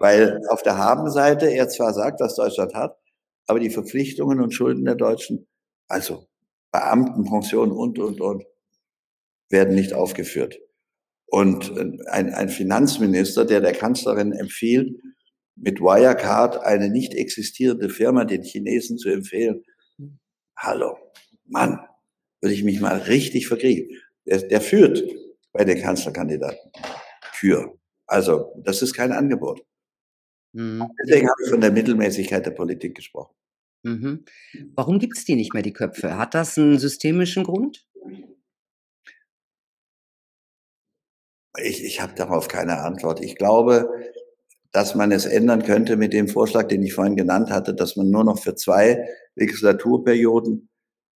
Weil 0.00 0.40
auf 0.48 0.62
der 0.62 0.78
Habenseite 0.78 1.52
er 1.52 1.68
zwar 1.68 1.92
sagt, 1.92 2.20
was 2.20 2.34
Deutschland 2.34 2.74
hat, 2.74 2.96
aber 3.46 3.60
die 3.60 3.68
Verpflichtungen 3.68 4.40
und 4.40 4.54
Schulden 4.54 4.86
der 4.86 4.94
Deutschen, 4.94 5.46
also 5.88 6.26
Beamtenpensionen 6.72 7.76
und, 7.76 7.98
und, 7.98 8.18
und, 8.22 8.44
werden 9.50 9.74
nicht 9.74 9.92
aufgeführt. 9.92 10.58
Und 11.26 11.76
ein, 12.06 12.32
ein 12.32 12.48
Finanzminister, 12.48 13.44
der 13.44 13.60
der 13.60 13.74
Kanzlerin 13.74 14.32
empfiehlt, 14.32 14.98
mit 15.54 15.80
Wirecard 15.80 16.64
eine 16.64 16.88
nicht 16.88 17.12
existierende 17.12 17.90
Firma 17.90 18.24
den 18.24 18.42
Chinesen 18.42 18.96
zu 18.96 19.10
empfehlen. 19.10 19.64
Hallo, 20.56 20.96
Mann, 21.44 21.78
würde 22.40 22.54
ich 22.54 22.64
mich 22.64 22.80
mal 22.80 22.96
richtig 22.96 23.48
verkriegen. 23.48 23.98
Der, 24.24 24.38
der 24.38 24.62
führt 24.62 25.04
bei 25.52 25.64
den 25.64 25.78
Kanzlerkandidaten 25.78 26.72
für. 27.32 27.78
Also, 28.06 28.54
das 28.64 28.80
ist 28.80 28.94
kein 28.94 29.12
Angebot. 29.12 29.60
Mhm. 30.52 30.90
Deswegen 31.02 31.28
habe 31.28 31.42
ich 31.44 31.50
von 31.50 31.60
der 31.60 31.72
Mittelmäßigkeit 31.72 32.44
der 32.44 32.50
Politik 32.52 32.94
gesprochen. 32.94 33.34
Mhm. 33.82 34.24
Warum 34.74 34.98
gibt 34.98 35.16
es 35.16 35.24
die 35.24 35.36
nicht 35.36 35.54
mehr, 35.54 35.62
die 35.62 35.72
Köpfe? 35.72 36.18
Hat 36.18 36.34
das 36.34 36.58
einen 36.58 36.78
systemischen 36.78 37.44
Grund? 37.44 37.86
Ich, 41.58 41.84
ich 41.84 42.00
habe 42.00 42.14
darauf 42.14 42.48
keine 42.48 42.80
Antwort. 42.80 43.20
Ich 43.22 43.36
glaube, 43.36 43.90
dass 44.72 44.94
man 44.94 45.10
es 45.12 45.26
ändern 45.26 45.64
könnte 45.64 45.96
mit 45.96 46.12
dem 46.12 46.28
Vorschlag, 46.28 46.68
den 46.68 46.82
ich 46.82 46.94
vorhin 46.94 47.16
genannt 47.16 47.50
hatte, 47.50 47.74
dass 47.74 47.96
man 47.96 48.10
nur 48.10 48.24
noch 48.24 48.38
für 48.38 48.54
zwei 48.54 49.08
Legislaturperioden 49.34 50.68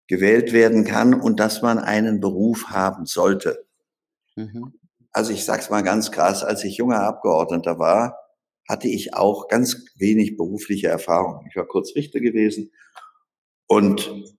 gewählt 0.08 0.52
werden 0.52 0.84
kann 0.84 1.14
und 1.14 1.40
dass 1.40 1.62
man 1.62 1.78
einen 1.78 2.20
Beruf 2.20 2.68
haben 2.68 3.06
sollte. 3.06 3.66
Mhm. 4.36 4.74
Also 5.12 5.32
ich 5.32 5.44
sage 5.44 5.62
es 5.62 5.70
mal 5.70 5.82
ganz 5.82 6.10
krass, 6.10 6.42
als 6.42 6.64
ich 6.64 6.76
junger 6.76 7.00
Abgeordneter 7.00 7.78
war, 7.78 8.23
hatte 8.68 8.88
ich 8.88 9.14
auch 9.14 9.48
ganz 9.48 9.84
wenig 9.96 10.36
berufliche 10.36 10.88
Erfahrung. 10.88 11.46
Ich 11.48 11.56
war 11.56 11.66
kurz 11.66 11.94
Richter 11.94 12.20
gewesen 12.20 12.72
und 13.66 14.34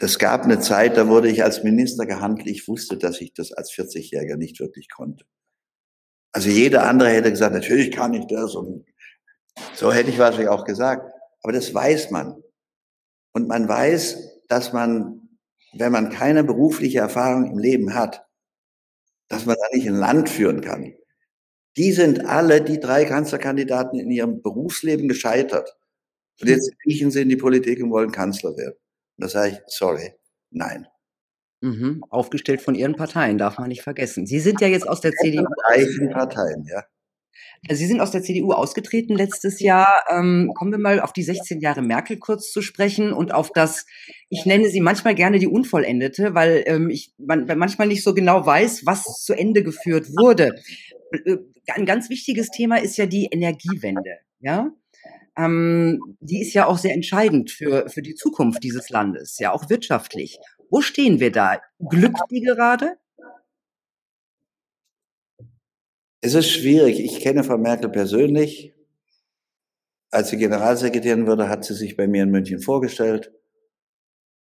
es 0.00 0.18
gab 0.18 0.42
eine 0.42 0.60
Zeit, 0.60 0.96
da 0.96 1.08
wurde 1.08 1.28
ich 1.28 1.44
als 1.44 1.62
Minister 1.62 2.04
gehandelt. 2.06 2.48
Ich 2.48 2.66
wusste, 2.66 2.96
dass 2.96 3.20
ich 3.20 3.32
das 3.32 3.52
als 3.52 3.70
40-Jähriger 3.72 4.36
nicht 4.36 4.58
wirklich 4.58 4.90
konnte. 4.90 5.24
Also 6.32 6.48
jeder 6.48 6.84
andere 6.88 7.10
hätte 7.10 7.30
gesagt, 7.30 7.54
natürlich 7.54 7.92
kann 7.92 8.12
ich 8.12 8.26
das 8.26 8.56
und 8.56 8.84
so 9.74 9.92
hätte 9.92 10.10
ich 10.10 10.18
wahrscheinlich 10.18 10.48
auch 10.48 10.64
gesagt. 10.64 11.12
Aber 11.42 11.52
das 11.52 11.72
weiß 11.72 12.10
man. 12.10 12.42
Und 13.32 13.46
man 13.46 13.68
weiß, 13.68 14.42
dass 14.48 14.72
man, 14.72 15.38
wenn 15.72 15.92
man 15.92 16.10
keine 16.10 16.42
berufliche 16.42 16.98
Erfahrung 16.98 17.50
im 17.50 17.58
Leben 17.58 17.94
hat, 17.94 18.26
dass 19.28 19.46
man 19.46 19.56
da 19.56 19.76
nicht 19.76 19.86
ein 19.86 19.94
Land 19.96 20.28
führen 20.28 20.60
kann. 20.60 20.94
Die 21.76 21.92
sind 21.92 22.24
alle, 22.24 22.62
die 22.62 22.78
drei 22.78 23.04
Kanzlerkandidaten 23.04 23.98
in 23.98 24.10
ihrem 24.10 24.42
Berufsleben 24.42 25.08
gescheitert. 25.08 25.76
Und 26.40 26.48
jetzt 26.48 26.72
kriechen 26.82 27.10
sie 27.10 27.22
in 27.22 27.28
die 27.28 27.36
Politik 27.36 27.82
und 27.82 27.90
wollen 27.90 28.12
Kanzler 28.12 28.56
werden. 28.56 28.76
Und 29.16 29.24
da 29.24 29.28
sage 29.28 29.52
ich, 29.52 29.58
sorry, 29.66 30.12
nein. 30.50 30.86
Mhm. 31.60 32.04
Aufgestellt 32.10 32.60
von 32.60 32.74
Ihren 32.74 32.94
Parteien, 32.94 33.38
darf 33.38 33.58
man 33.58 33.68
nicht 33.68 33.82
vergessen. 33.82 34.26
Sie 34.26 34.40
sind 34.40 34.60
ja 34.60 34.68
jetzt 34.68 34.86
aus 34.86 35.00
der 35.00 35.12
CDU. 35.12 35.46
Reichen 35.68 36.10
Parteien, 36.10 36.66
ja. 36.70 36.84
Also 37.68 37.80
Sie 37.80 37.86
sind 37.86 38.00
aus 38.00 38.10
der 38.10 38.22
CDU 38.22 38.52
ausgetreten 38.52 39.14
letztes 39.14 39.60
Jahr. 39.60 40.04
Ähm, 40.10 40.52
kommen 40.54 40.72
wir 40.72 40.78
mal 40.78 41.00
auf 41.00 41.14
die 41.14 41.22
16 41.22 41.60
Jahre 41.60 41.80
Merkel 41.80 42.18
kurz 42.18 42.52
zu 42.52 42.60
sprechen 42.60 43.12
und 43.12 43.32
auf 43.32 43.50
das, 43.50 43.86
ich 44.28 44.44
nenne 44.44 44.68
sie 44.68 44.80
manchmal 44.80 45.14
gerne 45.14 45.38
die 45.38 45.48
Unvollendete, 45.48 46.34
weil 46.34 46.62
ähm, 46.66 46.90
ich 46.90 47.14
man, 47.16 47.46
manchmal 47.56 47.88
nicht 47.88 48.04
so 48.04 48.12
genau 48.12 48.44
weiß, 48.44 48.84
was 48.84 49.04
zu 49.24 49.32
Ende 49.32 49.62
geführt 49.62 50.08
wurde. 50.10 50.54
Äh, 51.14 51.38
ein 51.68 51.86
ganz 51.86 52.10
wichtiges 52.10 52.50
Thema 52.50 52.76
ist 52.76 52.96
ja 52.96 53.06
die 53.06 53.26
Energiewende. 53.30 54.18
Ja, 54.40 54.70
ähm, 55.36 56.16
die 56.20 56.42
ist 56.42 56.54
ja 56.54 56.66
auch 56.66 56.78
sehr 56.78 56.94
entscheidend 56.94 57.50
für, 57.50 57.88
für 57.88 58.02
die 58.02 58.14
Zukunft 58.14 58.62
dieses 58.62 58.90
Landes, 58.90 59.38
ja 59.38 59.52
auch 59.52 59.68
wirtschaftlich. 59.68 60.38
Wo 60.70 60.80
stehen 60.80 61.20
wir 61.20 61.32
da? 61.32 61.60
Glückt 61.78 62.20
die 62.30 62.40
gerade? 62.40 62.96
Es 66.20 66.34
ist 66.34 66.50
schwierig. 66.50 67.00
Ich 67.00 67.20
kenne 67.20 67.44
Frau 67.44 67.58
Merkel 67.58 67.90
persönlich. 67.90 68.74
Als 70.10 70.30
sie 70.30 70.38
Generalsekretärin 70.38 71.26
wurde, 71.26 71.48
hat 71.48 71.64
sie 71.64 71.74
sich 71.74 71.96
bei 71.96 72.06
mir 72.06 72.22
in 72.22 72.30
München 72.30 72.60
vorgestellt. 72.60 73.32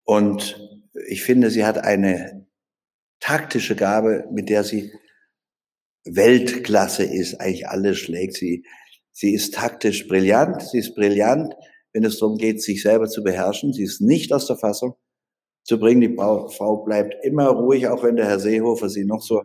Und 0.04 0.58
ich 1.08 1.22
finde, 1.22 1.50
sie 1.50 1.66
hat 1.66 1.78
eine 1.78 2.46
taktische 3.20 3.76
Gabe, 3.76 4.26
mit 4.32 4.48
der 4.48 4.64
sie 4.64 4.92
Weltklasse 6.14 7.04
ist. 7.04 7.40
Eigentlich 7.40 7.68
alles 7.68 7.98
schlägt 7.98 8.36
sie. 8.36 8.64
Sie 9.12 9.34
ist 9.34 9.54
taktisch 9.54 10.08
brillant. 10.08 10.62
Sie 10.62 10.78
ist 10.78 10.94
brillant, 10.94 11.54
wenn 11.92 12.04
es 12.04 12.18
darum 12.18 12.38
geht, 12.38 12.62
sich 12.62 12.82
selber 12.82 13.08
zu 13.08 13.22
beherrschen. 13.22 13.72
Sie 13.72 13.82
ist 13.82 14.00
nicht 14.00 14.32
aus 14.32 14.46
der 14.46 14.56
Fassung 14.56 14.94
zu 15.64 15.78
bringen. 15.78 16.00
Die 16.00 16.14
Frau 16.14 16.84
bleibt 16.84 17.14
immer 17.24 17.48
ruhig, 17.48 17.88
auch 17.88 18.02
wenn 18.02 18.16
der 18.16 18.26
Herr 18.26 18.38
Seehofer 18.38 18.88
sie 18.88 19.04
noch 19.04 19.22
so 19.22 19.42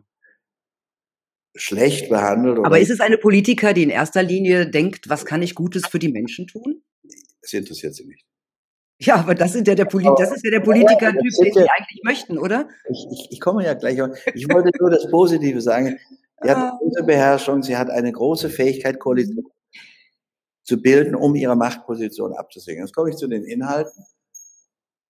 schlecht 1.55 2.09
behandelt. 2.09 2.59
Aber 2.63 2.79
ist 2.79 2.89
es 2.89 2.99
eine 2.99 3.17
Politiker, 3.17 3.73
die 3.73 3.83
in 3.83 3.89
erster 3.89 4.23
Linie 4.23 4.69
denkt, 4.69 5.09
was 5.09 5.25
kann 5.25 5.41
ich 5.41 5.55
Gutes 5.55 5.87
für 5.87 5.99
die 5.99 6.09
Menschen 6.09 6.47
tun? 6.47 6.81
Das 7.41 7.53
interessiert 7.53 7.95
sie 7.95 8.05
nicht. 8.05 8.25
Ja, 8.99 9.15
aber 9.15 9.35
das, 9.35 9.53
sind 9.53 9.67
ja 9.67 9.75
der 9.75 9.85
Polit 9.85 10.11
das 10.17 10.31
ist 10.31 10.45
ja 10.45 10.51
der 10.51 10.61
Politiker-Typ, 10.61 11.21
den 11.21 11.53
Sie 11.53 11.59
eigentlich 11.59 12.01
möchten, 12.03 12.37
oder? 12.37 12.69
Ich, 12.89 13.05
ich, 13.11 13.31
ich 13.31 13.39
komme 13.41 13.65
ja 13.65 13.73
gleich. 13.73 13.99
Ich 14.33 14.47
wollte 14.49 14.71
nur 14.79 14.89
das 14.89 15.09
Positive 15.09 15.61
sagen. 15.61 15.99
Sie 16.43 16.49
hat 16.49 16.57
eine 16.57 16.77
große 16.77 17.03
Beherrschung, 17.03 17.63
sie 17.63 17.77
hat 17.77 17.89
eine 17.89 18.11
große 18.11 18.49
Fähigkeit, 18.49 18.99
Koalition 18.99 19.45
zu 20.63 20.81
bilden, 20.81 21.15
um 21.15 21.35
ihre 21.35 21.55
Machtposition 21.55 22.33
abzusichern. 22.33 22.85
Jetzt 22.85 22.95
komme 22.95 23.09
ich 23.09 23.17
zu 23.17 23.27
den 23.27 23.43
Inhalten. 23.43 24.05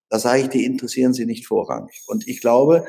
Da 0.10 0.20
sage 0.20 0.42
ich, 0.42 0.50
die 0.50 0.66
interessieren 0.66 1.14
sie 1.14 1.26
nicht 1.26 1.48
vorrangig. 1.48 2.04
Und 2.08 2.28
ich 2.28 2.42
glaube, 2.42 2.86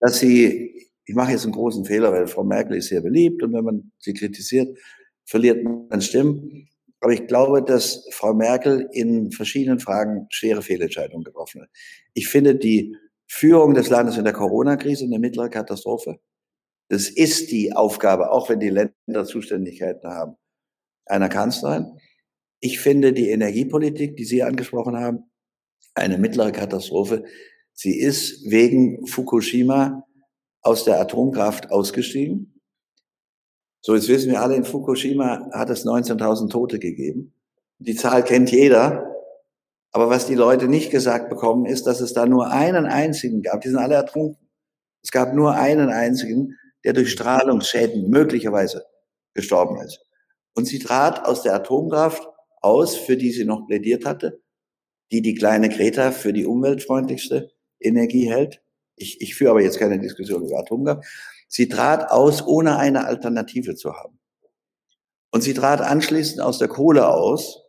dass 0.00 0.18
sie, 0.18 0.88
ich 1.04 1.14
mache 1.14 1.32
jetzt 1.32 1.44
einen 1.44 1.52
großen 1.52 1.84
Fehler, 1.84 2.12
weil 2.12 2.26
Frau 2.26 2.44
Merkel 2.44 2.76
ist 2.76 2.88
sehr 2.88 3.00
beliebt 3.00 3.42
und 3.42 3.52
wenn 3.52 3.64
man 3.64 3.92
sie 3.98 4.14
kritisiert, 4.14 4.76
verliert 5.24 5.64
man 5.64 6.00
Stimmen. 6.00 6.68
Aber 7.00 7.12
ich 7.12 7.26
glaube, 7.26 7.62
dass 7.62 8.06
Frau 8.12 8.34
Merkel 8.34 8.88
in 8.92 9.30
verschiedenen 9.30 9.78
Fragen 9.78 10.26
schwere 10.30 10.62
Fehlentscheidungen 10.62 11.24
getroffen 11.24 11.62
hat. 11.62 11.68
Ich 12.14 12.28
finde 12.28 12.54
die 12.54 12.96
Führung 13.26 13.74
des 13.74 13.90
Landes 13.90 14.16
in 14.16 14.24
der 14.24 14.32
Corona-Krise 14.32 15.04
eine 15.04 15.18
mittlere 15.18 15.50
Katastrophe. 15.50 16.18
Das 16.88 17.08
ist 17.08 17.50
die 17.50 17.72
Aufgabe, 17.72 18.30
auch 18.30 18.48
wenn 18.48 18.60
die 18.60 18.70
Länder 18.70 19.24
Zuständigkeiten 19.24 20.08
haben, 20.08 20.36
einer 21.06 21.28
Kanzlerin. 21.28 21.98
Ich 22.60 22.80
finde 22.80 23.12
die 23.12 23.30
Energiepolitik, 23.30 24.16
die 24.16 24.24
Sie 24.24 24.42
angesprochen 24.42 24.96
haben, 24.96 25.30
eine 25.94 26.18
mittlere 26.18 26.52
Katastrophe. 26.52 27.24
Sie 27.72 27.98
ist 27.98 28.50
wegen 28.50 29.06
Fukushima 29.06 30.06
aus 30.62 30.84
der 30.84 31.00
Atomkraft 31.00 31.70
ausgestiegen. 31.70 32.60
So, 33.80 33.94
jetzt 33.94 34.08
wissen 34.08 34.30
wir 34.30 34.40
alle, 34.40 34.56
in 34.56 34.64
Fukushima 34.64 35.50
hat 35.52 35.68
es 35.70 35.84
19.000 35.84 36.48
Tote 36.48 36.78
gegeben. 36.78 37.34
Die 37.78 37.94
Zahl 37.94 38.24
kennt 38.24 38.50
jeder. 38.50 39.10
Aber 39.92 40.08
was 40.08 40.26
die 40.26 40.34
Leute 40.34 40.68
nicht 40.68 40.90
gesagt 40.90 41.28
bekommen, 41.28 41.66
ist, 41.66 41.86
dass 41.86 42.00
es 42.00 42.14
da 42.14 42.26
nur 42.26 42.50
einen 42.50 42.86
einzigen 42.86 43.42
gab. 43.42 43.60
Die 43.60 43.68
sind 43.68 43.78
alle 43.78 43.94
ertrunken. 43.94 44.48
Es 45.02 45.12
gab 45.12 45.34
nur 45.34 45.54
einen 45.54 45.90
einzigen, 45.90 46.58
der 46.84 46.92
durch 46.92 47.10
Strahlungsschäden 47.10 48.08
möglicherweise 48.08 48.84
gestorben 49.32 49.80
ist. 49.80 50.00
Und 50.54 50.66
sie 50.66 50.78
trat 50.78 51.24
aus 51.24 51.42
der 51.42 51.54
Atomkraft 51.54 52.28
aus, 52.60 52.94
für 52.96 53.16
die 53.16 53.32
sie 53.32 53.44
noch 53.44 53.66
plädiert 53.66 54.04
hatte, 54.04 54.40
die 55.10 55.22
die 55.22 55.34
kleine 55.34 55.68
Greta 55.68 56.12
für 56.12 56.32
die 56.32 56.46
umweltfreundlichste 56.46 57.50
Energie 57.80 58.30
hält. 58.30 58.62
Ich, 58.96 59.20
ich 59.20 59.34
führe 59.34 59.50
aber 59.50 59.62
jetzt 59.62 59.78
keine 59.78 59.98
Diskussion 59.98 60.44
über 60.44 60.58
Atomkraft. 60.58 61.04
Sie 61.48 61.68
trat 61.68 62.10
aus, 62.10 62.46
ohne 62.46 62.78
eine 62.78 63.06
Alternative 63.06 63.74
zu 63.74 63.94
haben. 63.94 64.18
Und 65.30 65.42
sie 65.42 65.54
trat 65.54 65.80
anschließend 65.80 66.40
aus 66.40 66.58
der 66.58 66.68
Kohle 66.68 67.08
aus. 67.08 67.64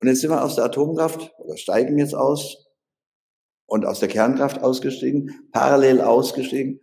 Und 0.00 0.08
jetzt 0.08 0.20
sind 0.20 0.30
wir 0.30 0.42
aus 0.42 0.56
der 0.56 0.64
Atomkraft 0.64 1.32
oder 1.38 1.56
steigen 1.56 1.98
jetzt 1.98 2.14
aus. 2.14 2.58
und 3.66 3.86
aus 3.86 4.00
der 4.00 4.08
Kernkraft 4.08 4.62
ausgestiegen, 4.62 5.48
parallel 5.50 6.02
ausgestiegen. 6.02 6.80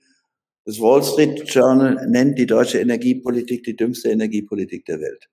Das 0.70 0.80
Wall 0.80 1.02
Street 1.02 1.50
Journal 1.50 2.08
nennt 2.08 2.38
die 2.38 2.46
deutsche 2.46 2.80
Energiepolitik 2.80 3.64
die 3.64 3.76
dümmste 3.76 4.12
Energiepolitik 4.12 4.86
der 4.86 5.00
Welt. 5.00 5.28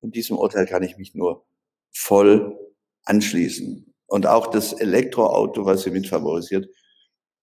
Und 0.00 0.14
diesem 0.14 0.38
Urteil 0.38 0.64
kann 0.64 0.82
ich 0.82 0.96
mich 0.96 1.14
nur 1.14 1.44
voll 1.92 2.58
anschließen. 3.04 3.92
Und 4.06 4.26
auch 4.26 4.46
das 4.46 4.72
Elektroauto, 4.72 5.66
was 5.66 5.82
sie 5.82 5.90
mit 5.90 6.06
favorisiert, 6.08 6.70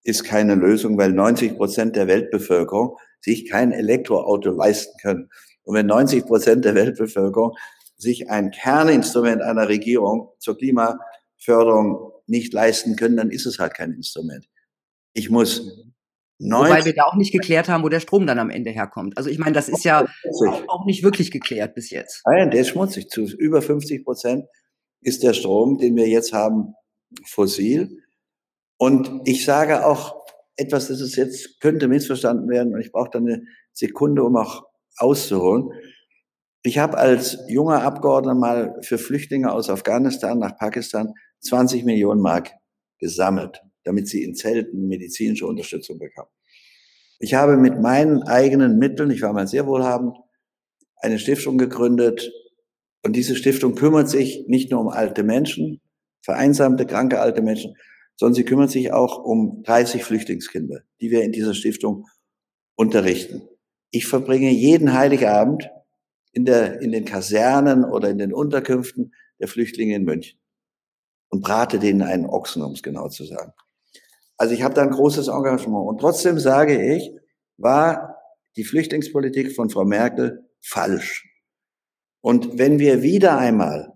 ist 0.02 0.24
keine 0.24 0.56
Lösung, 0.56 0.98
weil 0.98 1.12
90 1.12 1.56
Prozent 1.56 1.96
der 1.96 2.08
Weltbevölkerung 2.08 2.98
sich 3.22 3.48
kein 3.48 3.74
Elektroauto 3.74 4.50
leisten 4.50 4.98
können. 5.00 5.30
Und 5.66 5.76
wenn 5.76 5.86
90 5.86 6.26
Prozent 6.26 6.66
der 6.66 6.74
Weltbevölkerung 6.74 7.56
sich 7.96 8.28
ein 8.32 8.50
Kerninstrument 8.50 9.44
einer 9.44 9.70
Regierung 9.70 10.32
zur 10.40 10.58
Klimaförderung 10.58 12.12
nicht 12.26 12.54
leisten 12.54 12.96
können, 12.96 13.18
dann 13.18 13.30
ist 13.30 13.46
es 13.46 13.60
halt 13.60 13.76
kein 13.76 13.92
Instrument. 13.92 14.50
Ich 15.14 15.30
muss 15.30 15.94
Wobei 16.40 16.84
wir 16.84 16.94
da 16.94 17.04
auch 17.04 17.16
nicht 17.16 17.32
geklärt 17.32 17.70
haben, 17.70 17.84
wo 17.84 17.90
der 17.90 18.02
Strom 18.02 18.28
dann 18.28 18.40
am 18.40 18.50
Ende 18.50 18.72
herkommt. 18.72 19.18
Also 19.18 19.30
ich 19.30 19.40
meine, 19.40 19.54
das 19.54 19.70
ist 19.70 19.86
ja 19.86 20.06
auch 20.68 20.86
nicht 20.86 21.04
wirklich 21.04 21.32
geklärt 21.32 21.76
bis 21.76 21.90
jetzt. 21.92 22.24
Nein, 22.26 22.52
der 22.52 22.62
ist 22.62 22.70
schmutzig. 22.70 23.10
Zu 23.10 23.24
über 23.24 23.62
50 23.62 24.04
Prozent 24.04 24.46
ist 25.02 25.24
der 25.24 25.34
Strom, 25.34 25.78
den 25.78 25.96
wir 25.96 26.08
jetzt 26.08 26.34
haben, 26.34 26.74
fossil. 27.26 28.02
Und 28.78 29.22
ich 29.26 29.46
sage 29.46 29.86
auch 29.86 30.26
etwas, 30.58 30.88
das 30.90 31.00
ist 31.00 31.16
jetzt, 31.16 31.62
könnte 31.62 31.88
missverstanden 31.88 32.50
werden 32.50 32.74
und 32.74 32.82
ich 32.82 32.92
brauche 32.92 33.10
dann 33.12 33.28
eine 33.28 33.44
Sekunde, 33.72 34.24
um 34.24 34.36
auch 34.36 34.66
auszuholen. 34.98 35.70
Ich 36.64 36.80
habe 36.80 36.98
als 36.98 37.38
junger 37.48 37.84
Abgeordneter 37.84 38.36
mal 38.36 38.76
für 38.82 38.98
Flüchtlinge 38.98 39.52
aus 39.52 39.70
Afghanistan 39.70 40.40
nach 40.40 40.58
Pakistan 40.58 41.14
20 41.42 41.86
Millionen 41.86 42.22
Mark 42.22 42.52
gesammelt 43.00 43.62
damit 43.86 44.10
sie 44.10 44.24
in 44.24 44.36
Zelten 44.36 44.88
medizinische 44.88 45.48
Unterstützung 45.48 45.98
bekamen. 46.00 46.30
Ich 47.20 47.34
habe 47.34 47.56
mit 47.56 47.80
meinen 47.80 48.24
eigenen 48.24 48.78
Mitteln, 48.78 49.12
ich 49.12 49.22
war 49.22 49.32
mal 49.32 49.48
sehr 49.48 49.66
wohlhabend, 49.66 50.18
eine 50.98 51.20
Stiftung 51.20 51.58
gegründet. 51.58 52.32
Und 53.04 53.16
diese 53.16 53.36
Stiftung 53.36 53.76
kümmert 53.76 54.10
sich 54.10 54.46
nicht 54.48 54.72
nur 54.72 54.82
um 54.82 54.90
alte 54.90 55.24
Menschen, 55.24 55.80
vereinsamte, 56.22 56.86
kranke 56.86 57.22
alte 57.22 57.42
Menschen, 57.42 57.76
sondern 58.18 58.34
sie 58.34 58.44
kümmert 58.44 58.72
sich 58.72 58.92
auch 58.92 59.24
um 59.24 59.62
30 59.64 60.04
Flüchtlingskinder, 60.04 60.82
die 61.00 61.12
wir 61.12 61.24
in 61.24 61.32
dieser 61.32 61.54
Stiftung 61.54 62.08
unterrichten. 62.76 63.44
Ich 63.92 64.08
verbringe 64.08 64.50
jeden 64.50 64.94
Heiligabend 64.94 65.70
in, 66.32 66.46
der, 66.46 66.82
in 66.82 66.92
den 66.92 67.06
Kasernen 67.06 67.86
oder 67.86 68.10
in 68.10 68.18
den 68.18 68.34
Unterkünften 68.34 69.14
der 69.40 69.48
Flüchtlinge 69.48 69.96
in 69.96 70.04
München 70.04 70.40
und 71.30 71.42
brate 71.42 71.80
denen 71.80 72.02
einen 72.02 72.26
Ochsen, 72.26 72.64
um 72.64 72.74
es 72.74 72.84
genau 72.84 73.08
zu 73.10 73.26
sagen. 73.26 73.54
Also 74.38 74.54
ich 74.54 74.64
habe 74.64 74.74
da 74.74 74.82
ein 74.82 74.92
großes 74.92 75.28
Engagement. 75.28 75.88
Und 75.88 76.00
trotzdem 76.00 76.40
sage 76.40 76.96
ich, 76.96 77.12
war 77.58 78.18
die 78.58 78.64
Flüchtlingspolitik 78.64 79.56
von 79.56 79.70
Frau 79.70 79.86
Merkel 79.86 80.50
falsch. 80.62 81.30
Und 82.22 82.58
wenn 82.58 82.80
wir 82.80 83.02
wieder 83.02 83.38
einmal 83.38 83.94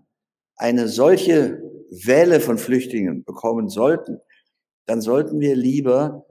eine 0.56 0.88
solche 0.88 1.62
Welle 1.90 2.40
von 2.40 2.58
Flüchtlingen 2.58 3.24
bekommen 3.24 3.68
sollten, 3.68 4.18
dann 4.86 5.00
sollten 5.00 5.40
wir 5.40 5.56
lieber 5.56 6.26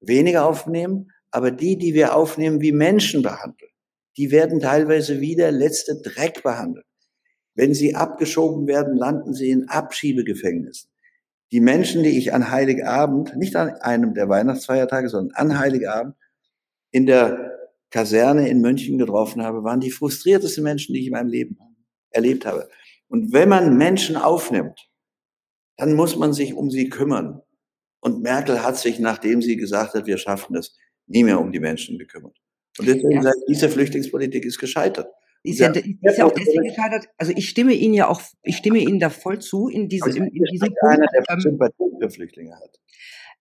weniger 0.00 0.46
aufnehmen, 0.46 1.10
aber 1.30 1.50
die, 1.50 1.78
die 1.78 1.94
wir 1.94 2.16
aufnehmen, 2.16 2.60
wie 2.60 2.72
Menschen 2.72 3.22
behandeln. 3.22 3.70
Die 4.16 4.30
werden 4.30 4.60
teilweise 4.60 5.20
wie 5.20 5.36
der 5.36 5.52
letzte 5.52 6.00
Dreck 6.02 6.42
behandelt. 6.42 6.86
Wenn 7.54 7.72
sie 7.72 7.94
abgeschoben 7.94 8.66
werden, 8.66 8.96
landen 8.96 9.32
sie 9.32 9.50
in 9.50 9.68
Abschiebegefängnissen 9.68 10.91
die 11.52 11.60
Menschen, 11.60 12.02
die 12.02 12.18
ich 12.18 12.32
an 12.32 12.50
Heiligabend, 12.50 13.36
nicht 13.36 13.54
an 13.56 13.74
einem 13.82 14.14
der 14.14 14.28
Weihnachtsfeiertage, 14.28 15.10
sondern 15.10 15.36
an 15.36 15.58
Heiligabend 15.58 16.16
in 16.90 17.06
der 17.06 17.58
Kaserne 17.90 18.48
in 18.48 18.62
München 18.62 18.96
getroffen 18.96 19.42
habe, 19.42 19.62
waren 19.62 19.80
die 19.80 19.90
frustriertesten 19.90 20.64
Menschen, 20.64 20.94
die 20.94 21.00
ich 21.00 21.06
in 21.06 21.12
meinem 21.12 21.28
Leben 21.28 21.58
erlebt 22.10 22.46
habe. 22.46 22.68
Und 23.08 23.34
wenn 23.34 23.50
man 23.50 23.76
Menschen 23.76 24.16
aufnimmt, 24.16 24.88
dann 25.76 25.92
muss 25.92 26.16
man 26.16 26.32
sich 26.32 26.54
um 26.54 26.70
sie 26.70 26.88
kümmern. 26.88 27.42
Und 28.00 28.22
Merkel 28.22 28.62
hat 28.62 28.78
sich, 28.78 28.98
nachdem 28.98 29.42
sie 29.42 29.56
gesagt 29.56 29.92
hat, 29.92 30.06
wir 30.06 30.16
schaffen 30.16 30.56
es, 30.56 30.76
nie 31.06 31.22
mehr 31.22 31.38
um 31.38 31.52
die 31.52 31.60
Menschen 31.60 31.98
gekümmert. 31.98 32.36
Und 32.78 32.88
deswegen 32.88 33.10
ja. 33.16 33.22
sagt, 33.22 33.36
diese 33.46 33.68
Flüchtlingspolitik 33.68 34.46
ist 34.46 34.58
gescheitert. 34.58 35.08
Ist 35.44 35.58
ja, 35.58 35.70
ist 35.70 36.18
ja 36.18 36.24
auch 36.24 36.32
deswegen 36.32 36.62
gescheitert. 36.62 37.08
Also 37.18 37.32
ich 37.34 37.48
stimme 37.48 37.72
Ihnen 37.72 37.94
ja 37.94 38.08
auch, 38.08 38.20
ich 38.42 38.56
stimme 38.56 38.78
Ihnen 38.78 39.00
da 39.00 39.10
voll 39.10 39.40
zu 39.40 39.68
in, 39.68 39.88
diese, 39.88 40.04
also 40.04 40.18
in, 40.18 40.26
in 40.26 40.44
diesem 40.44 40.68
Punkt. 40.68 40.82
Einer, 40.82 41.06
der 41.12 41.24
ähm, 41.28 41.40
Sympathie 41.40 41.84
für 42.00 42.10
Flüchtlinge 42.10 42.54
hat. 42.54 42.78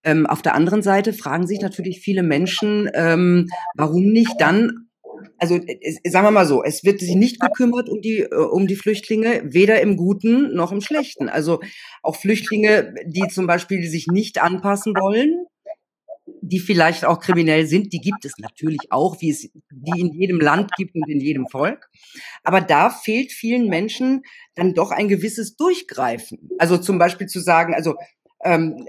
Ähm, 0.03 0.25
auf 0.25 0.41
der 0.41 0.55
anderen 0.55 0.81
Seite 0.81 1.13
fragen 1.13 1.45
sich 1.45 1.61
natürlich 1.61 1.99
viele 1.99 2.23
Menschen, 2.23 2.89
ähm, 2.95 3.47
warum 3.75 4.11
nicht 4.11 4.33
dann 4.39 4.87
also 5.37 5.59
sagen 6.03 6.25
wir 6.25 6.31
mal 6.31 6.45
so, 6.45 6.63
es 6.63 6.83
wird 6.83 6.99
sich 6.99 7.15
nicht 7.15 7.39
gekümmert 7.39 7.89
um 7.89 8.01
die 8.01 8.21
äh, 8.21 8.35
um 8.35 8.67
die 8.67 8.75
Flüchtlinge, 8.75 9.41
weder 9.43 9.81
im 9.81 9.97
Guten 9.97 10.55
noch 10.55 10.71
im 10.71 10.81
Schlechten. 10.81 11.29
Also 11.29 11.59
auch 12.01 12.15
Flüchtlinge, 12.15 12.95
die 13.05 13.27
zum 13.27 13.47
Beispiel 13.47 13.87
sich 13.87 14.07
nicht 14.07 14.41
anpassen 14.41 14.93
wollen, 14.95 15.45
die 16.51 16.59
vielleicht 16.59 17.05
auch 17.05 17.19
kriminell 17.19 17.65
sind, 17.65 17.93
die 17.93 17.99
gibt 17.99 18.25
es 18.25 18.33
natürlich 18.37 18.91
auch, 18.91 19.21
wie 19.21 19.29
es 19.29 19.49
die 19.71 19.99
in 19.99 20.13
jedem 20.13 20.39
Land 20.39 20.71
gibt 20.75 20.95
und 20.95 21.09
in 21.09 21.21
jedem 21.21 21.47
Volk. 21.47 21.89
Aber 22.43 22.59
da 22.59 22.89
fehlt 22.89 23.31
vielen 23.31 23.67
Menschen 23.67 24.23
dann 24.55 24.73
doch 24.73 24.91
ein 24.91 25.07
gewisses 25.07 25.55
Durchgreifen. 25.55 26.49
Also 26.59 26.77
zum 26.77 26.99
Beispiel 26.99 27.27
zu 27.27 27.39
sagen, 27.39 27.73
also 27.73 27.95
ähm, 28.43 28.85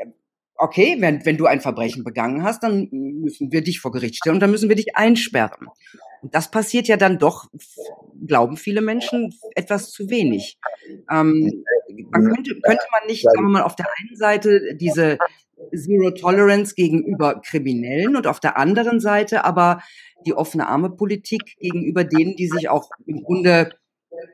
okay, 0.56 0.96
wenn, 0.98 1.24
wenn 1.24 1.36
du 1.36 1.46
ein 1.46 1.60
Verbrechen 1.60 2.02
begangen 2.02 2.42
hast, 2.42 2.62
dann 2.62 2.88
müssen 2.90 3.52
wir 3.52 3.62
dich 3.62 3.80
vor 3.80 3.92
Gericht 3.92 4.16
stellen 4.16 4.36
und 4.36 4.40
dann 4.40 4.50
müssen 4.50 4.68
wir 4.68 4.76
dich 4.76 4.96
einsperren. 4.96 5.68
Und 6.22 6.34
das 6.34 6.50
passiert 6.50 6.88
ja 6.88 6.96
dann 6.96 7.18
doch, 7.18 7.50
glauben 8.26 8.56
viele 8.56 8.80
Menschen, 8.80 9.34
etwas 9.54 9.90
zu 9.90 10.08
wenig. 10.08 10.58
Ähm, 11.10 11.64
man 12.10 12.32
könnte, 12.32 12.60
könnte 12.62 12.86
man 12.92 13.06
nicht, 13.08 13.24
sagen 13.24 13.42
wir 13.42 13.50
mal, 13.50 13.62
auf 13.62 13.76
der 13.76 13.86
einen 13.98 14.16
Seite 14.16 14.76
diese 14.76 15.18
Zero 15.74 16.12
Tolerance 16.12 16.74
gegenüber 16.74 17.40
Kriminellen 17.40 18.16
und 18.16 18.26
auf 18.26 18.40
der 18.40 18.56
anderen 18.56 19.00
Seite 19.00 19.44
aber 19.44 19.82
die 20.26 20.34
offene 20.34 20.68
Arme-Politik 20.68 21.56
gegenüber 21.58 22.04
denen, 22.04 22.36
die 22.36 22.46
sich 22.46 22.68
auch 22.68 22.90
im 23.06 23.22
Grunde 23.22 23.74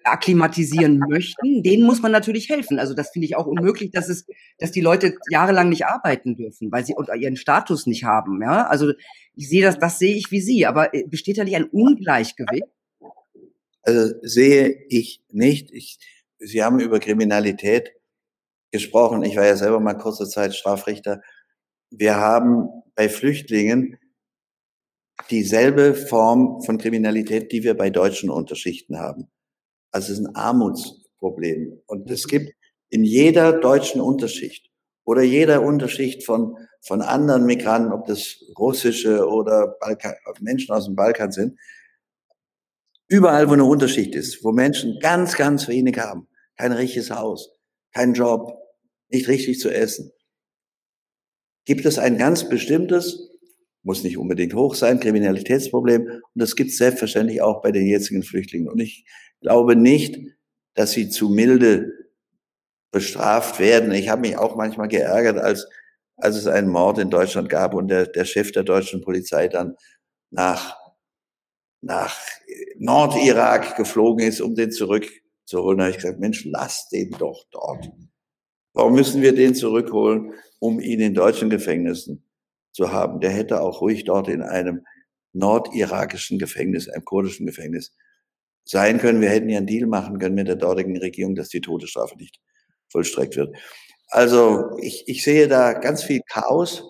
akklimatisieren 0.05 0.99
möchten, 0.99 1.62
denen 1.62 1.84
muss 1.84 2.03
man 2.03 2.12
natürlich 2.12 2.49
helfen. 2.49 2.78
Also 2.78 2.95
das 2.95 3.11
finde 3.11 3.26
ich 3.26 3.36
auch 3.36 3.47
unmöglich, 3.47 3.91
dass 3.91 4.09
es, 4.09 4.26
dass 4.59 4.70
die 4.70 4.80
Leute 4.80 5.16
jahrelang 5.30 5.68
nicht 5.68 5.86
arbeiten 5.86 6.36
dürfen, 6.36 6.70
weil 6.70 6.84
sie 6.84 6.95
ihren 7.18 7.36
Status 7.36 7.86
nicht 7.86 8.05
haben. 8.05 8.43
Ja, 8.43 8.66
also 8.66 8.93
ich 9.34 9.49
sehe 9.49 9.62
das, 9.62 9.78
das 9.78 9.99
sehe 9.99 10.14
ich 10.14 10.30
wie 10.30 10.41
Sie, 10.41 10.66
aber 10.66 10.95
äh, 10.95 11.05
besteht 11.07 11.39
da 11.39 11.45
nicht 11.45 11.57
ein 11.57 11.64
Ungleichgewicht? 11.64 12.66
Also 13.82 14.14
sehe 14.22 14.84
ich 14.89 15.22
nicht. 15.30 15.70
Ich, 15.72 15.99
Sie 16.39 16.62
haben 16.62 16.80
über 16.80 17.01
Kriminalität 17.01 17.93
gesprochen. 18.70 19.22
Ich 19.22 19.36
war 19.36 19.47
ja 19.47 19.57
selber 19.57 19.80
mal 19.80 19.95
kurze 19.95 20.28
Zeit 20.28 20.55
Strafrichter. 20.55 21.22
Wir 21.91 22.16
haben 22.16 22.68
bei 22.95 23.09
Flüchtlingen 23.09 23.99
dieselbe 25.30 25.95
Form 25.95 26.62
von 26.62 26.78
Kriminalität, 26.78 27.51
die 27.53 27.62
wir 27.62 27.74
bei 27.74 27.91
deutschen 27.91 28.30
Unterschichten 28.30 28.99
haben. 28.99 29.28
Also 29.91 30.12
es 30.12 30.18
ist 30.18 30.26
ein 30.26 30.34
Armutsproblem. 30.34 31.80
Und 31.86 32.11
es 32.11 32.26
gibt 32.26 32.53
in 32.91 33.05
jeder 33.05 33.53
deutschen 33.53 34.01
Unterschicht 34.01 34.70
oder 35.05 35.22
jeder 35.22 35.62
Unterschicht 35.62 36.24
von, 36.24 36.57
von 36.80 37.01
anderen 37.03 37.47
Migranten, 37.47 37.93
ob 37.93 38.07
das 38.07 38.43
russische 38.59 39.26
oder 39.26 39.76
Balkan, 39.80 40.14
Menschen 40.41 40.74
aus 40.74 40.86
dem 40.86 40.97
Balkan 40.97 41.32
sind, 41.32 41.59
überall, 43.09 43.49
wo 43.49 43.55
eine 43.55 43.64
Unterschicht 43.64 44.14
ist, 44.14 44.45
wo 44.45 44.53
Menschen 44.53 44.99
ganz, 45.01 45.36
ganz 45.36 45.66
wenig 45.68 45.99
haben, 45.99 46.28
kein 46.57 46.72
richtiges 46.72 47.11
Haus, 47.11 47.59
keinen 47.93 48.14
Job, 48.14 48.53
nicht 49.09 49.28
richtig 49.28 49.59
zu 49.59 49.70
essen. 49.70 50.12
Gibt 51.64 51.84
es 51.86 51.99
ein 51.99 52.18
ganz 52.18 52.49
bestimmtes, 52.49 53.30
muss 53.89 54.05
nicht 54.05 54.18
unbedingt 54.18 54.53
hoch 54.53 54.74
sein, 54.74 55.01
Kriminalitätsproblem. 55.01 56.03
Und 56.03 56.22
das 56.34 56.57
gibt 56.57 56.72
es 56.72 56.76
selbstverständlich 56.76 57.41
auch 57.41 57.62
bei 57.62 57.72
den 57.72 57.86
jetzigen 57.86 58.22
Flüchtlingen. 58.22 58.68
Und 58.68 58.80
ich 58.80 59.07
glaube 59.41 59.76
nicht, 59.76 60.20
dass 60.74 60.91
sie 60.91 61.09
zu 61.09 61.30
milde 61.30 61.91
bestraft 62.91 63.59
werden. 63.59 63.91
Ich 63.93 64.11
habe 64.11 64.20
mich 64.20 64.36
auch 64.36 64.57
manchmal 64.57 64.89
geärgert, 64.89 65.39
als, 65.39 65.66
als 66.16 66.36
es 66.36 66.47
einen 66.47 66.68
Mord 66.68 66.99
in 66.99 67.09
Deutschland 67.09 67.49
gab 67.49 67.72
und 67.72 67.89
der, 67.89 68.05
der 68.05 68.26
Chef 68.26 68.53
der 68.53 68.62
deutschen 68.62 69.01
Polizei 69.01 69.49
dann 69.49 69.74
nach, 70.30 70.76
nach 71.80 72.14
Nordirak 72.76 73.74
geflogen 73.74 74.26
ist, 74.26 74.43
um 74.43 74.55
den 74.55 74.70
zurückzuholen. 74.70 75.78
Da 75.78 75.84
habe 75.84 75.93
ich 75.93 75.97
gesagt, 75.97 76.20
Mensch, 76.20 76.45
lass 76.45 76.91
den 76.91 77.12
doch 77.12 77.47
dort. 77.51 77.91
Warum 78.74 78.93
müssen 78.93 79.22
wir 79.22 79.34
den 79.34 79.55
zurückholen, 79.55 80.34
um 80.59 80.78
ihn 80.78 81.01
in 81.01 81.14
deutschen 81.14 81.49
Gefängnissen 81.49 82.27
zu 82.78 82.92
haben? 82.92 83.20
Der 83.20 83.30
hätte 83.30 83.60
auch 83.60 83.80
ruhig 83.80 84.04
dort 84.04 84.28
in 84.28 84.40
einem 84.40 84.84
nordirakischen 85.32 86.38
Gefängnis, 86.38 86.88
einem 86.88 87.04
kurdischen 87.04 87.44
Gefängnis 87.44 87.92
sein 88.64 88.98
können. 88.98 89.20
Wir 89.20 89.30
hätten 89.30 89.48
ja 89.48 89.58
einen 89.58 89.66
Deal 89.66 89.88
machen 89.88 90.18
können 90.18 90.36
mit 90.36 90.46
der 90.46 90.56
dortigen 90.56 90.96
Regierung, 90.96 91.34
dass 91.34 91.48
die 91.48 91.60
Todesstrafe 91.60 92.16
nicht 92.16 92.38
vollstreckt 92.90 93.36
wird. 93.36 93.56
Also 94.10 94.78
ich, 94.80 95.08
ich 95.08 95.24
sehe 95.24 95.48
da 95.48 95.72
ganz 95.72 96.04
viel 96.04 96.20
Chaos 96.28 96.84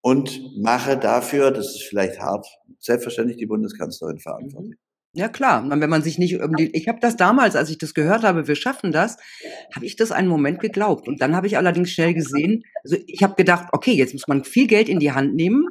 und 0.00 0.56
mache 0.56 0.96
dafür, 0.96 1.50
das 1.50 1.74
ist 1.74 1.82
vielleicht 1.82 2.20
hart, 2.20 2.46
selbstverständlich 2.78 3.36
die 3.36 3.46
Bundeskanzlerin 3.46 4.20
verantwortlich. 4.20 4.76
Mhm. 4.76 4.89
Ja 5.12 5.28
klar, 5.28 5.68
wenn 5.68 5.90
man 5.90 6.02
sich 6.02 6.18
nicht 6.18 6.38
die, 6.56 6.70
ich 6.76 6.86
habe 6.86 7.00
das 7.00 7.16
damals, 7.16 7.56
als 7.56 7.68
ich 7.68 7.78
das 7.78 7.94
gehört 7.94 8.22
habe, 8.22 8.46
wir 8.46 8.54
schaffen 8.54 8.92
das, 8.92 9.16
habe 9.74 9.84
ich 9.84 9.96
das 9.96 10.12
einen 10.12 10.28
Moment 10.28 10.60
geglaubt 10.60 11.08
und 11.08 11.20
dann 11.20 11.34
habe 11.34 11.48
ich 11.48 11.56
allerdings 11.56 11.90
schnell 11.90 12.14
gesehen, 12.14 12.62
also 12.84 12.96
ich 13.08 13.20
habe 13.24 13.34
gedacht, 13.34 13.70
okay, 13.72 13.92
jetzt 13.92 14.12
muss 14.12 14.28
man 14.28 14.44
viel 14.44 14.68
Geld 14.68 14.88
in 14.88 15.00
die 15.00 15.10
Hand 15.10 15.34
nehmen, 15.34 15.66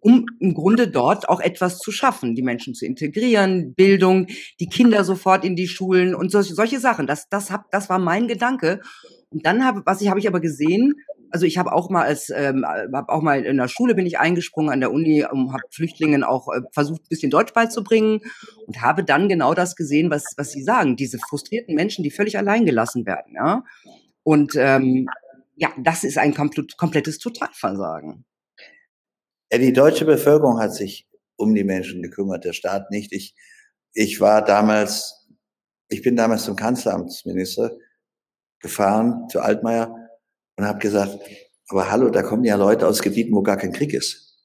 um 0.00 0.24
im 0.40 0.54
Grunde 0.54 0.88
dort 0.88 1.28
auch 1.28 1.40
etwas 1.40 1.78
zu 1.78 1.92
schaffen, 1.92 2.34
die 2.34 2.42
Menschen 2.42 2.74
zu 2.74 2.86
integrieren, 2.86 3.74
Bildung, 3.74 4.26
die 4.58 4.68
Kinder 4.68 5.04
sofort 5.04 5.44
in 5.44 5.54
die 5.54 5.68
Schulen 5.68 6.14
und 6.14 6.30
solche, 6.30 6.54
solche 6.54 6.80
Sachen. 6.80 7.06
Das, 7.06 7.28
das, 7.28 7.50
hab, 7.50 7.70
das 7.70 7.90
war 7.90 7.98
mein 7.98 8.26
Gedanke. 8.26 8.80
Und 9.30 9.44
dann 9.44 9.64
habe, 9.64 9.82
was 9.84 10.00
ich 10.00 10.08
habe 10.08 10.20
ich 10.20 10.28
aber 10.28 10.40
gesehen, 10.40 10.94
also 11.30 11.46
ich 11.46 11.58
habe 11.58 11.72
auch 11.72 11.90
mal 11.90 12.04
als 12.04 12.30
ähm, 12.30 12.64
hab 12.66 13.08
auch 13.08 13.22
mal 13.22 13.44
in 13.44 13.56
der 13.56 13.68
Schule 13.68 13.94
bin 13.94 14.06
ich 14.06 14.18
eingesprungen 14.18 14.70
an 14.70 14.80
der 14.80 14.92
Uni 14.92 15.24
und 15.24 15.52
habe 15.52 15.62
Flüchtlingen 15.70 16.24
auch 16.24 16.48
äh, 16.48 16.60
versucht 16.72 17.02
ein 17.02 17.08
bisschen 17.08 17.30
Deutsch 17.30 17.52
beizubringen 17.52 18.20
und 18.66 18.80
habe 18.80 19.04
dann 19.04 19.28
genau 19.28 19.54
das 19.54 19.76
gesehen 19.76 20.10
was 20.10 20.34
was 20.36 20.52
sie 20.52 20.62
sagen 20.62 20.96
diese 20.96 21.18
frustrierten 21.18 21.74
Menschen 21.74 22.02
die 22.02 22.10
völlig 22.10 22.38
allein 22.38 22.64
gelassen 22.64 23.06
werden 23.06 23.34
ja. 23.34 23.64
Und 24.22 24.54
ähm, 24.56 25.08
ja 25.56 25.70
das 25.78 26.04
ist 26.04 26.18
ein 26.18 26.34
komplettes 26.34 27.18
Totalversagen. 27.18 28.24
Ja, 29.50 29.58
die 29.58 29.72
deutsche 29.72 30.04
Bevölkerung 30.04 30.60
hat 30.60 30.74
sich 30.74 31.08
um 31.36 31.54
die 31.54 31.64
Menschen 31.64 32.02
gekümmert 32.02 32.44
der 32.44 32.52
Staat 32.52 32.90
nicht. 32.90 33.12
Ich 33.12 33.34
ich 33.92 34.20
war 34.20 34.44
damals 34.44 35.26
ich 35.88 36.02
bin 36.02 36.16
damals 36.16 36.44
zum 36.44 36.56
Kanzleramtsminister 36.56 37.72
gefahren 38.60 39.28
zu 39.28 39.40
Altmaier 39.40 40.07
und 40.58 40.66
habe 40.66 40.80
gesagt, 40.80 41.18
aber 41.68 41.90
hallo, 41.90 42.10
da 42.10 42.22
kommen 42.22 42.44
ja 42.44 42.56
Leute 42.56 42.86
aus 42.86 43.00
Gebieten, 43.00 43.34
wo 43.34 43.42
gar 43.42 43.56
kein 43.56 43.72
Krieg 43.72 43.94
ist. 43.94 44.36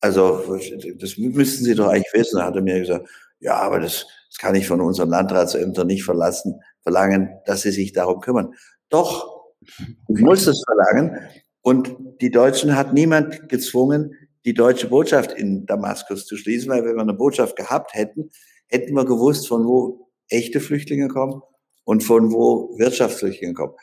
Also 0.00 0.58
das 0.98 1.18
müssten 1.18 1.64
Sie 1.64 1.74
doch 1.74 1.88
eigentlich 1.88 2.12
wissen. 2.14 2.38
Da 2.38 2.46
hat 2.46 2.56
er 2.56 2.62
mir 2.62 2.80
gesagt, 2.80 3.08
ja, 3.38 3.56
aber 3.56 3.78
das, 3.78 4.06
das 4.28 4.38
kann 4.38 4.54
ich 4.54 4.66
von 4.66 4.80
unseren 4.80 5.10
Landratsämtern 5.10 5.86
nicht 5.86 6.04
verlassen, 6.04 6.60
verlangen, 6.82 7.30
dass 7.44 7.62
sie 7.62 7.70
sich 7.70 7.92
darum 7.92 8.20
kümmern. 8.20 8.54
Doch, 8.88 9.52
ich 9.60 10.20
muss 10.20 10.46
es 10.46 10.64
verlangen. 10.64 11.18
Und 11.60 11.94
die 12.20 12.30
Deutschen 12.30 12.74
hat 12.74 12.94
niemand 12.94 13.48
gezwungen, 13.48 14.14
die 14.44 14.54
deutsche 14.54 14.88
Botschaft 14.88 15.32
in 15.32 15.66
Damaskus 15.66 16.26
zu 16.26 16.36
schließen, 16.36 16.70
weil 16.70 16.84
wenn 16.84 16.96
wir 16.96 17.02
eine 17.02 17.14
Botschaft 17.14 17.56
gehabt 17.56 17.94
hätten, 17.94 18.30
hätten 18.68 18.94
wir 18.94 19.04
gewusst, 19.04 19.46
von 19.46 19.66
wo 19.66 20.08
echte 20.28 20.60
Flüchtlinge 20.60 21.08
kommen 21.08 21.42
und 21.84 22.02
von 22.02 22.32
wo 22.32 22.76
Wirtschaftsflüchtlinge 22.78 23.54
kommen. 23.54 23.74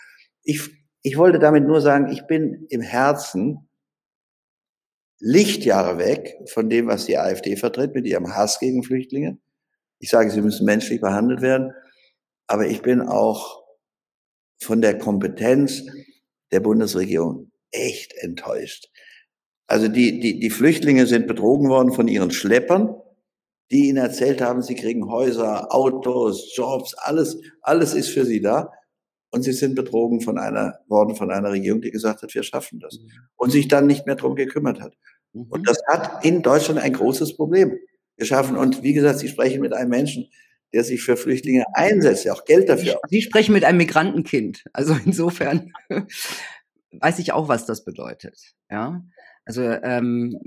Ich 0.44 0.79
ich 1.02 1.18
wollte 1.18 1.40
damit 1.40 1.66
nur 1.66 1.82
sagen, 1.82 2.12
ich 2.12 2.26
bin 2.28 2.66
im 2.70 2.82
Herzen 2.82 3.70
Lichtjahre 5.20 5.98
weg 5.98 6.36
von 6.48 6.70
dem, 6.70 6.88
was 6.88 7.06
die 7.06 7.18
AfD 7.18 7.56
vertritt 7.56 7.94
mit 7.94 8.06
ihrem 8.06 8.36
Hass 8.36 8.60
gegen 8.60 8.84
Flüchtlinge. 8.84 9.38
Ich 10.00 10.10
sage, 10.10 10.32
sie 10.32 10.42
müssen 10.42 10.66
menschlich 10.66 11.02
behandelt 11.02 11.42
werden, 11.42 11.74
aber 12.48 12.68
ich 12.68 12.82
bin 12.82 13.02
auch 13.02 13.64
von 14.62 14.82
der 14.82 14.98
Kompetenz 14.98 15.84
der 16.52 16.62
Bundesregierung 16.62 17.52
echt 17.72 18.14
enttäuscht. 18.16 18.90
Also 19.68 19.88
die, 19.88 20.20
die, 20.20 20.40
die 20.40 20.50
Flüchtlinge 20.50 21.06
sind 21.06 21.28
betrogen 21.28 21.70
worden 21.70 21.94
von 21.94 22.08
ihren 22.08 22.32
Schleppern, 22.32 22.96
die 23.72 23.90
ihnen 23.90 23.98
erzählt 23.98 24.42
haben, 24.42 24.62
sie 24.62 24.76
kriegen 24.76 25.10
Häuser, 25.10 25.74
Autos, 25.74 26.56
Jobs, 26.56 26.96
alles, 26.96 27.40
alles 27.62 27.94
ist 27.94 28.10
für 28.10 28.26
sie 28.26 28.42
da 28.42 28.72
und 29.32 29.44
sie 29.44 29.54
sind 29.54 29.76
betrogen 29.76 30.22
von 30.22 30.38
einer, 30.38 30.80
worden 30.88 31.16
von 31.16 31.32
einer 31.32 31.52
Regierung, 31.52 31.82
die 31.82 31.92
gesagt 31.92 32.24
hat, 32.24 32.34
wir 32.34 32.44
schaffen 32.44 32.80
das. 32.80 33.00
Mhm. 33.00 33.12
Und 33.36 33.52
sich 33.52 33.68
dann 33.68 33.88
nicht 33.88 34.06
mehr 34.06 34.16
drum 34.16 34.36
gekümmert 34.36 34.82
hat. 34.82 34.96
Mhm. 35.34 35.44
Und 35.50 35.68
das 35.68 35.80
hat 35.88 36.26
in 36.26 36.42
Deutschland 36.42 36.80
ein 36.80 36.94
großes 36.94 37.36
Problem 37.36 37.78
geschaffen. 38.18 38.58
Und 38.58 38.84
wie 38.84 38.94
gesagt, 38.94 39.20
Sie 39.20 39.28
sprechen 39.28 39.62
mit 39.62 39.74
einem 39.74 39.90
Menschen, 39.90 40.30
der 40.74 40.84
sich 40.84 41.02
für 41.02 41.18
Flüchtlinge 41.18 41.66
einsetzt, 41.74 42.26
der 42.26 42.34
auch 42.34 42.46
Geld 42.46 42.70
dafür. 42.70 43.00
Sie, 43.08 43.18
Sie 43.18 43.22
sprechen 43.22 43.54
mit 43.54 43.64
einem 43.64 43.78
Migrantenkind. 43.78 44.64
Also 44.74 44.96
insofern 45.06 45.72
weiß 46.92 47.20
ich 47.20 47.32
auch, 47.32 47.48
was 47.48 47.66
das 47.66 47.84
bedeutet. 47.84 48.40
Ja, 48.70 49.04
also 49.46 49.64
ähm, 49.64 50.40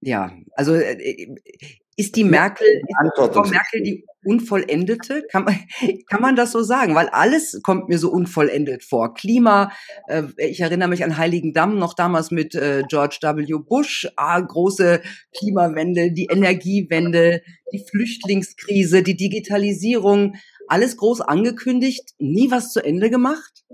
ja, 0.00 0.32
also 0.54 0.74
äh, 0.74 1.36
ist 1.98 2.14
die 2.14 2.22
Merkel, 2.22 2.64
ist 2.66 3.32
Frau 3.34 3.44
Merkel 3.44 3.82
die 3.82 4.06
unvollendete? 4.24 5.24
Kann 5.30 5.44
man, 5.44 5.58
kann 6.08 6.22
man 6.22 6.36
das 6.36 6.52
so 6.52 6.62
sagen? 6.62 6.94
Weil 6.94 7.08
alles 7.08 7.60
kommt 7.64 7.88
mir 7.88 7.98
so 7.98 8.10
unvollendet 8.10 8.84
vor. 8.84 9.14
Klima, 9.14 9.72
äh, 10.06 10.22
ich 10.36 10.60
erinnere 10.60 10.88
mich 10.88 11.02
an 11.02 11.18
Heiligen 11.18 11.52
Damm 11.52 11.76
noch 11.76 11.94
damals 11.94 12.30
mit 12.30 12.54
äh, 12.54 12.84
George 12.88 13.18
W. 13.20 13.58
Bush, 13.58 14.06
ah, 14.14 14.38
große 14.38 15.02
Klimawende, 15.36 16.12
die 16.12 16.28
Energiewende, 16.30 17.42
die 17.72 17.84
Flüchtlingskrise, 17.84 19.02
die 19.02 19.16
Digitalisierung, 19.16 20.36
alles 20.68 20.98
groß 20.98 21.22
angekündigt, 21.22 22.14
nie 22.18 22.52
was 22.52 22.72
zu 22.72 22.80
Ende 22.80 23.10
gemacht? 23.10 23.64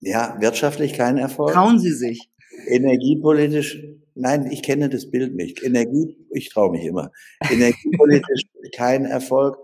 Ja, 0.00 0.38
wirtschaftlich 0.40 0.94
kein 0.94 1.18
Erfolg. 1.18 1.52
Trauen 1.52 1.78
Sie 1.78 1.92
sich. 1.92 2.30
Energiepolitisch 2.68 3.99
Nein, 4.14 4.50
ich 4.50 4.62
kenne 4.62 4.88
das 4.88 5.10
Bild 5.10 5.34
nicht. 5.34 5.62
Energie, 5.62 6.16
ich 6.30 6.50
traue 6.50 6.70
mich 6.70 6.84
immer. 6.84 7.10
Energiepolitisch 7.50 8.42
kein 8.76 9.04
Erfolg. 9.04 9.56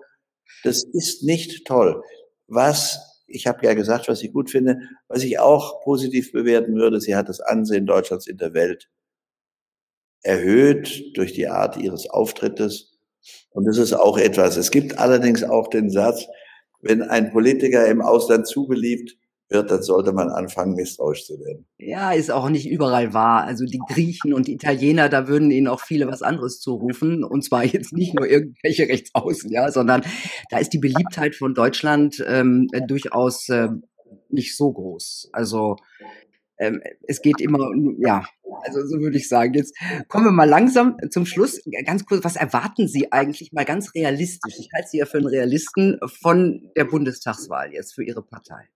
Das 0.62 0.84
ist 0.84 1.22
nicht 1.22 1.66
toll. 1.66 2.02
Was, 2.46 3.24
ich 3.26 3.46
habe 3.46 3.64
ja 3.66 3.74
gesagt, 3.74 4.08
was 4.08 4.22
ich 4.22 4.32
gut 4.32 4.50
finde, 4.50 4.80
was 5.08 5.24
ich 5.24 5.38
auch 5.38 5.82
positiv 5.82 6.32
bewerten 6.32 6.74
würde, 6.76 7.00
sie 7.00 7.16
hat 7.16 7.28
das 7.28 7.40
Ansehen 7.40 7.86
Deutschlands 7.86 8.26
in 8.26 8.36
der 8.36 8.54
Welt 8.54 8.88
erhöht 10.22 11.16
durch 11.16 11.32
die 11.32 11.48
Art 11.48 11.76
ihres 11.76 12.08
Auftrittes. 12.10 12.98
Und 13.50 13.64
das 13.64 13.78
ist 13.78 13.92
auch 13.92 14.18
etwas. 14.18 14.56
Es 14.56 14.70
gibt 14.70 14.98
allerdings 14.98 15.42
auch 15.44 15.68
den 15.68 15.90
Satz, 15.90 16.26
wenn 16.80 17.02
ein 17.02 17.32
Politiker 17.32 17.86
im 17.86 18.00
Ausland 18.00 18.46
zu 18.46 18.66
beliebt 18.66 19.16
wird, 19.48 19.70
dann 19.70 19.82
sollte 19.82 20.12
man 20.12 20.28
anfangen, 20.28 20.74
misstrauisch 20.74 21.24
zu 21.24 21.38
werden. 21.38 21.66
Ja, 21.78 22.12
ist 22.12 22.30
auch 22.30 22.48
nicht 22.48 22.68
überall 22.68 23.14
wahr. 23.14 23.44
Also 23.44 23.64
die 23.64 23.80
Griechen 23.88 24.34
und 24.34 24.48
die 24.48 24.54
Italiener, 24.54 25.08
da 25.08 25.28
würden 25.28 25.50
ihnen 25.50 25.68
auch 25.68 25.80
viele 25.80 26.08
was 26.08 26.22
anderes 26.22 26.60
zurufen. 26.60 27.22
Und 27.22 27.42
zwar 27.44 27.64
jetzt 27.64 27.92
nicht 27.92 28.14
nur 28.14 28.26
irgendwelche 28.26 28.88
Rechtsaußen, 28.88 29.50
ja, 29.50 29.70
sondern 29.70 30.02
da 30.50 30.58
ist 30.58 30.72
die 30.72 30.78
Beliebtheit 30.78 31.34
von 31.34 31.54
Deutschland 31.54 32.24
ähm, 32.26 32.68
durchaus 32.88 33.48
äh, 33.48 33.68
nicht 34.28 34.56
so 34.56 34.72
groß. 34.72 35.30
Also 35.32 35.76
ähm, 36.58 36.80
es 37.06 37.22
geht 37.22 37.40
immer, 37.40 37.70
ja, 37.98 38.24
also 38.62 38.86
so 38.86 39.00
würde 39.00 39.18
ich 39.18 39.28
sagen. 39.28 39.54
Jetzt 39.54 39.76
kommen 40.08 40.24
wir 40.24 40.32
mal 40.32 40.48
langsam 40.48 40.96
zum 41.10 41.26
Schluss. 41.26 41.60
Ganz 41.84 42.04
kurz, 42.06 42.24
was 42.24 42.36
erwarten 42.36 42.88
Sie 42.88 43.12
eigentlich 43.12 43.52
mal 43.52 43.64
ganz 43.64 43.94
realistisch? 43.94 44.54
Ich 44.58 44.70
halte 44.74 44.88
Sie 44.88 44.98
ja 44.98 45.06
für 45.06 45.18
einen 45.18 45.26
Realisten 45.26 45.98
von 46.06 46.70
der 46.76 46.84
Bundestagswahl 46.84 47.72
jetzt 47.72 47.94
für 47.94 48.04
Ihre 48.04 48.22
Partei. 48.22 48.68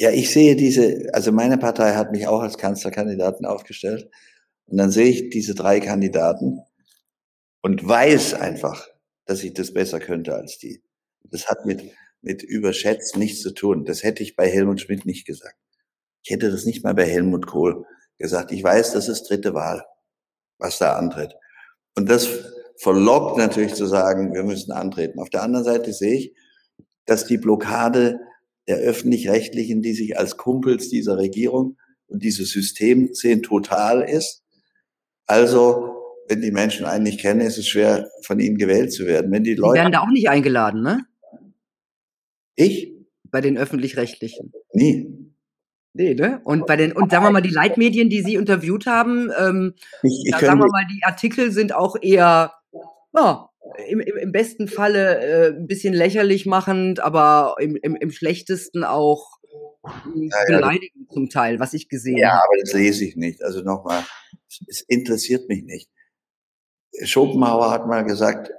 Ja, 0.00 0.10
ich 0.10 0.30
sehe 0.32 0.56
diese, 0.56 1.10
also 1.12 1.30
meine 1.30 1.58
Partei 1.58 1.92
hat 1.92 2.10
mich 2.10 2.26
auch 2.26 2.40
als 2.40 2.56
Kanzlerkandidaten 2.56 3.44
aufgestellt. 3.44 4.10
Und 4.64 4.78
dann 4.78 4.90
sehe 4.90 5.08
ich 5.08 5.28
diese 5.28 5.54
drei 5.54 5.78
Kandidaten 5.78 6.60
und 7.60 7.86
weiß 7.86 8.32
einfach, 8.32 8.88
dass 9.26 9.44
ich 9.44 9.52
das 9.52 9.74
besser 9.74 10.00
könnte 10.00 10.34
als 10.34 10.56
die. 10.56 10.82
Das 11.24 11.48
hat 11.48 11.66
mit, 11.66 11.82
mit 12.22 12.42
überschätzt 12.42 13.18
nichts 13.18 13.42
zu 13.42 13.50
tun. 13.50 13.84
Das 13.84 14.02
hätte 14.02 14.22
ich 14.22 14.36
bei 14.36 14.48
Helmut 14.48 14.80
Schmidt 14.80 15.04
nicht 15.04 15.26
gesagt. 15.26 15.58
Ich 16.22 16.30
hätte 16.30 16.50
das 16.50 16.64
nicht 16.64 16.82
mal 16.82 16.94
bei 16.94 17.04
Helmut 17.04 17.46
Kohl 17.46 17.84
gesagt. 18.16 18.52
Ich 18.52 18.64
weiß, 18.64 18.94
das 18.94 19.06
ist 19.06 19.24
dritte 19.24 19.52
Wahl, 19.52 19.84
was 20.56 20.78
da 20.78 20.96
antritt. 20.96 21.34
Und 21.94 22.08
das 22.08 22.26
verlockt 22.78 23.36
natürlich 23.36 23.74
zu 23.74 23.84
sagen, 23.84 24.32
wir 24.32 24.44
müssen 24.44 24.72
antreten. 24.72 25.20
Auf 25.20 25.28
der 25.28 25.42
anderen 25.42 25.66
Seite 25.66 25.92
sehe 25.92 26.14
ich, 26.14 26.34
dass 27.04 27.26
die 27.26 27.36
Blockade 27.36 28.18
der 28.70 28.78
öffentlich-rechtlichen, 28.78 29.82
die 29.82 29.94
sich 29.94 30.16
als 30.16 30.36
Kumpels 30.36 30.88
dieser 30.88 31.18
Regierung 31.18 31.76
und 32.06 32.22
dieses 32.22 32.50
System 32.50 33.12
sehen, 33.12 33.42
total 33.42 34.02
ist. 34.02 34.44
Also, 35.26 35.96
wenn 36.28 36.40
die 36.40 36.52
Menschen 36.52 36.86
einen 36.86 37.02
nicht 37.02 37.20
kennen, 37.20 37.40
ist 37.40 37.58
es 37.58 37.66
schwer, 37.66 38.08
von 38.22 38.38
ihnen 38.38 38.56
gewählt 38.56 38.92
zu 38.92 39.06
werden. 39.06 39.32
Wenn 39.32 39.42
die 39.42 39.54
Leute. 39.54 39.74
Die 39.74 39.80
werden 39.80 39.92
da 39.92 40.00
auch 40.00 40.10
nicht 40.10 40.28
eingeladen, 40.28 40.82
ne? 40.82 41.04
Ich? 42.54 42.92
Bei 43.24 43.40
den 43.40 43.58
öffentlich-rechtlichen. 43.58 44.52
Nie. 44.72 45.08
Nee, 45.92 46.14
ne? 46.14 46.40
Und 46.44 46.66
bei 46.66 46.76
den, 46.76 46.92
und 46.92 47.10
sagen 47.10 47.24
wir 47.24 47.32
mal, 47.32 47.40
die 47.40 47.50
Leitmedien, 47.50 48.08
die 48.08 48.22
Sie 48.22 48.34
interviewt 48.34 48.86
haben, 48.86 49.30
ähm, 49.36 49.74
ich, 50.04 50.22
ich 50.26 50.36
sagen 50.36 50.60
wir 50.60 50.68
mal, 50.68 50.86
die 50.86 51.02
Artikel 51.04 51.50
sind 51.50 51.74
auch 51.74 51.96
eher, 52.00 52.52
ja, 53.12 53.49
im, 53.88 54.00
im, 54.00 54.16
im 54.16 54.32
besten 54.32 54.68
Falle 54.68 55.20
äh, 55.20 55.48
ein 55.56 55.66
bisschen 55.66 55.94
lächerlich 55.94 56.46
machend, 56.46 57.00
aber 57.00 57.56
im, 57.60 57.76
im, 57.76 57.96
im 57.96 58.10
schlechtesten 58.10 58.84
auch 58.84 59.38
ja, 60.14 60.44
beleidigend 60.46 61.08
ja, 61.08 61.14
zum 61.14 61.28
Teil, 61.28 61.58
was 61.60 61.74
ich 61.74 61.88
gesehen 61.88 62.18
ja, 62.18 62.28
habe. 62.28 62.36
Ja, 62.36 62.44
aber 62.44 62.60
das 62.62 62.72
lese 62.72 63.04
ich 63.04 63.16
nicht. 63.16 63.42
Also 63.42 63.62
nochmal, 63.62 64.04
es 64.68 64.80
interessiert 64.82 65.48
mich 65.48 65.64
nicht. 65.64 65.90
Schopenhauer 67.04 67.70
hat 67.70 67.86
mal 67.86 68.04
gesagt, 68.04 68.50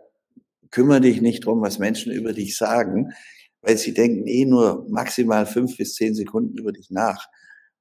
kümmere 0.70 1.02
dich 1.02 1.22
nicht 1.22 1.46
drum, 1.46 1.62
was 1.62 1.80
Menschen 1.80 2.12
über 2.12 2.34
dich 2.34 2.58
sagen. 2.58 3.14
weil 3.62 3.78
sie 3.78 3.94
denken 3.94 4.26
eh 4.28 4.46
nur 4.46 4.86
maximal 4.90 5.46
fünf 5.46 5.78
bis 5.78 5.94
zehn 5.96 6.16
Sekunden 6.16 6.58
über 6.58 6.72
dich 6.72 6.90
nach. 6.90 7.28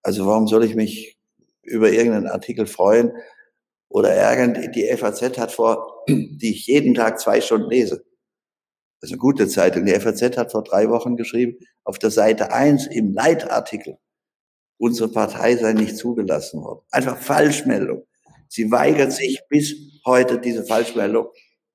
Also 0.02 0.26
warum 0.26 0.46
soll 0.46 0.64
ich 0.64 0.74
mich 0.74 1.18
über 1.62 1.90
irgendeinen 1.90 2.26
Artikel 2.26 2.66
freuen 2.66 3.12
oder 3.88 4.10
ärgern? 4.10 4.72
Die 4.72 4.86
FAZ 4.96 5.38
hat 5.38 5.52
vor, 5.52 5.99
die 6.08 6.50
ich 6.50 6.66
jeden 6.66 6.94
Tag 6.94 7.20
zwei 7.20 7.40
Stunden 7.40 7.70
lese. 7.70 8.04
Das 9.00 9.08
ist 9.08 9.12
eine 9.12 9.18
gute 9.18 9.48
Zeitung. 9.48 9.86
Die 9.86 9.92
FAZ 9.92 10.36
hat 10.36 10.52
vor 10.52 10.62
drei 10.62 10.90
Wochen 10.90 11.16
geschrieben, 11.16 11.56
auf 11.84 11.98
der 11.98 12.10
Seite 12.10 12.52
eins 12.52 12.86
im 12.86 13.14
Leitartikel, 13.14 13.98
unsere 14.78 15.10
Partei 15.10 15.56
sei 15.56 15.72
nicht 15.72 15.96
zugelassen 15.96 16.62
worden. 16.62 16.80
Einfach 16.90 17.16
Falschmeldung. 17.16 18.06
Sie 18.48 18.70
weigert 18.70 19.12
sich 19.12 19.40
bis 19.48 19.74
heute, 20.04 20.38
diese 20.38 20.64
Falschmeldung 20.64 21.28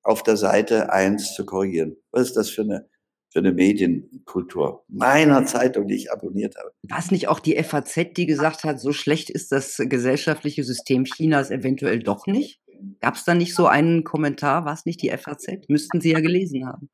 auf 0.03 0.21
der 0.21 0.37
Seite 0.37 0.91
eins 0.91 1.33
zu 1.33 1.45
korrigieren. 1.45 1.97
Was 2.11 2.27
ist 2.27 2.37
das 2.37 2.49
für 2.49 2.61
eine 2.61 2.87
für 3.35 3.39
eine 3.39 3.51
Medienkultur 3.51 4.85
meiner 4.87 5.45
Zeitung, 5.45 5.89
die 5.89 5.95
ich 5.95 6.09
abonniert 6.09 6.55
habe. 6.55 6.71
War 6.83 6.99
es 6.99 7.11
nicht 7.11 7.27
auch 7.27 7.41
die 7.41 7.61
FAZ, 7.61 8.13
die 8.15 8.27
gesagt 8.27 8.63
hat, 8.63 8.79
so 8.79 8.93
schlecht 8.93 9.29
ist 9.29 9.51
das 9.51 9.75
gesellschaftliche 9.77 10.63
System 10.63 11.03
Chinas 11.03 11.51
eventuell 11.51 11.99
doch 11.99 12.27
nicht? 12.27 12.61
Gab 12.99 13.15
es 13.15 13.23
da 13.23 13.33
nicht 13.33 13.55
so 13.55 13.67
einen 13.67 14.03
Kommentar? 14.03 14.65
War 14.65 14.73
es 14.73 14.85
nicht 14.85 15.01
die 15.01 15.09
FAZ? 15.09 15.47
Müssten 15.67 16.01
Sie 16.01 16.11
ja 16.11 16.19
gelesen 16.19 16.65
haben. 16.65 16.89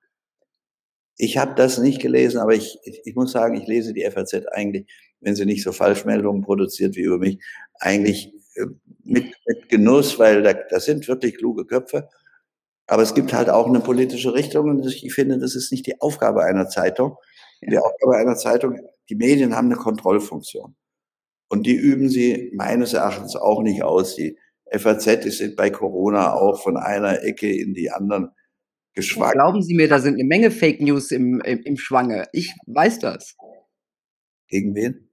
Ich 1.17 1.37
habe 1.37 1.53
das 1.55 1.77
nicht 1.77 2.01
gelesen, 2.01 2.39
aber 2.39 2.53
ich, 2.53 2.79
ich, 2.83 3.15
muss 3.15 3.31
sagen, 3.31 3.55
ich 3.55 3.67
lese 3.67 3.93
die 3.93 4.09
FAZ 4.09 4.47
eigentlich, 4.51 4.91
wenn 5.19 5.35
sie 5.35 5.45
nicht 5.45 5.63
so 5.63 5.71
Falschmeldungen 5.71 6.41
produziert 6.41 6.95
wie 6.95 7.01
über 7.01 7.19
mich, 7.19 7.39
eigentlich 7.79 8.33
äh, 8.55 8.65
mit, 9.03 9.25
mit 9.45 9.69
Genuss, 9.69 10.17
weil 10.17 10.41
da, 10.41 10.53
das 10.53 10.85
sind 10.85 11.07
wirklich 11.07 11.37
kluge 11.37 11.65
Köpfe. 11.65 12.09
Aber 12.87 13.03
es 13.03 13.13
gibt 13.13 13.33
halt 13.33 13.49
auch 13.49 13.67
eine 13.67 13.79
politische 13.79 14.33
Richtung 14.33 14.69
und 14.69 14.85
ich 14.85 15.13
finde, 15.13 15.37
das 15.37 15.55
ist 15.55 15.71
nicht 15.71 15.85
die 15.85 16.01
Aufgabe 16.01 16.43
einer 16.43 16.67
Zeitung. 16.67 17.17
Die 17.61 17.77
Aufgabe 17.77 18.17
einer 18.17 18.35
Zeitung, 18.35 18.79
die 19.09 19.15
Medien 19.15 19.55
haben 19.55 19.67
eine 19.67 19.75
Kontrollfunktion. 19.75 20.75
Und 21.47 21.67
die 21.67 21.75
üben 21.75 22.09
sie 22.09 22.51
meines 22.55 22.93
Erachtens 22.93 23.35
auch 23.35 23.61
nicht 23.61 23.83
aus. 23.83 24.15
Die 24.15 24.37
FAZ 24.71 25.25
ist 25.25 25.55
bei 25.55 25.69
Corona 25.69 26.33
auch 26.33 26.61
von 26.61 26.77
einer 26.77 27.23
Ecke 27.23 27.51
in 27.51 27.73
die 27.73 27.91
anderen 27.91 28.29
geschwankt. 28.93 29.33
Glauben 29.33 29.61
Sie 29.61 29.75
mir, 29.75 29.87
da 29.87 29.99
sind 29.99 30.15
eine 30.15 30.23
Menge 30.23 30.51
Fake 30.51 30.81
News 30.81 31.11
im, 31.11 31.41
im, 31.41 31.61
im 31.63 31.77
Schwange. 31.77 32.27
Ich 32.33 32.53
weiß 32.67 32.99
das. 32.99 33.35
Gegen 34.47 34.75
wen? 34.75 35.09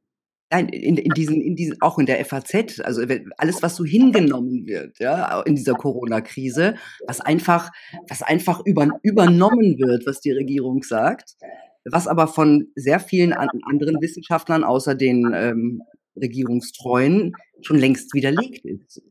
Nein, 0.51 0.69
in, 0.71 0.97
in 0.97 1.13
diesen, 1.13 1.43
in 1.43 1.57
diesen, 1.57 1.77
auch 1.83 1.99
in 1.99 2.07
der 2.07 2.25
FAZ, 2.25 2.81
also 2.81 3.03
alles, 3.37 3.63
was 3.63 3.77
so 3.77 3.85
hingenommen 3.85 4.67
wird, 4.67 4.99
ja, 4.99 5.43
in 5.43 5.57
dieser 5.57 5.75
Corona-Krise, 5.75 6.77
was 7.07 7.21
einfach, 7.21 7.71
was 8.09 8.23
einfach 8.23 8.63
über, 8.65 8.89
übernommen 9.03 9.79
wird, 9.79 10.07
was 10.07 10.21
die 10.21 10.33
Regierung 10.33 10.83
sagt, 10.83 11.37
was 11.85 12.07
aber 12.07 12.29
von 12.29 12.69
sehr 12.77 12.99
vielen 12.99 13.35
anderen 13.35 14.01
Wissenschaftlern 14.01 14.65
außer 14.65 14.95
den 14.95 15.31
ähm, 15.35 15.83
Regierungstreuen 16.17 17.33
schon 17.61 17.77
längst 17.77 18.15
widerlegt 18.15 18.65
ist. 18.65 19.03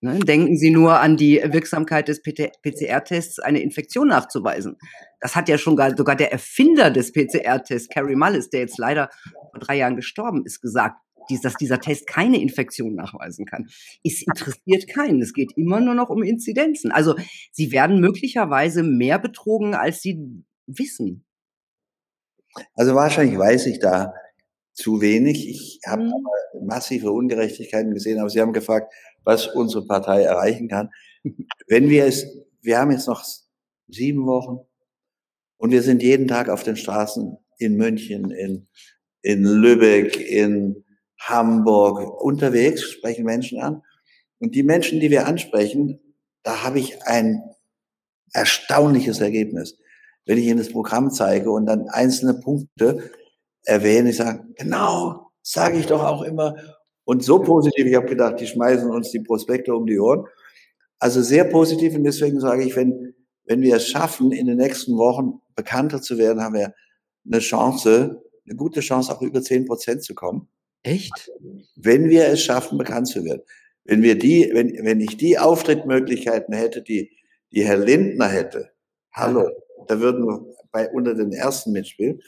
Ne? 0.00 0.18
Denken 0.20 0.56
Sie 0.58 0.70
nur 0.70 1.00
an 1.00 1.16
die 1.16 1.40
Wirksamkeit 1.42 2.08
des 2.08 2.22
PCR-Tests, 2.22 3.38
eine 3.38 3.60
Infektion 3.60 4.08
nachzuweisen. 4.08 4.76
Das 5.20 5.34
hat 5.34 5.48
ja 5.48 5.56
schon 5.56 5.76
gar, 5.76 5.96
sogar 5.96 6.16
der 6.16 6.32
Erfinder 6.32 6.90
des 6.90 7.12
PCR-Tests, 7.12 7.88
Carrie 7.88 8.14
Mullis, 8.14 8.50
der 8.50 8.60
jetzt 8.60 8.78
leider 8.78 9.08
vor 9.50 9.60
drei 9.60 9.76
Jahren 9.76 9.96
gestorben 9.96 10.44
ist, 10.44 10.60
gesagt, 10.60 10.96
dass 11.42 11.54
dieser 11.54 11.80
Test 11.80 12.06
keine 12.06 12.40
Infektion 12.40 12.94
nachweisen 12.94 13.46
kann. 13.46 13.66
Es 14.04 14.22
interessiert 14.22 14.88
keinen. 14.88 15.20
Es 15.20 15.32
geht 15.32 15.52
immer 15.56 15.80
nur 15.80 15.94
noch 15.94 16.10
um 16.10 16.22
Inzidenzen. 16.22 16.92
Also 16.92 17.16
Sie 17.50 17.72
werden 17.72 18.00
möglicherweise 18.00 18.82
mehr 18.82 19.18
betrogen, 19.18 19.74
als 19.74 20.02
Sie 20.02 20.44
wissen. 20.66 21.24
Also 22.74 22.94
wahrscheinlich 22.94 23.38
weiß 23.38 23.66
ich 23.66 23.80
da 23.80 24.14
zu 24.72 25.00
wenig. 25.00 25.48
Ich 25.48 25.80
habe 25.86 26.04
mhm. 26.04 26.66
massive 26.66 27.10
Ungerechtigkeiten 27.10 27.92
gesehen, 27.92 28.20
aber 28.20 28.30
Sie 28.30 28.40
haben 28.40 28.52
gefragt, 28.52 28.92
was 29.26 29.48
unsere 29.48 29.84
Partei 29.84 30.22
erreichen 30.22 30.68
kann. 30.68 30.90
Wenn 31.66 31.90
wir 31.90 32.06
es, 32.06 32.26
wir 32.62 32.78
haben 32.78 32.92
jetzt 32.92 33.08
noch 33.08 33.24
sieben 33.88 34.24
Wochen 34.26 34.60
und 35.58 35.72
wir 35.72 35.82
sind 35.82 36.02
jeden 36.02 36.28
Tag 36.28 36.48
auf 36.48 36.62
den 36.62 36.76
Straßen 36.76 37.36
in 37.58 37.76
München, 37.76 38.30
in, 38.30 38.68
in 39.22 39.42
Lübeck, 39.42 40.18
in 40.18 40.84
Hamburg 41.18 42.22
unterwegs, 42.22 42.82
sprechen 42.82 43.24
Menschen 43.24 43.60
an. 43.60 43.82
Und 44.38 44.54
die 44.54 44.62
Menschen, 44.62 45.00
die 45.00 45.10
wir 45.10 45.26
ansprechen, 45.26 45.98
da 46.42 46.62
habe 46.62 46.78
ich 46.78 47.02
ein 47.02 47.42
erstaunliches 48.32 49.20
Ergebnis. 49.20 49.78
Wenn 50.24 50.38
ich 50.38 50.44
Ihnen 50.44 50.58
das 50.58 50.70
Programm 50.70 51.10
zeige 51.10 51.50
und 51.50 51.66
dann 51.66 51.88
einzelne 51.88 52.34
Punkte 52.34 53.10
erwähne, 53.64 54.10
ich 54.10 54.16
sage, 54.16 54.44
genau, 54.56 55.30
sage 55.42 55.78
ich 55.78 55.86
doch 55.86 56.04
auch 56.04 56.22
immer. 56.22 56.54
Und 57.06 57.22
so 57.22 57.38
positiv, 57.38 57.86
ich 57.86 57.94
habe 57.94 58.06
gedacht, 58.06 58.40
die 58.40 58.48
schmeißen 58.48 58.90
uns 58.90 59.12
die 59.12 59.20
Prospekte 59.20 59.74
um 59.74 59.86
die 59.86 59.98
Ohren. 59.98 60.26
Also 60.98 61.22
sehr 61.22 61.44
positiv 61.44 61.94
und 61.94 62.02
deswegen 62.02 62.40
sage 62.40 62.64
ich, 62.64 62.74
wenn, 62.74 63.14
wenn 63.44 63.62
wir 63.62 63.76
es 63.76 63.86
schaffen, 63.86 64.32
in 64.32 64.46
den 64.46 64.56
nächsten 64.56 64.98
Wochen 64.98 65.40
bekannter 65.54 66.02
zu 66.02 66.18
werden, 66.18 66.42
haben 66.42 66.54
wir 66.54 66.74
eine 67.24 67.38
Chance, 67.38 68.22
eine 68.44 68.56
gute 68.56 68.80
Chance, 68.80 69.12
auch 69.12 69.22
über 69.22 69.40
zehn 69.40 69.66
Prozent 69.66 70.02
zu 70.02 70.16
kommen. 70.16 70.48
Echt? 70.82 71.30
Wenn 71.76 72.10
wir 72.10 72.26
es 72.26 72.42
schaffen, 72.42 72.76
bekannt 72.76 73.06
zu 73.06 73.24
werden. 73.24 73.42
Wenn 73.84 74.02
wir 74.02 74.18
die, 74.18 74.50
wenn, 74.52 74.84
wenn 74.84 75.00
ich 75.00 75.16
die 75.16 75.38
Auftrittmöglichkeiten 75.38 76.54
hätte, 76.54 76.82
die, 76.82 77.16
die 77.52 77.64
Herr 77.64 77.78
Lindner 77.78 78.26
hätte, 78.26 78.72
hallo, 79.12 79.48
da 79.86 80.00
würden 80.00 80.26
wir 80.26 80.44
bei, 80.72 80.90
unter 80.90 81.14
den 81.14 81.30
ersten 81.30 81.70
mitspielen. 81.70 82.20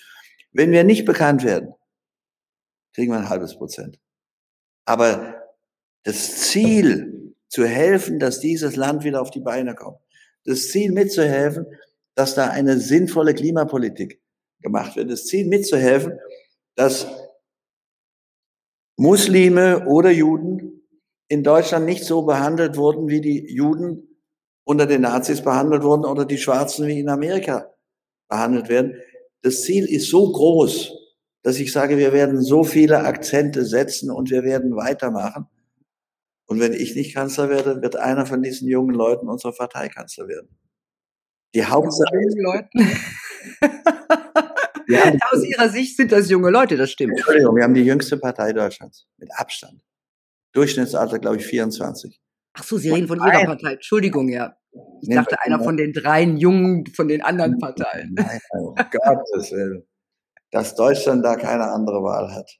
Wenn 0.52 0.70
wir 0.70 0.84
nicht 0.84 1.04
bekannt 1.04 1.42
werden, 1.42 1.74
kriegen 2.94 3.10
wir 3.10 3.18
ein 3.18 3.28
halbes 3.28 3.56
Prozent. 3.56 3.98
Aber 4.88 5.44
das 6.04 6.48
Ziel, 6.48 7.34
zu 7.50 7.66
helfen, 7.66 8.18
dass 8.18 8.40
dieses 8.40 8.76
Land 8.76 9.04
wieder 9.04 9.20
auf 9.20 9.30
die 9.30 9.40
Beine 9.40 9.74
kommt, 9.74 9.98
das 10.44 10.68
Ziel 10.68 10.92
mitzuhelfen, 10.92 11.66
dass 12.14 12.34
da 12.34 12.48
eine 12.48 12.78
sinnvolle 12.78 13.34
Klimapolitik 13.34 14.22
gemacht 14.60 14.96
wird, 14.96 15.10
das 15.10 15.26
Ziel 15.26 15.46
mitzuhelfen, 15.46 16.18
dass 16.74 17.06
Muslime 18.96 19.86
oder 19.86 20.10
Juden 20.10 20.88
in 21.28 21.42
Deutschland 21.42 21.84
nicht 21.84 22.04
so 22.04 22.22
behandelt 22.22 22.76
wurden, 22.76 23.08
wie 23.08 23.20
die 23.20 23.52
Juden 23.52 24.18
unter 24.64 24.86
den 24.86 25.02
Nazis 25.02 25.42
behandelt 25.42 25.82
wurden 25.82 26.04
oder 26.06 26.24
die 26.24 26.38
Schwarzen 26.38 26.86
wie 26.86 27.00
in 27.00 27.08
Amerika 27.10 27.74
behandelt 28.28 28.68
werden. 28.70 29.00
Das 29.42 29.62
Ziel 29.62 29.84
ist 29.84 30.08
so 30.08 30.32
groß, 30.32 30.97
dass 31.42 31.58
ich 31.58 31.72
sage, 31.72 31.98
wir 31.98 32.12
werden 32.12 32.42
so 32.42 32.64
viele 32.64 33.00
Akzente 33.04 33.64
setzen 33.64 34.10
und 34.10 34.30
wir 34.30 34.42
werden 34.42 34.76
weitermachen. 34.76 35.46
Und 36.46 36.60
wenn 36.60 36.72
ich 36.72 36.94
nicht 36.94 37.14
Kanzler 37.14 37.50
werde, 37.50 37.82
wird 37.82 37.96
einer 37.96 38.26
von 38.26 38.42
diesen 38.42 38.68
jungen 38.68 38.94
Leuten 38.94 39.28
unserer 39.28 39.52
Partei 39.52 39.88
Kanzler 39.88 40.28
werden. 40.28 40.48
Die 41.54 41.64
Hauptsache 41.64 42.16
ist, 42.26 42.36
Leuten. 42.38 42.78
ja, 44.88 45.12
Aus 45.30 45.44
Ihrer 45.44 45.68
Sicht 45.68 45.96
sind 45.96 46.12
das 46.12 46.28
junge 46.30 46.50
Leute, 46.50 46.76
das 46.76 46.90
stimmt. 46.90 47.16
Entschuldigung, 47.16 47.56
wir 47.56 47.64
haben 47.64 47.74
die 47.74 47.84
jüngste 47.84 48.16
Partei 48.18 48.52
Deutschlands 48.52 49.06
mit 49.18 49.30
Abstand. 49.36 49.82
Durchschnittsalter, 50.52 51.18
glaube 51.18 51.36
ich, 51.36 51.46
24. 51.46 52.20
Ach 52.54 52.64
so, 52.64 52.78
Sie 52.78 52.90
reden 52.90 53.08
von 53.08 53.18
Ihrer 53.18 53.44
Partei. 53.44 53.74
Entschuldigung, 53.74 54.28
ja. 54.28 54.56
Ich 55.02 55.08
dachte, 55.08 55.36
einer 55.42 55.62
von 55.62 55.76
den 55.76 55.92
dreien 55.92 56.36
Jungen 56.36 56.86
von 56.86 57.08
den 57.08 57.22
anderen 57.22 57.58
Parteien. 57.58 58.14
Nein, 58.14 58.40
oh 58.52 58.74
Gottes 58.74 59.52
Willen 59.52 59.87
dass 60.50 60.74
Deutschland 60.74 61.24
da 61.24 61.36
keine 61.36 61.70
andere 61.70 62.02
Wahl 62.02 62.34
hat. 62.34 62.58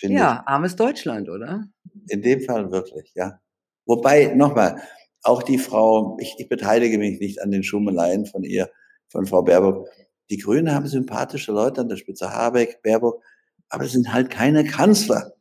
Ja, 0.00 0.40
ich. 0.42 0.48
armes 0.48 0.76
Deutschland, 0.76 1.28
oder? 1.28 1.66
In 2.08 2.22
dem 2.22 2.40
Fall 2.40 2.70
wirklich, 2.70 3.12
ja. 3.14 3.40
Wobei, 3.86 4.32
nochmal, 4.34 4.82
auch 5.22 5.42
die 5.42 5.58
Frau, 5.58 6.16
ich, 6.20 6.34
ich 6.38 6.48
beteilige 6.48 6.98
mich 6.98 7.20
nicht 7.20 7.40
an 7.40 7.50
den 7.50 7.62
Schummeleien 7.62 8.26
von 8.26 8.42
ihr, 8.42 8.70
von 9.08 9.26
Frau 9.26 9.42
Baerbock. 9.42 9.88
Die 10.30 10.38
Grünen 10.38 10.74
haben 10.74 10.86
sympathische 10.86 11.52
Leute 11.52 11.82
an 11.82 11.88
der 11.88 11.96
Spitze, 11.96 12.32
Habeck, 12.32 12.82
Baerbock, 12.82 13.22
aber 13.68 13.84
es 13.84 13.92
sind 13.92 14.12
halt 14.12 14.30
keine 14.30 14.64
Kanzler. 14.64 15.32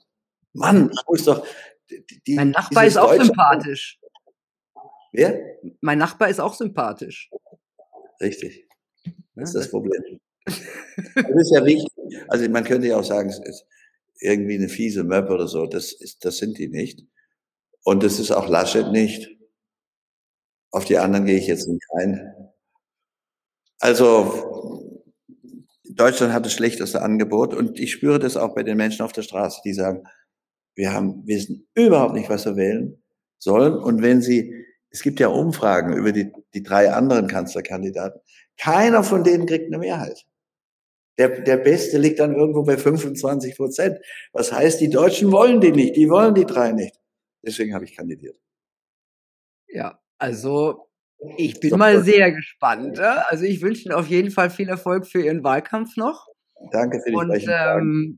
Mann, 0.53 0.89
ich 0.91 1.07
muss 1.07 1.25
doch. 1.25 1.45
Die, 2.27 2.35
mein 2.35 2.51
Nachbar 2.51 2.85
ist 2.85 2.97
auch 2.97 3.13
sympathisch. 3.13 3.99
Wer? 5.11 5.57
Mein 5.81 5.97
Nachbar 5.97 6.29
ist 6.29 6.39
auch 6.39 6.53
sympathisch. 6.53 7.29
Richtig. 8.19 8.67
Das 9.35 9.49
ist 9.49 9.55
das 9.55 9.71
Problem. 9.71 10.19
Das 10.45 11.29
ist 11.41 11.51
ja 11.51 11.65
wichtig. 11.65 11.91
Also 12.27 12.47
man 12.49 12.63
könnte 12.63 12.87
ja 12.87 12.97
auch 12.97 13.03
sagen, 13.03 13.29
es 13.29 13.39
ist 13.39 13.65
irgendwie 14.19 14.55
eine 14.55 14.69
fiese 14.69 15.03
Möppe 15.03 15.33
oder 15.33 15.47
so. 15.47 15.65
Das, 15.65 15.91
ist, 15.93 16.23
das 16.25 16.37
sind 16.37 16.57
die 16.57 16.67
nicht. 16.67 17.05
Und 17.83 18.03
das 18.03 18.19
ist 18.19 18.31
auch 18.31 18.47
Laschet 18.47 18.91
nicht. 18.91 19.29
Auf 20.71 20.85
die 20.85 20.97
anderen 20.97 21.25
gehe 21.25 21.37
ich 21.37 21.47
jetzt 21.47 21.67
nicht 21.67 21.83
ein. 21.99 22.33
Also 23.79 24.81
Deutschland 25.83 26.33
hat 26.33 26.45
das 26.45 26.53
schlechteste 26.53 27.01
Angebot 27.01 27.53
und 27.53 27.79
ich 27.79 27.91
spüre 27.91 28.19
das 28.19 28.37
auch 28.37 28.55
bei 28.55 28.63
den 28.63 28.77
Menschen 28.77 29.03
auf 29.03 29.11
der 29.11 29.23
Straße, 29.23 29.61
die 29.65 29.73
sagen, 29.73 30.03
wir 30.75 30.93
haben, 30.93 31.25
wissen 31.27 31.67
überhaupt 31.73 32.13
nicht, 32.13 32.29
was 32.29 32.45
wir 32.45 32.55
wählen 32.55 33.03
sollen. 33.39 33.73
Und 33.73 34.01
wenn 34.01 34.21
sie, 34.21 34.53
es 34.89 35.01
gibt 35.01 35.19
ja 35.19 35.27
Umfragen 35.27 35.93
über 35.93 36.11
die, 36.11 36.31
die 36.53 36.63
drei 36.63 36.93
anderen 36.93 37.27
Kanzlerkandidaten, 37.27 38.21
keiner 38.57 39.03
von 39.03 39.23
denen 39.23 39.47
kriegt 39.47 39.65
eine 39.67 39.79
Mehrheit. 39.79 40.25
Der, 41.17 41.41
der 41.41 41.57
Beste 41.57 41.97
liegt 41.97 42.19
dann 42.19 42.35
irgendwo 42.35 42.63
bei 42.63 42.77
25 42.77 43.57
Prozent. 43.57 43.99
Was 44.31 44.51
heißt, 44.51 44.79
die 44.79 44.89
Deutschen 44.89 45.31
wollen 45.31 45.61
die 45.61 45.71
nicht, 45.71 45.95
die 45.95 46.09
wollen 46.09 46.33
die 46.33 46.45
drei 46.45 46.71
nicht. 46.71 46.95
Deswegen 47.43 47.73
habe 47.73 47.85
ich 47.85 47.95
kandidiert. 47.95 48.37
Ja, 49.67 49.99
also 50.17 50.87
ich 51.37 51.59
bin 51.59 51.77
mal 51.77 52.03
sehr 52.03 52.31
gespannt. 52.31 52.99
Also 52.99 53.45
ich 53.45 53.61
wünsche 53.61 53.85
Ihnen 53.85 53.93
auf 53.93 54.07
jeden 54.07 54.31
Fall 54.31 54.49
viel 54.49 54.69
Erfolg 54.69 55.05
für 55.07 55.21
Ihren 55.21 55.43
Wahlkampf 55.43 55.97
noch. 55.97 56.27
Danke 56.71 56.99
für 57.03 57.11
die 57.11 57.15
Und 57.15 57.45
ähm, 57.47 58.17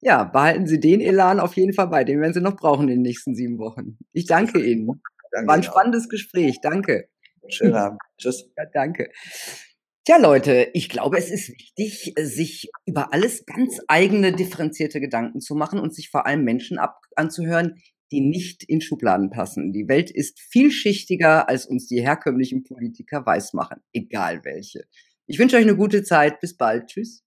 ja, 0.00 0.24
behalten 0.24 0.66
Sie 0.66 0.80
den 0.80 1.00
Elan 1.00 1.40
auf 1.40 1.54
jeden 1.54 1.72
Fall 1.72 1.88
bei. 1.88 2.04
Den 2.04 2.20
werden 2.20 2.32
Sie 2.32 2.40
noch 2.40 2.56
brauchen 2.56 2.82
in 2.82 2.96
den 2.96 3.02
nächsten 3.02 3.34
sieben 3.34 3.58
Wochen. 3.58 3.98
Ich 4.12 4.26
danke 4.26 4.60
Ihnen. 4.60 5.00
Danke 5.30 5.48
War 5.48 5.54
ein 5.56 5.62
spannendes. 5.62 6.08
Gespräch. 6.08 6.58
Danke. 6.62 7.08
Schönen 7.48 7.74
Abend. 7.74 8.00
Tschüss. 8.18 8.50
Ja, 8.56 8.64
danke. 8.72 9.10
Tja, 10.10 10.18
Leute, 10.18 10.70
ich 10.74 10.88
glaube, 10.88 11.18
es 11.18 11.30
ist 11.30 11.50
wichtig, 11.50 12.14
sich 12.18 12.68
über 12.84 13.12
alles 13.12 13.46
ganz 13.46 13.80
eigene, 13.86 14.32
differenzierte 14.32 15.00
Gedanken 15.00 15.40
zu 15.40 15.54
machen 15.54 15.78
und 15.78 15.94
sich 15.94 16.10
vor 16.10 16.26
allem 16.26 16.42
Menschen 16.42 16.80
ab 16.80 16.98
anzuhören, 17.14 17.80
die 18.10 18.20
nicht 18.20 18.64
in 18.64 18.80
Schubladen 18.80 19.30
passen. 19.30 19.72
Die 19.72 19.86
Welt 19.86 20.10
ist 20.10 20.40
vielschichtiger, 20.40 21.48
als 21.48 21.64
uns 21.64 21.86
die 21.86 22.02
herkömmlichen 22.02 22.64
Politiker 22.64 23.24
weismachen, 23.24 23.82
egal 23.92 24.44
welche. 24.44 24.82
Ich 25.28 25.38
wünsche 25.38 25.54
euch 25.54 25.62
eine 25.62 25.76
gute 25.76 26.02
Zeit. 26.02 26.40
Bis 26.40 26.56
bald. 26.56 26.88
Tschüss. 26.88 27.22